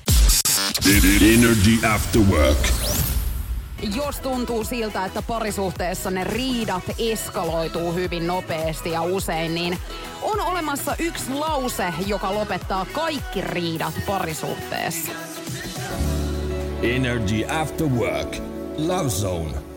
Energy 1.21 1.87
After 1.93 2.21
Work. 2.21 2.67
Jos 3.95 4.19
tuntuu 4.19 4.63
siltä, 4.63 5.05
että 5.05 5.21
parisuhteessa 5.21 6.11
ne 6.11 6.23
riidat 6.23 6.83
eskaloituu 7.11 7.93
hyvin 7.93 8.27
nopeasti 8.27 8.91
ja 8.91 9.01
usein, 9.01 9.55
niin 9.55 9.77
on 10.21 10.39
olemassa 10.39 10.95
yksi 10.99 11.33
lause, 11.33 11.93
joka 12.07 12.33
lopettaa 12.33 12.85
kaikki 12.93 13.41
riidat 13.41 13.93
parisuhteessa. 14.07 15.11
Energy 16.83 17.45
After 17.61 17.87
Work. 17.87 18.37
Love 18.77 19.09
Zone. 19.09 19.68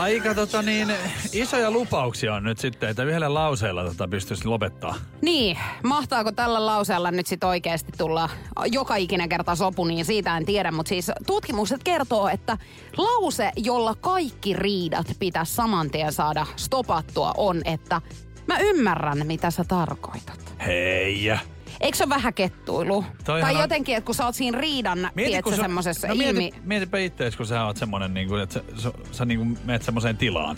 Aika 0.00 0.34
tota 0.34 0.62
niin, 0.62 0.92
isoja 1.32 1.70
lupauksia 1.70 2.34
on 2.34 2.44
nyt 2.44 2.58
sitten, 2.58 2.88
että 2.88 3.02
yhdellä 3.02 3.34
lauseella 3.34 3.84
tota 3.84 4.08
pystyisi 4.08 4.48
lopettaa. 4.48 4.94
Niin, 5.22 5.58
mahtaako 5.82 6.32
tällä 6.32 6.66
lauseella 6.66 7.10
nyt 7.10 7.26
sit 7.26 7.44
oikeasti 7.44 7.92
tulla 7.98 8.28
joka 8.66 8.96
ikinen 8.96 9.28
kerta 9.28 9.56
sopu, 9.56 9.84
niin 9.84 10.04
siitä 10.04 10.36
en 10.36 10.46
tiedä. 10.46 10.70
Mutta 10.70 10.88
siis 10.88 11.10
tutkimukset 11.26 11.84
kertoo, 11.84 12.28
että 12.28 12.58
lause, 12.96 13.50
jolla 13.56 13.94
kaikki 13.94 14.52
riidat 14.52 15.06
pitäisi 15.18 15.54
saman 15.54 15.90
tien 15.90 16.12
saada 16.12 16.46
stopattua, 16.56 17.34
on, 17.36 17.62
että 17.64 18.00
mä 18.46 18.58
ymmärrän, 18.58 19.26
mitä 19.26 19.50
sä 19.50 19.64
tarkoitat. 19.64 20.54
Hei! 20.66 21.30
Eikö 21.80 21.96
se 21.98 22.04
ole 22.04 22.10
vähän 22.10 22.34
kettuilu? 22.34 23.04
Toihan 23.24 23.46
tai 23.48 23.54
on- 23.54 23.60
jotenkin, 23.60 23.96
että 23.96 24.06
kun 24.06 24.14
sä 24.14 24.24
oot 24.26 24.34
siinä 24.34 24.58
riidan, 24.58 25.10
tiedätkö, 25.16 25.50
sä- 25.50 25.56
semmosessa 25.56 26.08
no 26.08 26.14
ilmi... 26.14 26.32
mieti, 26.32 26.56
mietipä 26.64 26.98
ittees, 26.98 27.36
kun 27.36 27.46
sä 27.46 27.64
oot 27.64 27.76
semmonen, 27.76 28.14
niin 28.14 28.28
kuin, 28.28 28.42
että 28.42 28.52
sä, 28.52 28.62
sä, 28.76 28.92
sä 29.12 29.24
niin 29.24 29.38
kuin 29.38 29.58
menet 29.64 29.82
semmoiseen 29.82 30.16
tilaan. 30.16 30.56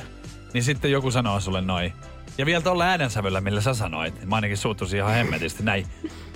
Niin 0.52 0.64
sitten 0.64 0.90
joku 0.90 1.10
sanoo 1.10 1.40
sulle 1.40 1.60
noin. 1.60 1.92
Ja 2.38 2.46
vielä 2.46 2.62
tuolla 2.62 2.84
äänensävyllä, 2.84 3.40
millä 3.40 3.60
sä 3.60 3.74
sanoit. 3.74 4.24
Mä 4.24 4.34
ainakin 4.34 4.56
suuttuisin 4.56 4.98
ihan 4.98 5.14
hemmetisti 5.14 5.62
näin. 5.62 5.86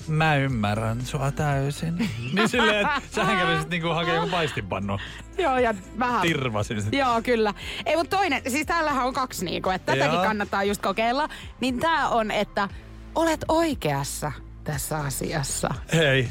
mä 0.08 0.36
ymmärrän 0.36 1.00
sua 1.06 1.30
täysin. 1.30 1.96
niin 2.34 2.48
silleen, 2.48 2.86
että 2.86 3.02
sähän 3.12 3.38
kävisit 3.38 3.68
niinku 3.70 3.88
hakea 3.88 4.14
joku 4.14 4.30
paistinpannu. 4.30 4.98
Joo, 5.38 5.58
ja 5.58 5.74
vähän... 5.98 6.20
Tirvasin 6.22 6.82
sitä. 6.82 6.96
Joo, 6.96 7.22
kyllä. 7.22 7.54
Ei, 7.86 7.96
mutta 7.96 8.16
toinen, 8.16 8.42
siis 8.48 8.66
täällähän 8.66 9.06
on 9.06 9.14
kaksi 9.14 9.44
niinku, 9.44 9.70
että 9.70 9.92
tätäkin 9.92 10.14
Joo. 10.14 10.24
kannattaa 10.24 10.64
just 10.64 10.82
kokeilla. 10.82 11.28
Niin 11.60 11.78
tää 11.78 12.08
on, 12.08 12.30
että 12.30 12.68
olet 13.14 13.44
oikeassa 13.48 14.32
tässä 14.66 14.98
asiassa. 14.98 15.68
Hei. 15.94 16.28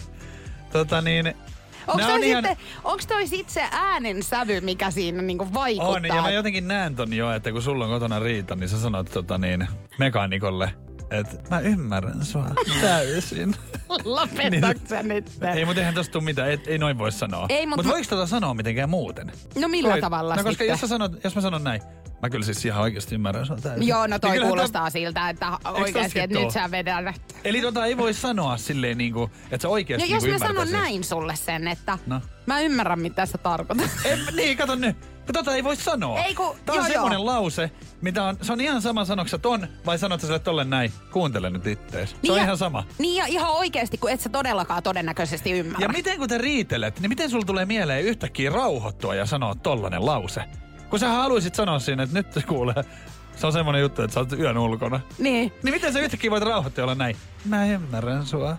Tota 0.71 1.02
niin, 1.02 1.34
Onko 1.88 2.02
toi, 2.06 2.12
on 2.13 2.24
ihan- 2.24 2.43
sitten, 2.45 2.65
onks 2.84 3.08
toi 3.08 3.28
sit 3.28 3.50
se 3.50 3.63
äänen 3.71 4.24
sävy, 4.24 4.62
mikä 4.62 4.91
siinä 4.91 5.21
niinku 5.21 5.48
vaikuttaa? 5.54 5.89
On, 5.89 6.06
ja 6.06 6.21
mä 6.21 6.32
jotenkin 6.32 6.67
näen 6.67 6.95
ton 6.95 7.13
jo, 7.13 7.32
että 7.32 7.52
kun 7.52 7.62
sulla 7.62 7.86
on 7.86 7.91
kotona 7.91 8.19
riita, 8.19 8.56
niin 8.56 8.69
sä 8.69 8.80
sanot 8.80 9.12
tota 9.12 9.38
niin, 9.38 9.67
mekaanikolle, 10.00 10.74
että 11.12 11.38
mä 11.50 11.60
ymmärrän 11.60 12.26
sua 12.26 12.45
täysin. 12.82 13.56
Lopetatko 14.04 14.88
sä 14.89 15.04
nyt? 15.04 15.32
ei, 15.56 15.65
mutta 15.65 15.80
eihän 15.82 15.95
tosta 15.95 16.12
tuu 16.12 16.21
mitään, 16.21 16.50
ei, 16.50 16.60
ei 16.67 16.78
noin 16.78 16.98
voi 16.98 17.12
sanoa. 17.12 17.45
Ei, 17.50 17.65
mut 17.65 17.78
mut 17.78 17.88
voiko 17.88 18.08
tota 18.10 18.28
sanoa 18.28 18.54
mitenkään 18.54 18.89
muuten? 18.89 19.32
No 19.56 19.67
millä 19.67 19.89
Toi- 19.89 20.02
tavalla 20.02 20.36
No 20.36 20.43
koska 20.43 20.50
sitten? 20.52 20.67
jos, 20.67 20.82
sä 20.82 20.88
sanot, 20.88 21.24
jos 21.24 21.36
mä 21.36 21.41
sanon 21.41 21.63
näin, 21.63 21.82
mä 22.21 22.30
kyllä 22.30 22.45
siis 22.45 22.65
ihan 22.65 22.82
oikeasti 22.82 23.15
ymmärrän 23.15 23.45
täysin. 23.62 23.88
Joo, 23.88 24.08
no 24.08 24.19
toi 24.19 24.32
Niin 24.32 24.47
kuulostaa 24.47 24.89
siltä, 24.89 25.30
että 25.30 25.58
oikeasti, 25.65 26.19
että 26.19 26.39
nyt 26.39 26.51
sä 26.51 26.71
vedät. 26.71 27.15
Eli 27.43 27.62
tota 27.62 27.86
ei 27.86 27.97
voi 27.97 28.13
sanoa 28.13 28.58
silleen 28.58 28.97
niinku, 28.97 29.30
että 29.51 29.62
sä 29.62 29.67
No 29.67 29.71
oikeasti 29.71 30.12
jos 30.12 30.23
mä 30.23 30.38
sanon 30.38 30.49
ymmärtäisit. 30.51 30.80
näin 30.80 31.04
sulle 31.04 31.36
sen, 31.36 31.67
että 31.67 31.97
No. 32.06 32.21
mä 32.45 32.60
ymmärrän 32.62 32.99
mitä 32.99 33.25
sä 33.25 33.38
tarkoitat. 33.38 33.89
En, 34.06 34.19
niin, 34.36 34.58
kato 34.58 34.75
nyt. 34.75 34.97
Tota 35.34 35.56
ei 35.56 35.63
voi 35.63 35.75
sanoa. 35.75 36.19
Ei 36.23 36.36
kun- 36.36 36.56
Tää 36.65 36.73
on 36.75 36.80
joo, 36.82 36.88
semmonen 36.88 37.17
joo. 37.17 37.25
lause, 37.25 37.71
mitä 38.01 38.23
on, 38.23 38.38
se 38.41 38.54
on 38.54 38.62
ihan 38.62 38.82
sama 38.82 39.06
sanoksä 39.06 39.38
ton, 39.38 39.67
vai 39.86 39.99
sanot 39.99 40.21
sä 40.21 40.28
sille 40.28 40.39
tolle 40.39 40.63
näin, 40.63 40.91
kuuntele 41.12 41.49
nyt 41.49 41.67
ittees. 41.67 42.10
Se 42.23 42.32
on 42.32 42.38
ja, 42.38 42.43
ihan 42.43 42.58
sama. 42.58 42.84
Niin 42.99 43.15
ja 43.15 43.25
ihan 43.25 43.51
oikeasti, 43.51 43.97
kun 43.97 44.12
et 44.12 44.21
sä 44.21 44.30
todellakaan 44.30 44.84
todennäköisesti 44.84 45.51
ymmärrä. 45.51 45.86
Ja 45.86 45.89
miten 45.89 46.17
kun 46.17 46.28
te 46.28 46.38
riitelet, 46.38 46.99
niin 46.99 47.10
miten 47.10 47.30
sulla 47.30 47.45
tulee 47.45 47.65
mieleen 47.65 48.04
yhtäkkiä 48.04 48.49
rauhoittua 48.49 49.15
ja 49.15 49.25
sanoa 49.25 49.56
tollanen 49.56 50.06
lause? 50.06 50.41
Kun 50.95 50.99
sä 50.99 51.10
haluaisit 51.10 51.55
sanoa 51.55 51.79
siinä, 51.79 52.03
että 52.03 52.15
nyt 52.17 52.34
se 52.34 52.41
kuulee, 52.41 52.84
se 53.36 53.47
on 53.47 53.53
semmonen 53.53 53.81
juttu, 53.81 54.01
että 54.01 54.13
sä 54.13 54.19
oot 54.19 54.34
yön 54.34 54.58
ulkona. 54.58 54.99
Niin. 55.17 55.53
Niin 55.63 55.73
miten 55.73 55.93
sä 55.93 55.99
yhtäkkiä 55.99 56.31
voit 56.31 56.43
rauhoittua 56.43 56.81
ja 56.81 56.84
olla 56.86 56.95
näin? 56.95 57.15
Mä 57.45 57.65
ymmärrän 57.65 58.25
sua. 58.25 58.58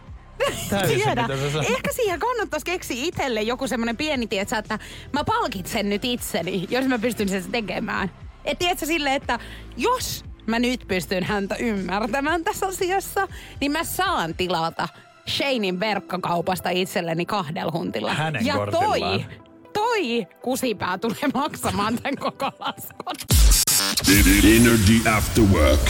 Täysin, 0.71 1.03
Tiedä. 1.03 1.29
Ehkä 1.69 1.93
siihen 1.93 2.21
kannattaisi 2.21 2.67
keksiä 2.67 3.05
itselle 3.05 3.43
joku 3.43 3.69
semmoinen 3.69 3.97
pieni, 3.97 4.27
tietsä, 4.27 4.59
että 4.59 4.79
mä 5.13 5.25
palkitsen 5.25 5.89
nyt 5.89 6.05
itseni, 6.05 6.67
jos 6.71 6.87
mä 6.87 6.99
pystyn 6.99 7.29
sen 7.29 7.45
tekemään. 7.53 8.11
Et 8.45 8.59
tiedätkö 8.59 8.87
sille, 8.87 9.15
että 9.15 9.39
jos 9.77 10.25
mä 10.47 10.59
nyt 10.59 10.85
pystyn 10.89 11.25
häntä 11.25 11.57
ymmärtämään 11.57 12.45
tässä 12.45 12.67
asiassa, 12.67 13.29
niin 13.61 13.73
mä 13.73 13.85
saan 13.85 14.35
tilata 14.35 14.89
Shanein 15.29 15.81
verkkokaupasta 15.81 16.71
itselleni 16.71 17.27
kahdella 17.27 17.73
huntilla. 17.73 18.15
Hänen 18.15 18.47
ja 18.47 18.55
toi. 18.71 19.27
Toi 19.77 20.27
kusipää 20.43 20.99
tulee 20.99 21.17
maksamaan 21.35 21.99
tämän 21.99 22.17
koko 22.17 22.51
laskun. 22.59 23.37
Energy 24.45 25.09
After 25.17 25.45
Work. 25.45 25.81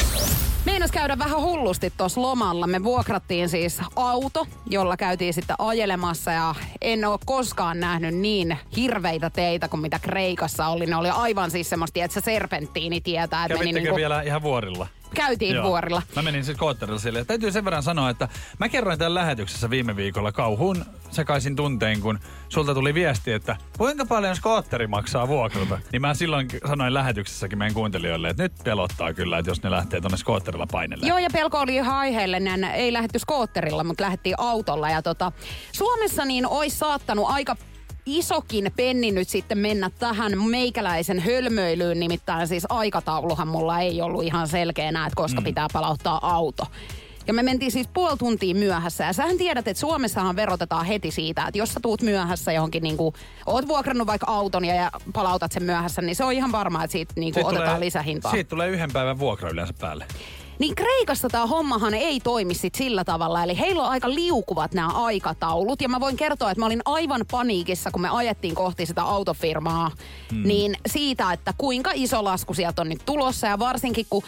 Meinas 0.64 0.90
käydä 0.90 1.18
vähän 1.18 1.40
hullusti 1.40 1.92
tuossa 1.96 2.22
lomalla. 2.22 2.66
Me 2.66 2.84
vuokrattiin 2.84 3.48
siis 3.48 3.80
auto, 3.96 4.46
jolla 4.70 4.96
käytiin 4.96 5.34
sitten 5.34 5.56
ajelemassa 5.58 6.30
ja 6.32 6.54
en 6.80 7.04
ole 7.04 7.18
koskaan 7.26 7.80
nähnyt 7.80 8.14
niin 8.14 8.58
hirveitä 8.76 9.30
teitä 9.30 9.68
kuin 9.68 9.80
mitä 9.80 9.98
Kreikassa 9.98 10.66
oli. 10.66 10.86
Ne 10.86 10.96
oli 10.96 11.10
aivan 11.10 11.50
siis 11.50 11.70
semmoista, 11.70 12.04
että 12.04 12.20
se 12.20 12.24
serpenttiini 12.24 13.00
tietää, 13.00 13.44
että 13.44 13.58
meni 13.58 13.70
Kävittekö 13.70 13.80
niinku, 13.80 13.96
vielä 13.96 14.22
ihan 14.22 14.42
vuorilla? 14.42 14.86
Käytiin 15.16 15.54
Joo. 15.54 15.68
vuorilla. 15.68 16.02
Mä 16.16 16.22
menin 16.22 16.44
sitten 16.44 16.58
kootterilla 16.58 16.98
sille. 16.98 17.24
Täytyy 17.24 17.52
sen 17.52 17.64
verran 17.64 17.82
sanoa, 17.82 18.10
että 18.10 18.28
mä 18.58 18.68
kerroin 18.68 18.98
tämän 18.98 19.14
lähetyksessä 19.14 19.70
viime 19.70 19.96
viikolla 19.96 20.32
kauhuun 20.32 20.84
sekaisin 21.10 21.56
tuntein, 21.56 22.00
kun 22.00 22.18
sulta 22.48 22.74
tuli 22.74 22.94
viesti, 22.94 23.32
että 23.32 23.56
kuinka 23.78 24.06
paljon 24.06 24.36
skootteri 24.36 24.86
maksaa 24.86 25.28
vuokrata. 25.28 25.78
Niin 25.92 26.02
mä 26.02 26.14
silloin 26.14 26.48
sanoin 26.68 26.94
lähetyksessäkin 26.94 27.58
meidän 27.58 27.74
kuuntelijoille, 27.74 28.28
että 28.28 28.42
nyt 28.42 28.52
pelottaa 28.64 29.14
kyllä, 29.14 29.38
että 29.38 29.50
jos 29.50 29.62
ne 29.62 29.70
lähtee 29.70 30.00
tonne 30.00 30.16
skootterilla 30.16 30.66
painelle. 30.72 31.06
Joo, 31.06 31.18
ja 31.18 31.28
pelko 31.32 31.58
oli 31.58 31.74
ihan 31.74 31.96
aiheellinen. 31.96 32.64
Ei 32.64 32.92
lähdetty 32.92 33.18
skootterilla, 33.18 33.84
mutta 33.84 34.04
lähdettiin 34.04 34.34
autolla. 34.38 34.90
Ja 34.90 35.02
tota, 35.02 35.32
Suomessa 35.72 36.24
niin 36.24 36.46
olisi 36.46 36.76
saattanut 36.76 37.26
aika 37.28 37.56
isokin 38.06 38.72
penni 38.76 39.10
nyt 39.10 39.28
sitten 39.28 39.58
mennä 39.58 39.90
tähän 39.98 40.32
meikäläisen 40.50 41.20
hölmöilyyn. 41.20 42.00
Nimittäin 42.00 42.48
siis 42.48 42.66
aikatauluhan 42.68 43.48
mulla 43.48 43.80
ei 43.80 44.02
ollut 44.02 44.24
ihan 44.24 44.48
selkeänä, 44.48 45.06
että 45.06 45.16
koska 45.16 45.40
mm. 45.40 45.44
pitää 45.44 45.66
palauttaa 45.72 46.34
auto. 46.34 46.66
Ja 47.26 47.34
me 47.34 47.42
mentiin 47.42 47.72
siis 47.72 47.88
puoli 47.94 48.16
tuntia 48.16 48.54
myöhässä. 48.54 49.04
Ja 49.04 49.12
sähän 49.12 49.38
tiedät, 49.38 49.68
että 49.68 49.80
Suomessahan 49.80 50.36
verotetaan 50.36 50.86
heti 50.86 51.10
siitä, 51.10 51.44
että 51.46 51.58
jos 51.58 51.72
sä 51.72 51.80
tuut 51.80 52.02
myöhässä 52.02 52.52
johonkin, 52.52 52.82
niin 52.82 52.96
kuin, 52.96 53.14
oot 53.46 53.68
vuokrannut 53.68 54.06
vaikka 54.06 54.26
auton 54.30 54.64
ja, 54.64 54.74
ja 54.74 54.90
palautat 55.12 55.52
sen 55.52 55.62
myöhässä, 55.62 56.02
niin 56.02 56.16
se 56.16 56.24
on 56.24 56.32
ihan 56.32 56.52
varmaa, 56.52 56.84
että 56.84 56.92
siitä 56.92 57.12
niin 57.16 57.34
kuin, 57.34 57.44
Siitä 57.44 57.48
otetaan 57.48 57.76
tulee- 57.76 57.86
lisähintaa. 57.86 58.30
Siitä 58.30 58.48
tulee 58.48 58.68
yhden 58.68 58.92
päivän 58.92 59.18
vuokra 59.18 59.50
yleensä 59.50 59.74
päälle. 59.80 60.06
Niin 60.58 60.74
Kreikassa 60.74 61.28
tämä 61.28 61.46
hommahan 61.46 61.94
ei 61.94 62.20
toimi 62.20 62.54
sit 62.54 62.74
sillä 62.74 63.04
tavalla. 63.04 63.42
Eli 63.42 63.58
heillä 63.58 63.82
on 63.82 63.88
aika 63.88 64.10
liukuvat 64.10 64.74
nämä 64.74 64.88
aikataulut. 64.88 65.82
Ja 65.82 65.88
mä 65.88 66.00
voin 66.00 66.16
kertoa, 66.16 66.50
että 66.50 66.60
mä 66.60 66.66
olin 66.66 66.82
aivan 66.84 67.24
paniikissa, 67.30 67.90
kun 67.90 68.02
me 68.02 68.08
ajettiin 68.08 68.54
kohti 68.54 68.86
sitä 68.86 69.02
autofirmaa. 69.02 69.90
Hmm. 70.32 70.42
Niin 70.48 70.76
siitä, 70.86 71.32
että 71.32 71.54
kuinka 71.58 71.90
iso 71.94 72.24
lasku 72.24 72.54
sieltä 72.54 72.82
on 72.82 72.88
nyt 72.88 73.02
tulossa. 73.06 73.46
Ja 73.46 73.58
varsinkin 73.58 74.06
kun 74.10 74.22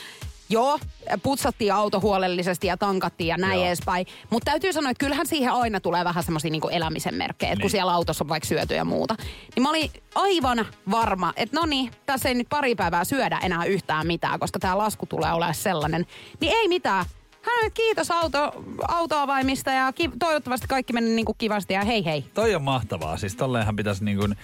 Joo, 0.51 0.79
putsattiin 1.23 1.75
auto 1.75 2.01
huolellisesti 2.01 2.67
ja 2.67 2.77
tankattiin 2.77 3.29
ja 3.29 3.37
näin 3.37 3.59
Joo. 3.59 3.67
edespäin. 3.67 4.07
Mutta 4.31 4.51
täytyy 4.51 4.73
sanoa, 4.73 4.91
että 4.91 5.05
kyllähän 5.05 5.27
siihen 5.27 5.53
aina 5.53 5.81
tulee 5.81 6.05
vähän 6.05 6.25
semmoisia 6.25 6.51
niinku 6.51 6.69
elämisen 6.69 7.15
merkkejä, 7.15 7.53
että 7.53 7.61
kun 7.61 7.65
Niin. 7.67 7.71
siellä 7.71 7.93
autossa 7.93 8.25
on 8.25 8.29
vaikka 8.29 8.47
syöty 8.49 8.75
ja 8.75 8.85
muuta. 8.85 9.15
Niin 9.57 9.63
mä 9.63 9.71
olin 9.71 9.91
aivan 10.15 10.67
varma, 10.91 11.33
että 11.37 11.61
no 11.61 11.67
niin, 11.67 11.91
tässä 12.07 12.29
ei 12.29 12.35
nyt 12.35 12.49
pari 12.49 12.75
päivää 12.75 13.05
syödä 13.05 13.39
enää 13.43 13.65
yhtään 13.65 14.07
mitään, 14.07 14.39
koska 14.41 14.59
tämä 14.59 14.79
lasku 14.79 15.07
tulee 15.07 15.33
olemaan 15.33 15.55
sellainen. 15.55 16.07
Niin 16.41 16.53
ei 16.57 16.69
mitään. 16.69 17.05
Hän 17.43 17.71
kiitos 17.75 18.11
auto, 18.11 18.65
autoavaimista 18.89 19.71
ja 19.71 19.93
ki- 19.93 20.11
toivottavasti 20.19 20.67
kaikki 20.67 20.93
meni 20.93 21.11
niinku 21.11 21.35
kivasti 21.39 21.75
ja 21.75 21.85
hei 21.85 22.05
hei. 22.05 22.25
Toi 22.35 22.55
on 22.55 22.63
mahtavaa. 22.63 23.17
Siis 23.17 23.37
tolleenhan 23.37 23.77
pitäisi 23.77 24.05
niin 24.05 24.19
kuin... 24.19 24.37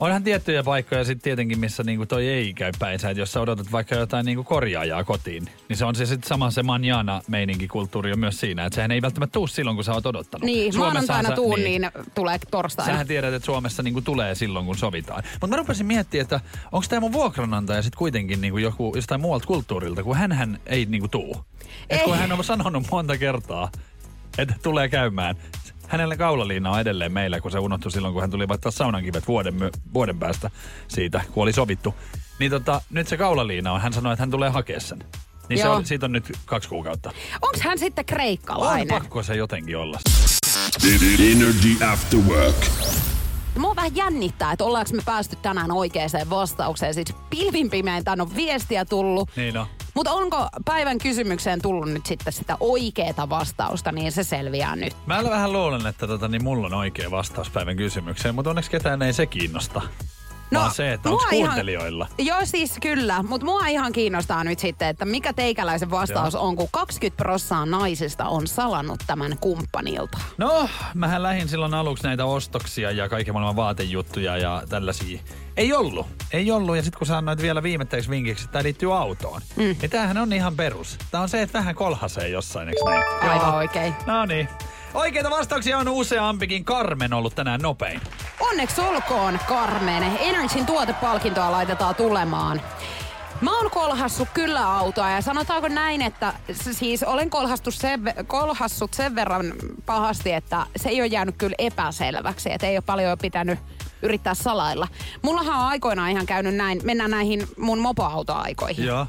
Onhan 0.00 0.24
tiettyjä 0.24 0.62
paikkoja 0.62 1.04
sitten 1.04 1.22
tietenkin, 1.22 1.58
missä 1.58 1.82
niinku 1.82 2.06
toi 2.06 2.28
ei 2.28 2.54
käy 2.54 2.72
päinsä. 2.78 3.10
Että 3.10 3.20
jos 3.20 3.32
sä 3.32 3.40
odotat 3.40 3.72
vaikka 3.72 3.94
jotain 3.94 4.26
niinku 4.26 4.44
korjaajaa 4.44 5.04
kotiin, 5.04 5.48
niin 5.68 5.76
se 5.76 5.84
on 5.84 5.94
se 5.94 6.06
sitten 6.06 6.28
sama 6.28 6.50
se 6.50 6.62
manjana 6.62 7.22
meininki 7.28 7.68
kulttuuri 7.68 8.12
on 8.12 8.18
myös 8.18 8.40
siinä. 8.40 8.64
Että 8.64 8.74
sehän 8.74 8.90
ei 8.90 9.02
välttämättä 9.02 9.32
tuu 9.32 9.46
silloin, 9.46 9.76
kun 9.76 9.84
sä 9.84 9.92
oot 9.92 10.06
odottanut. 10.06 10.44
Niin, 10.44 10.76
maanantaina 10.76 11.30
tuun, 11.30 11.58
niin, 11.58 11.90
tulee 12.14 12.38
torstaina. 12.50 12.92
Sähän 12.92 13.06
tiedät, 13.06 13.34
että 13.34 13.46
Suomessa 13.46 13.82
niinku 13.82 14.00
tulee 14.00 14.34
silloin, 14.34 14.66
kun 14.66 14.78
sovitaan. 14.78 15.22
Mutta 15.32 15.46
mä 15.46 15.56
rupesin 15.56 15.86
miettimään, 15.86 16.22
että 16.22 16.40
onko 16.72 16.86
tämä 16.88 17.00
mun 17.00 17.12
vuokranantaja 17.12 17.82
sitten 17.82 17.98
kuitenkin 17.98 18.40
niinku 18.40 18.58
joku 18.58 18.92
jostain 18.96 19.20
muualta 19.20 19.46
kulttuurilta, 19.46 20.02
kun 20.02 20.16
hän 20.16 20.60
ei 20.66 20.86
niinku 20.86 21.08
tuu. 21.08 21.44
Et 21.90 22.02
kun 22.02 22.14
Ei. 22.14 22.20
hän 22.20 22.32
on 22.32 22.44
sanonut 22.44 22.86
monta 22.90 23.18
kertaa, 23.18 23.70
että 24.38 24.54
tulee 24.62 24.88
käymään. 24.88 25.36
Hänellä 25.90 26.16
kaulaliina 26.16 26.70
on 26.70 26.80
edelleen 26.80 27.12
meillä, 27.12 27.40
kun 27.40 27.50
se 27.50 27.58
unohtui 27.58 27.92
silloin, 27.92 28.14
kun 28.14 28.20
hän 28.22 28.30
tuli 28.30 28.48
vaikka 28.48 28.70
saunankivet 28.70 29.28
vuoden, 29.28 29.54
my- 29.54 29.70
vuoden 29.94 30.18
päästä 30.18 30.50
siitä, 30.88 31.20
kun 31.32 31.42
oli 31.42 31.52
sovittu. 31.52 31.94
Niin 32.38 32.50
tota, 32.50 32.82
nyt 32.90 33.08
se 33.08 33.16
kaulaliina 33.16 33.72
on. 33.72 33.80
Hän 33.80 33.92
sanoi, 33.92 34.12
että 34.12 34.22
hän 34.22 34.30
tulee 34.30 34.50
hakea 34.50 34.80
sen. 34.80 34.98
Niin 35.48 35.58
se 35.58 35.64
Joo. 35.64 35.74
on, 35.74 35.86
siitä 35.86 36.06
on 36.06 36.12
nyt 36.12 36.32
kaksi 36.46 36.68
kuukautta. 36.68 37.12
Onko 37.42 37.58
hän 37.62 37.78
sitten 37.78 38.02
On 38.02 38.06
kreikkalainen? 38.06 38.88
pakko 38.88 39.22
se 39.22 39.34
jotenkin 39.36 39.76
olla. 39.76 39.98
Energy 41.32 41.84
After 41.92 42.18
Work. 42.20 42.56
Mua 43.58 43.76
vähän 43.76 43.96
jännittää, 43.96 44.52
että 44.52 44.64
ollaanko 44.64 44.90
me 44.92 45.02
päästy 45.04 45.36
tänään 45.42 45.70
oikeaan 45.72 46.10
vastaukseen. 46.30 46.94
Siis 46.94 47.14
pilvin 47.30 47.70
pimein 47.70 48.04
tänne 48.04 48.22
on 48.22 48.36
viestiä 48.36 48.84
tullut. 48.84 49.30
Niin 49.36 49.56
on. 49.56 49.66
Mutta 50.00 50.12
onko 50.12 50.48
päivän 50.64 50.98
kysymykseen 50.98 51.62
tullut 51.62 51.92
nyt 51.92 52.06
sitten 52.06 52.32
sitä 52.32 52.56
oikeaa 52.60 53.28
vastausta, 53.30 53.92
niin 53.92 54.12
se 54.12 54.24
selviää 54.24 54.76
nyt. 54.76 54.96
Mä 55.06 55.24
vähän 55.24 55.52
luulen, 55.52 55.86
että 55.86 56.06
tota, 56.06 56.28
niin 56.28 56.44
mulla 56.44 56.66
on 56.66 56.74
oikea 56.74 57.10
vastaus 57.10 57.50
päivän 57.50 57.76
kysymykseen, 57.76 58.34
mutta 58.34 58.50
onneksi 58.50 58.70
ketään 58.70 59.02
ei 59.02 59.12
se 59.12 59.26
kiinnosta. 59.26 59.82
No, 60.50 60.60
vaan 60.60 60.74
se, 60.74 60.92
että 60.92 61.08
onko 61.08 61.22
mua 61.22 61.30
ihan- 61.32 61.48
kuuntelijoilla. 61.48 62.06
Joo, 62.18 62.38
siis 62.44 62.76
kyllä. 62.82 63.22
Mutta 63.22 63.44
mua 63.44 63.66
ihan 63.66 63.92
kiinnostaa 63.92 64.44
nyt 64.44 64.58
sitten, 64.58 64.88
että 64.88 65.04
mikä 65.04 65.32
teikäläisen 65.32 65.90
vastaus 65.90 66.34
Joo. 66.34 66.42
on, 66.46 66.56
kun 66.56 66.68
20 66.72 67.16
prossaa 67.16 67.66
naisista 67.66 68.24
on 68.24 68.46
salannut 68.46 69.00
tämän 69.06 69.38
kumppanilta. 69.40 70.18
No, 70.38 70.68
mähän 70.94 71.22
lähdin 71.22 71.48
silloin 71.48 71.74
aluksi 71.74 72.04
näitä 72.04 72.24
ostoksia 72.24 72.90
ja 72.90 73.08
kaiken 73.08 73.34
maailman 73.34 73.56
vaatejuttuja 73.56 74.36
ja 74.38 74.62
tällaisia. 74.68 75.20
Ei 75.56 75.72
ollut. 75.72 76.06
Ei 76.32 76.50
ollut. 76.50 76.76
Ja 76.76 76.82
sitten 76.82 76.98
kun 76.98 77.06
sä 77.06 77.18
annoit 77.18 77.42
vielä 77.42 77.62
viimettäiksi 77.62 78.10
vinkiksi, 78.10 78.44
että 78.44 78.52
tämä 78.52 78.62
liittyy 78.62 78.98
autoon. 78.98 79.40
Mm. 79.56 79.62
Niin 79.62 79.90
tämähän 79.90 80.18
on 80.18 80.32
ihan 80.32 80.56
perus. 80.56 80.98
Tämä 81.10 81.22
on 81.22 81.28
se, 81.28 81.42
että 81.42 81.58
vähän 81.58 81.74
kolhasee 81.74 82.28
jossain, 82.28 82.68
eikö 82.68 82.80
näin? 82.84 83.30
Aivan 83.30 83.54
oikein. 83.54 83.94
No 84.06 84.26
niin. 84.26 84.48
Oikeita 84.94 85.30
vastauksia 85.30 85.78
on 85.78 85.88
useampikin. 85.88 86.64
Carmen 86.64 87.12
ollut 87.12 87.34
tänään 87.34 87.60
nopein. 87.60 88.00
Onneksi 88.40 88.80
olkoon, 88.80 89.38
Carmen. 89.48 90.02
Energyn 90.20 90.66
tuotepalkintoa 90.66 91.52
laitetaan 91.52 91.94
tulemaan. 91.94 92.62
Mä 93.40 93.58
oon 93.58 93.70
kolhassut 93.70 94.28
kyllä 94.34 94.76
autoa 94.76 95.10
ja 95.10 95.20
sanotaanko 95.20 95.68
näin, 95.68 96.02
että 96.02 96.34
siis 96.52 97.02
olen 97.02 97.30
kolhassut 97.30 97.74
sen, 97.74 98.00
kolhassut 98.26 98.94
sen 98.94 99.14
verran 99.14 99.52
pahasti, 99.86 100.32
että 100.32 100.66
se 100.76 100.88
ei 100.88 101.00
ole 101.00 101.06
jäänyt 101.06 101.34
kyllä 101.38 101.54
epäselväksi, 101.58 102.52
että 102.52 102.66
ei 102.66 102.76
ole 102.76 102.84
paljon 102.86 103.18
pitänyt 103.18 103.58
yrittää 104.02 104.34
salailla. 104.34 104.88
Mullahan 105.22 105.56
on 105.60 105.66
aikoinaan 105.66 106.10
ihan 106.10 106.26
käynyt 106.26 106.54
näin, 106.54 106.80
mennään 106.84 107.10
näihin 107.10 107.48
mun 107.58 107.78
mopoautoaikoihin. 107.78 108.84
Joo. 108.86 109.06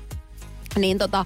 Niin 0.75 0.97
tota, 0.97 1.25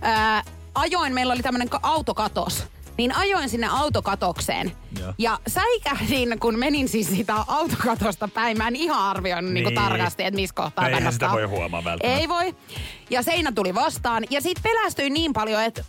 ää, 0.00 0.42
ajoin, 0.74 1.14
meillä 1.14 1.32
oli 1.32 1.42
tämmönen 1.42 1.68
ka- 1.68 1.80
autokatos. 1.82 2.66
Niin 2.98 3.16
ajoin 3.16 3.48
sinne 3.48 3.66
autokatokseen. 3.70 4.72
Joo. 5.00 5.12
Ja 5.18 5.38
säikähdin, 5.48 6.40
kun 6.40 6.58
menin 6.58 6.88
siis 6.88 7.06
sitä 7.08 7.34
autokatosta 7.46 8.28
päin. 8.28 8.58
Mä 8.58 8.68
en 8.68 8.76
ihan 8.76 8.98
arvioinut 8.98 9.52
niin. 9.52 9.64
Niin. 9.64 9.74
tarkasti, 9.74 10.24
että 10.24 10.40
missä 10.40 10.54
kohtaa 10.54 10.86
eihän 10.86 11.02
kannattaa. 11.02 11.28
sitä 11.28 11.40
voi 11.40 11.44
huomaa 11.58 11.84
välttämättä. 11.84 12.20
Ei 12.20 12.28
voi. 12.28 12.54
Ja 13.10 13.22
seinä 13.22 13.52
tuli 13.52 13.74
vastaan. 13.74 14.24
Ja 14.30 14.40
sit 14.40 14.58
pelästyin 14.62 15.12
niin 15.12 15.32
paljon, 15.32 15.62
että 15.62 15.84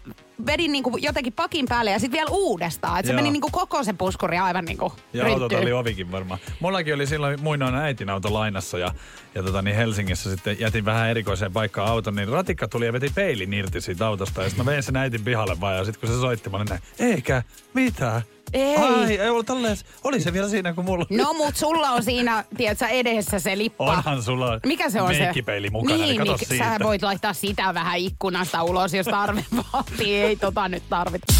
vedin 0.45 0.71
niinku 0.71 0.97
jotenkin 0.97 1.33
pakin 1.33 1.65
päälle 1.69 1.91
ja 1.91 1.99
sitten 1.99 2.17
vielä 2.17 2.29
uudestaan. 2.31 2.99
Että 2.99 3.07
se 3.07 3.15
meni 3.15 3.31
niinku 3.31 3.49
koko 3.51 3.83
se 3.83 3.93
puskuri 3.93 4.37
aivan 4.37 4.65
niinku 4.65 4.93
Ja 5.13 5.23
autot 5.25 5.39
rynttyyn. 5.39 5.61
oli 5.61 5.71
ovikin 5.71 6.11
varmaan. 6.11 6.39
Mullakin 6.59 6.95
oli 6.95 7.07
silloin 7.07 7.41
muinoin 7.41 7.75
äitin 7.75 8.09
auto 8.09 8.33
lainassa 8.33 8.77
ja, 8.77 8.91
ja 9.35 9.43
tota, 9.43 9.61
niin 9.61 9.75
Helsingissä 9.75 10.29
sitten 10.29 10.59
jätin 10.59 10.85
vähän 10.85 11.09
erikoiseen 11.09 11.53
paikkaan 11.53 11.89
auton, 11.91 12.15
niin 12.15 12.27
ratikka 12.29 12.67
tuli 12.67 12.85
ja 12.85 12.93
veti 12.93 13.11
peilin 13.15 13.53
irti 13.53 13.81
siitä 13.81 14.07
autosta. 14.07 14.43
Ja 14.43 14.49
sitten 14.49 14.65
mä 14.65 14.71
vein 14.71 14.83
sen 14.83 14.95
äitin 14.95 15.23
pihalle 15.23 15.59
vaan 15.61 15.75
ja 15.75 15.85
sitten 15.85 15.99
kun 16.09 16.15
se 16.15 16.21
soitti, 16.21 16.49
mä 16.49 16.57
olin 16.57 16.67
näin, 16.69 16.81
eikä, 16.99 17.43
mitä? 17.73 18.21
Ei. 18.53 18.75
Ai, 18.75 19.17
ei 19.17 19.29
ollut 19.29 19.45
tolleen, 19.45 19.77
oli 20.03 20.21
se 20.21 20.33
vielä 20.33 20.49
siinä 20.49 20.73
kuin 20.73 20.85
mulla. 20.85 21.05
No 21.09 21.33
mut 21.33 21.55
sulla 21.55 21.89
on 21.91 22.03
siinä, 22.03 22.43
tiedätkö, 22.57 22.85
edessä 22.87 23.39
se 23.39 23.57
lippa. 23.57 23.83
Onhan 23.83 24.23
sulla 24.23 24.59
Mikä 24.65 24.89
se 24.89 25.01
on 25.01 25.13
se? 25.13 25.19
meikkipeili 25.19 25.69
mukana, 25.69 25.95
niin, 25.97 26.07
niin, 26.07 26.17
kato 26.17 26.31
niin 26.35 26.47
siitä. 26.47 26.65
sä 26.65 26.83
voit 26.83 27.03
laittaa 27.03 27.33
sitä 27.33 27.73
vähän 27.73 27.97
ikkunasta 27.99 28.63
ulos, 28.63 28.93
jos 28.93 29.05
tarve 29.05 29.45
vaatii. 29.73 30.15
Ei 30.21 30.35
tota 30.35 30.67
nyt 30.67 30.83
tarvita. 30.89 31.33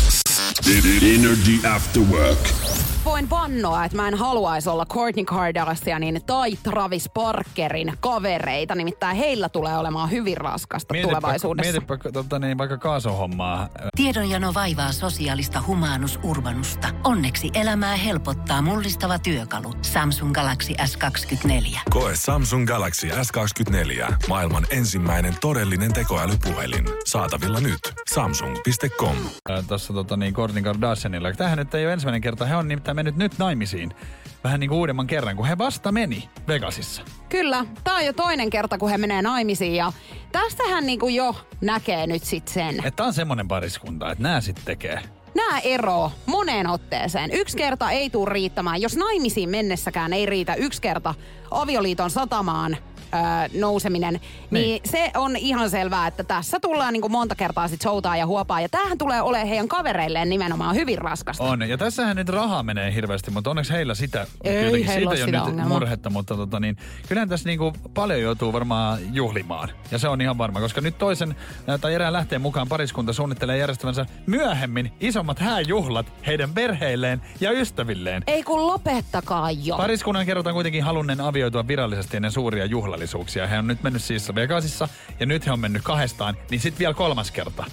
Energy 1.16 1.68
After 1.68 2.04
Work. 2.04 2.40
Voin 3.08 3.30
vannoa, 3.30 3.86
että 3.86 3.98
mä 3.98 4.08
en 4.08 4.14
haluaisi 4.14 4.70
olla 4.70 4.86
Kourtney 4.86 5.26
Kardashianin 5.26 6.22
tai 6.26 6.52
Travis 6.64 7.10
Parkerin 7.14 7.94
kavereita. 8.00 8.76
Nimittäin 8.76 9.18
heillä 9.18 9.50
tulee 9.50 9.78
olemaan 9.78 10.12
hyvin 10.12 10.38
raskasta 10.38 10.94
tulevaisuudessa. 11.02 11.72
mietipä 11.72 11.98
tota, 12.12 12.40
niin, 12.40 12.58
vaikka 12.58 12.78
kaasuhommaa. 12.78 13.70
Tiedonjano 13.96 14.54
vaivaa 14.54 14.92
sosiaalista 14.92 15.64
humanus 15.68 16.20
urbanusta. 16.24 16.88
Onneksi 17.04 17.50
elämää 17.54 17.96
helpottaa 17.96 18.62
mullistava 18.62 19.20
työkalu. 19.20 19.74
Samsung 19.82 20.34
Galaxy 20.34 20.74
S24. 20.74 21.80
Koe 21.90 22.16
Samsung 22.16 22.68
Galaxy 22.68 23.08
S24. 23.08 24.14
Maailman 24.28 24.68
ensimmäinen 24.70 25.36
todellinen 25.42 25.94
tekoälypuhelin. 25.94 26.86
Saatavilla 27.06 27.60
nyt. 27.60 27.80
Samsung.com. 28.14 29.16
Tuossa 29.68 29.94
tota, 29.94 30.18
niin, 30.18 30.27
Kourtney 30.34 30.64
Kardashianilla. 30.64 31.34
Tähän 31.34 31.58
nyt 31.58 31.76
ei 31.76 31.86
ole 31.86 31.94
ensimmäinen 31.94 32.22
kerta. 32.22 32.46
He 32.46 32.56
on 32.56 32.68
nimittäin 32.68 32.96
mennyt 32.96 33.16
nyt 33.16 33.38
naimisiin. 33.38 33.96
Vähän 34.44 34.60
niin 34.60 34.70
kuin 34.70 34.80
uudemman 34.80 35.08
kerran, 35.08 35.36
kun 35.36 35.48
he 35.48 35.58
vasta 35.58 35.92
meni 35.92 36.30
Vegasissa. 36.48 37.02
Kyllä, 37.30 37.66
tää 37.84 37.96
on 37.96 38.06
jo 38.06 38.14
toinen 38.14 38.50
kerta, 38.50 38.78
kun 38.78 38.90
he 38.90 38.98
menee 38.98 39.22
naimisiin 39.22 39.76
ja 39.76 39.92
tästähän 40.32 40.86
niinku 40.86 41.08
jo 41.08 41.36
näkee 41.62 42.08
nyt 42.08 42.24
sit 42.24 42.48
sen. 42.48 42.86
Että 42.86 43.04
on 43.04 43.14
semmoinen 43.14 43.48
pariskunta, 43.48 44.12
että 44.12 44.24
nämä 44.24 44.42
sitten 44.42 44.66
tekee. 44.66 45.02
Nämä 45.36 45.60
ero 45.60 46.12
moneen 46.26 46.68
otteeseen. 46.68 47.32
Yksi 47.34 47.58
kerta 47.58 47.92
ei 47.92 48.10
tule 48.10 48.30
riittämään. 48.30 48.82
Jos 48.82 48.96
naimisiin 48.96 49.50
mennessäkään 49.50 50.14
ei 50.14 50.26
riitä 50.26 50.56
yksi 50.56 50.82
kerta 50.82 51.16
avioliiton 51.52 52.10
satamaan 52.10 52.78
öö, 53.14 53.60
nouseminen, 53.60 54.14
niin. 54.14 54.22
niin 54.52 54.82
se 54.86 55.12
on 55.16 55.36
ihan 55.36 55.70
selvää, 55.70 56.08
että 56.08 56.24
tässä 56.24 56.60
tullaan 56.60 56.94
niin 56.94 57.02
kuin 57.02 57.12
monta 57.12 57.36
kertaa 57.36 57.68
sit 57.68 57.82
soutaa 57.82 58.18
ja 58.18 58.26
huopaa. 58.26 58.62
Ja 58.62 58.70
tämähän 58.70 58.98
tulee 58.98 59.22
olemaan 59.22 59.48
heidän 59.48 59.68
kavereilleen 59.68 60.30
nimenomaan 60.30 60.76
hyvin 60.76 60.98
raskasta. 60.98 61.44
On. 61.44 61.70
Ja 61.70 61.78
tässähän 61.78 62.16
nyt 62.16 62.30
rahaa 62.30 62.64
menee 62.64 62.94
hirveästi, 62.94 63.32
mutta 63.32 63.50
onneksi 63.50 63.74
heillä 63.74 63.96
sitä 63.96 64.28
Ei 64.44 64.56
jotenkin, 64.56 64.88
heillä 64.88 65.16
siitä 65.16 65.32
ei 65.32 65.40
ole 65.40 65.50
sitä 65.50 65.62
nyt 65.62 65.68
murhetta, 65.68 66.10
mutta 66.10 66.36
tota, 66.36 66.60
niin, 66.60 66.78
kyllähän 67.08 67.30
tässä 67.30 67.50
niinku 67.50 67.74
paljon 67.94 68.22
joutuu 68.22 68.54
varmaan 68.54 69.00
juhlimaan. 69.14 69.70
Ja 69.92 69.98
se 69.98 70.08
on 70.08 70.22
ihan 70.22 70.38
varma, 70.38 70.60
koska 70.60 70.82
nyt 70.82 70.98
toisen 70.98 71.36
tai 71.82 71.94
erään 71.94 72.14
lähteen 72.14 72.42
mukaan 72.42 72.68
pariskunta 72.68 73.14
suunnittelee 73.14 73.58
järjestävänsä 73.58 74.06
myöhemmin 74.26 74.92
isommat 75.00 75.40
hääjuhlat 75.40 76.06
heidän 76.28 76.54
perheilleen 76.54 77.22
ja 77.40 77.52
ystävilleen. 77.52 78.24
Ei 78.28 78.44
kun 78.44 78.68
lopettakaa 78.68 79.52
jo. 79.52 79.78
Pariskunnan 79.78 80.26
kerrotaan 80.26 80.54
kuitenkin 80.54 80.84
halunneen 80.84 81.22
avioitua 81.22 81.68
virallisesti 81.68 82.18
ennen 82.18 82.32
suuria 82.32 82.66
juhlallisuuksia. 82.98 83.48
He 83.48 83.60
on 83.60 83.68
nyt 83.68 83.84
mennyt 83.84 84.02
siis 84.02 84.36
Vegasissa 84.36 84.90
ja 85.20 85.26
nyt 85.26 85.46
he 85.46 85.52
on 85.52 85.60
mennyt 85.60 85.84
kahdestaan, 85.84 86.38
niin 86.52 86.60
sitten 86.62 86.80
vielä 86.80 86.94
kolmas 86.94 87.32
kerta. 87.32 87.66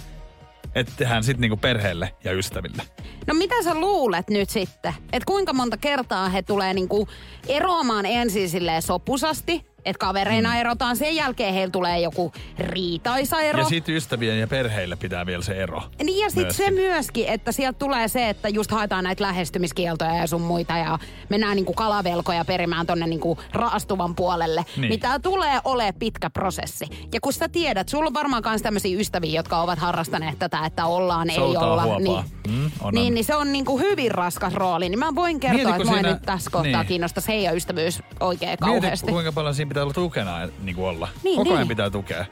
Että 0.75 0.93
tehdään 0.97 1.25
sitten 1.25 1.41
niinku 1.41 1.57
perheelle 1.57 2.15
ja 2.25 2.33
ystäville. 2.33 2.83
No 3.27 3.35
mitä 3.35 3.63
sä 3.63 3.75
luulet 3.75 4.31
nyt 4.31 4.51
sitten? 4.51 4.95
Että 5.13 5.27
kuinka 5.27 5.53
monta 5.53 5.77
kertaa 5.77 6.29
he 6.29 6.43
tulee 6.43 6.75
niinku 6.75 7.09
eroamaan 7.49 8.07
ensin 8.07 8.51
silleen 8.51 8.83
sopusasti, 8.83 9.67
että 9.85 9.99
kavereina 10.07 10.49
mm. 10.51 10.57
erotaan. 10.57 10.97
Sen 10.97 11.17
jälkeen 11.17 11.55
heillä 11.55 11.71
tulee 11.73 12.01
joku 12.01 12.33
riitaisa 12.59 13.41
ero. 13.41 13.59
Ja 13.59 13.65
sitten 13.65 13.95
ystävien 13.95 14.41
ja 14.41 14.47
perheille 14.47 14.97
pitää 14.97 15.27
vielä 15.27 15.43
se 15.43 15.53
ero. 15.63 15.83
Niin 16.03 16.19
ja 16.25 16.31
sitten 16.31 16.55
se 16.55 16.71
myöskin. 16.71 17.29
että 17.29 17.53
sieltä 17.53 17.79
tulee 17.79 18.09
se, 18.09 18.29
että 18.29 18.49
just 18.49 18.71
haetaan 18.71 19.05
näitä 19.05 19.23
lähestymiskieltoja 19.25 20.15
ja 20.17 20.27
sun 20.27 20.41
muita 20.41 20.77
ja 20.77 20.99
mennään 21.29 21.57
niinku 21.57 21.73
kalavelkoja 21.73 22.45
perimään 22.45 22.87
tonne 22.87 23.07
niinku 23.07 23.39
raastuvan 23.53 24.15
puolelle. 24.15 24.65
Niin. 24.77 24.89
Niin 24.91 25.01
tää 25.01 25.19
tulee 25.19 25.61
ole 25.65 25.95
pitkä 25.99 26.31
prosessi. 26.31 26.85
Ja 27.15 27.21
kun 27.21 27.33
sä 27.33 27.49
tiedät, 27.49 27.89
sulla 27.89 28.07
on 28.07 28.15
varmaan 28.15 28.43
myös 28.47 28.63
tämmöisiä 28.63 29.01
ystäviä, 29.01 29.31
jotka 29.39 29.63
ovat 29.63 29.79
harrastaneet 29.79 30.39
tätä, 30.39 30.67
että 30.67 30.87
ollaan, 30.87 31.31
ei 31.31 31.37
Soutaa 31.37 31.73
olla. 31.73 31.83
huopaa. 31.83 31.99
Niin, 32.01 32.25
Mm, 32.49 32.71
on, 32.81 32.95
niin, 32.95 33.15
niin 33.15 33.25
se 33.25 33.35
on 33.35 33.53
niinku 33.53 33.79
hyvin 33.79 34.11
raskas 34.11 34.53
rooli. 34.55 34.89
Niin 34.89 34.99
mä 34.99 35.15
voin 35.15 35.41
kertoa, 35.41 35.57
Mieti, 35.65 35.71
että 35.71 35.85
mua 35.85 35.95
siinä- 35.95 36.13
nyt 36.13 36.23
tässä 36.23 36.51
kohtaa 36.51 36.81
niin. 36.81 36.87
kiinnostaisi 36.89 37.29
heidän 37.29 37.57
ystävyys 37.57 38.03
oikein 38.21 38.49
Mieti, 38.49 38.65
kauheasti. 38.83 39.13
kuinka 39.13 39.33
paljon 39.33 39.55
siinä 39.55 39.69
pitää 39.75 39.83
olla 39.83 39.95
tukena 39.95 40.49
niin 40.63 40.77
kuin 40.77 40.87
olla. 40.87 41.09
Niin, 41.23 41.37
Koko 41.37 41.51
ajan 41.51 41.61
niin. 41.61 41.69
pitää 41.69 41.91
tukea. 41.91 42.25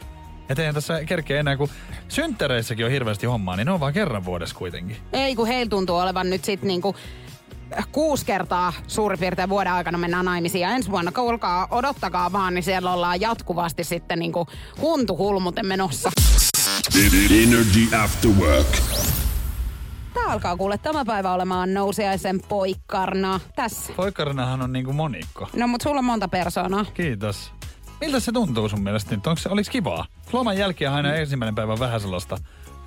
Et 0.48 0.58
eihän 0.58 0.74
tässä 0.74 1.04
kerkeä 1.04 1.40
enää, 1.40 1.56
kun 1.56 1.68
synttäreissäkin 2.08 2.84
on 2.84 2.90
hirveästi 2.90 3.26
hommaa, 3.26 3.56
niin 3.56 3.66
ne 3.66 3.72
on 3.72 3.80
vaan 3.80 3.92
kerran 3.92 4.24
vuodessa 4.24 4.56
kuitenkin. 4.56 4.96
Ei, 5.12 5.36
kun 5.36 5.46
heillä 5.46 5.70
tuntuu 5.70 5.96
olevan 5.96 6.30
nyt 6.30 6.44
sit 6.44 6.62
niinku 6.62 6.96
kuusi 7.92 8.26
kertaa 8.26 8.72
suurin 8.86 9.18
piirtein 9.18 9.48
vuoden 9.48 9.72
aikana 9.72 9.98
mennään 9.98 10.24
naimisiin. 10.24 10.62
Ja 10.62 10.70
ensi 10.70 10.90
vuonna, 10.90 11.12
kuulkaa, 11.12 11.68
odottakaa 11.70 12.32
vaan, 12.32 12.54
niin 12.54 12.62
siellä 12.62 12.92
ollaan 12.92 13.20
jatkuvasti 13.20 13.84
sitten 13.84 14.18
niinku 14.18 14.46
huntuhulmuten 14.80 15.66
menossa. 15.66 16.10
Energy 17.42 17.96
After 17.96 18.30
Work. 18.30 19.21
Tää 20.14 20.24
alkaa 20.32 20.56
kuule 20.56 20.78
tämä 20.78 21.04
päivä 21.04 21.32
olemaan 21.32 21.74
nousiaisen 21.74 22.40
poikkarna. 22.48 23.40
Tässä. 23.56 23.92
Poikkarinahan 23.96 24.62
on 24.62 24.72
niinku 24.72 24.92
monikko. 24.92 25.48
No 25.56 25.66
mut 25.68 25.80
sulla 25.80 25.98
on 25.98 26.04
monta 26.04 26.28
persoonaa. 26.28 26.84
Kiitos. 26.94 27.52
Miltä 28.00 28.20
se 28.20 28.32
tuntuu 28.32 28.68
sun 28.68 28.82
mielestä 28.82 29.14
nyt? 29.16 29.26
Onks, 29.26 29.46
oliks 29.46 29.70
kivaa? 29.70 30.06
Loman 30.32 30.58
jälkeen 30.58 30.90
aina 30.92 31.14
ensimmäinen 31.14 31.54
päivä 31.54 31.78
vähän 31.78 32.00
sellaista 32.00 32.38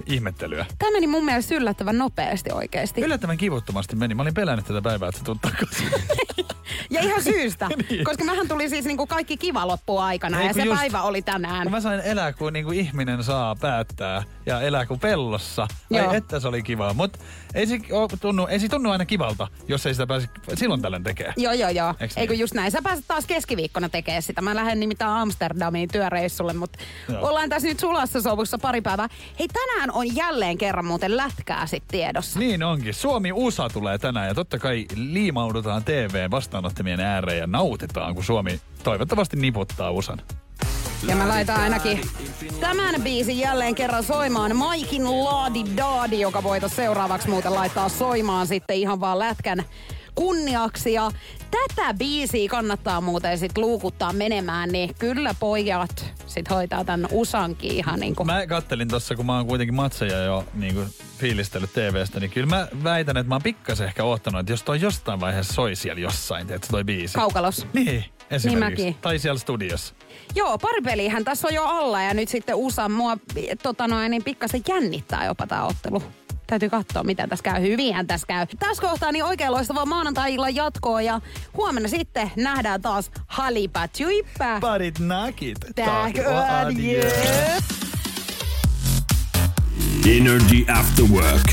ihmettelyä. 0.06 0.66
Tämä 0.80 0.92
meni 0.92 1.08
mun 1.08 1.26
mielestä 1.26 1.56
yllättävän 1.56 1.98
nopeasti 1.98 2.52
oikeesti. 2.52 3.02
Yllättävän 3.02 3.38
kivuttomasti 3.38 3.96
meni. 3.96 4.16
Mä 4.16 4.22
olin 4.22 4.34
pelännyt 4.34 4.66
tätä 4.66 4.82
päivää, 4.82 5.10
että 5.10 5.22
tulet 5.24 5.42
takaisin. 5.52 5.92
Ja 6.90 7.02
ihan 7.02 7.24
syystä. 7.24 7.70
Niin. 7.90 8.04
Koska 8.04 8.24
mähän 8.24 8.48
tuli 8.48 8.70
siis 8.70 8.86
niinku 8.86 9.08
kaikki 9.08 9.38
kiva 9.38 9.68
loppuaikana 9.68 10.42
Ei, 10.42 10.48
ja 10.48 10.54
se 10.54 10.64
just- 10.64 10.78
päivä 10.78 11.02
oli 11.02 11.22
tänään. 11.22 11.72
Mä 11.72 11.82
sain 11.82 12.00
elää 12.00 12.34
kuin 12.34 12.54
niinku 12.54 12.72
ihminen 12.72 13.24
saa 13.24 13.56
päättää 13.56 14.24
ja 14.46 14.62
elää 14.62 14.86
kuin 14.86 15.00
pellossa. 15.00 15.68
Joo. 15.90 16.10
Ai 16.10 16.18
että 16.18 16.40
se 16.40 16.48
oli 16.48 16.64
kivaa. 16.64 16.94
Mutta 16.94 17.20
ei 17.54 17.68
se, 17.68 17.80
tunnu, 18.22 18.48
ei 18.48 18.60
se 18.60 18.70
tunnu 18.70 18.92
aina 18.92 19.06
kivalta, 19.06 19.48
jos 19.68 19.86
ei 19.86 19.94
sitä 19.94 20.08
pääse 20.08 20.28
silloin 20.54 20.82
tällöin 20.82 21.04
tekee. 21.04 21.34
Joo, 21.38 21.54
joo, 21.54 21.70
joo. 21.70 21.94
Niin? 22.16 22.40
just 22.40 22.54
näin. 22.54 22.72
Sä 22.72 22.82
pääset 22.82 23.06
taas 23.08 23.26
keskiviikkona 23.26 23.90
tekemään 23.90 24.22
sitä. 24.22 24.42
Mä 24.42 24.56
lähden 24.56 24.80
nimittäin 24.80 25.12
Amsterdamiin 25.12 25.90
työreissulle, 25.92 26.54
mutta 26.54 26.80
Joo. 27.10 27.28
ollaan 27.28 27.50
tässä 27.50 27.68
nyt 27.68 27.80
sulassa 27.80 28.22
sovussa 28.22 28.58
pari 28.58 28.82
päivää. 28.82 29.08
Hei, 29.40 29.48
tänään 29.48 29.92
on 29.92 30.16
jälleen 30.16 30.58
kerran 30.58 30.86
muuten 30.86 31.18
lätkää 31.18 31.68
sit 31.68 31.84
tiedossa. 31.88 32.40
Niin 32.40 32.64
onkin. 32.64 32.94
Suomi-USA 32.94 33.70
tulee 33.70 33.98
tänään 33.98 34.28
ja 34.28 34.36
totta 34.36 34.60
kai 34.60 34.86
liimaudutaan 34.96 35.84
TV 35.84 36.30
vastaanottimien 36.56 37.00
ääreen 37.00 37.40
ja 37.40 37.48
nautitaan, 37.48 38.16
kun 38.16 38.24
Suomi 38.24 38.60
toivottavasti 38.84 39.38
niputtaa 39.38 39.92
USAn. 39.92 40.22
Ja 41.08 41.16
mä 41.16 41.28
laitan 41.28 41.60
ainakin 41.60 42.02
tämän 42.60 43.02
biisin 43.02 43.40
jälleen 43.40 43.76
kerran 43.76 44.04
soimaan. 44.04 44.56
Maikin 44.56 45.24
Laadi 45.24 45.64
Daadi, 45.78 46.20
joka 46.20 46.44
voi 46.44 46.60
tossa 46.60 46.76
seuraavaksi 46.76 47.30
muuten 47.30 47.54
laittaa 47.54 47.90
soimaan 47.90 48.48
sitten 48.48 48.76
ihan 48.76 49.00
vaan 49.00 49.20
lätkän 49.20 49.64
kunniaksi. 50.16 50.94
Ja 50.94 51.12
tätä 51.76 51.94
biisiä 51.94 52.50
kannattaa 52.50 53.02
muuten 53.02 53.38
sit 53.38 53.58
luukuttaa 53.58 54.14
menemään, 54.14 54.70
niin 54.70 54.96
kyllä 55.00 55.36
pojat 55.40 56.14
sit 56.28 56.50
hoitaa 56.50 56.86
tämän 56.86 57.08
usankin 57.12 57.72
ihan 57.72 58.00
niin 58.00 58.16
kuin. 58.16 58.28
Mä 58.28 58.48
kattelin 58.48 58.88
tossa, 58.88 59.16
kun 59.16 59.26
mä 59.26 59.36
oon 59.38 59.48
kuitenkin 59.48 59.76
matseja 59.76 60.18
jo 60.18 60.44
niin 60.54 60.74
kuin 60.74 60.88
fiilistellyt 61.18 61.74
TVstä, 61.74 62.20
niin 62.20 62.32
kyllä 62.32 62.48
mä 62.48 62.68
väitän, 62.84 63.18
että 63.18 63.30
mä 63.30 63.36
oon 63.36 63.44
pikkasen 63.44 63.88
ehkä 63.88 64.04
oottanut, 64.04 64.40
että 64.40 64.54
jos 64.54 64.64
toi 64.64 64.82
jostain 64.82 65.20
vaiheessa 65.20 65.54
soi 65.54 65.76
siellä 65.76 66.02
jossain, 66.02 66.52
että 66.52 66.68
toi 66.72 66.84
biisi. 66.84 67.14
Kaukalos. 67.14 67.68
Niin, 67.74 68.06
esimerkiksi. 68.32 68.86
mäkin. 68.86 69.02
tai 69.02 69.20
siellä 69.20 69.40
studiossa. 69.40 69.96
Joo, 70.36 70.58
pari 70.58 70.82
peliähän 70.82 71.24
tässä 71.24 71.48
on 71.48 71.54
jo 71.54 71.64
alla 71.64 72.02
ja 72.02 72.14
nyt 72.14 72.30
sitten 72.30 72.56
USA 72.56 72.90
mua 72.90 73.18
tota 73.64 73.88
noin, 73.88 74.12
niin 74.12 74.24
pikkasen 74.24 74.62
jännittää 74.68 75.26
jopa 75.26 75.48
tämä 75.48 75.66
ottelu. 75.66 76.04
Täytyy 76.48 76.70
katsoa, 76.70 77.04
mitä 77.04 77.28
tässä 77.28 77.44
käy. 77.44 77.62
Hyvinhän 77.62 78.08
tässä 78.08 78.28
käy. 78.28 78.46
Tässä 78.60 78.82
kohtaa 78.82 79.12
niin 79.12 79.24
oikein 79.24 79.52
loistavaa 79.52 79.86
maanantai-illan 79.86 80.56
jatkoa 80.56 81.02
ja 81.02 81.22
huomenna 81.58 81.90
sitten 81.90 82.32
nähdään 82.36 82.82
taas 82.82 83.12
Halipa 83.28 83.88
Tjuippa. 83.88 84.60
Parit 84.62 85.00
nakit. 85.00 85.60
Tack 85.76 86.18
adjö. 86.50 87.12
Energy 90.18 90.66
After 90.80 91.06
Work. 91.06 91.52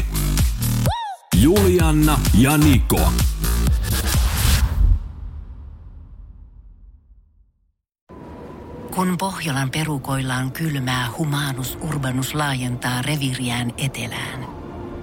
Julianna 1.36 2.20
ja 2.38 2.59
Niko. 2.59 3.12
Kun 8.95 9.18
Pohjolan 9.18 9.70
perukoillaan 9.70 10.53
kylmää, 10.53 11.09
humanus 11.18 11.78
urbanus 11.80 12.34
laajentaa 12.34 13.03
reviriään 13.03 13.72
etelään. 13.76 14.61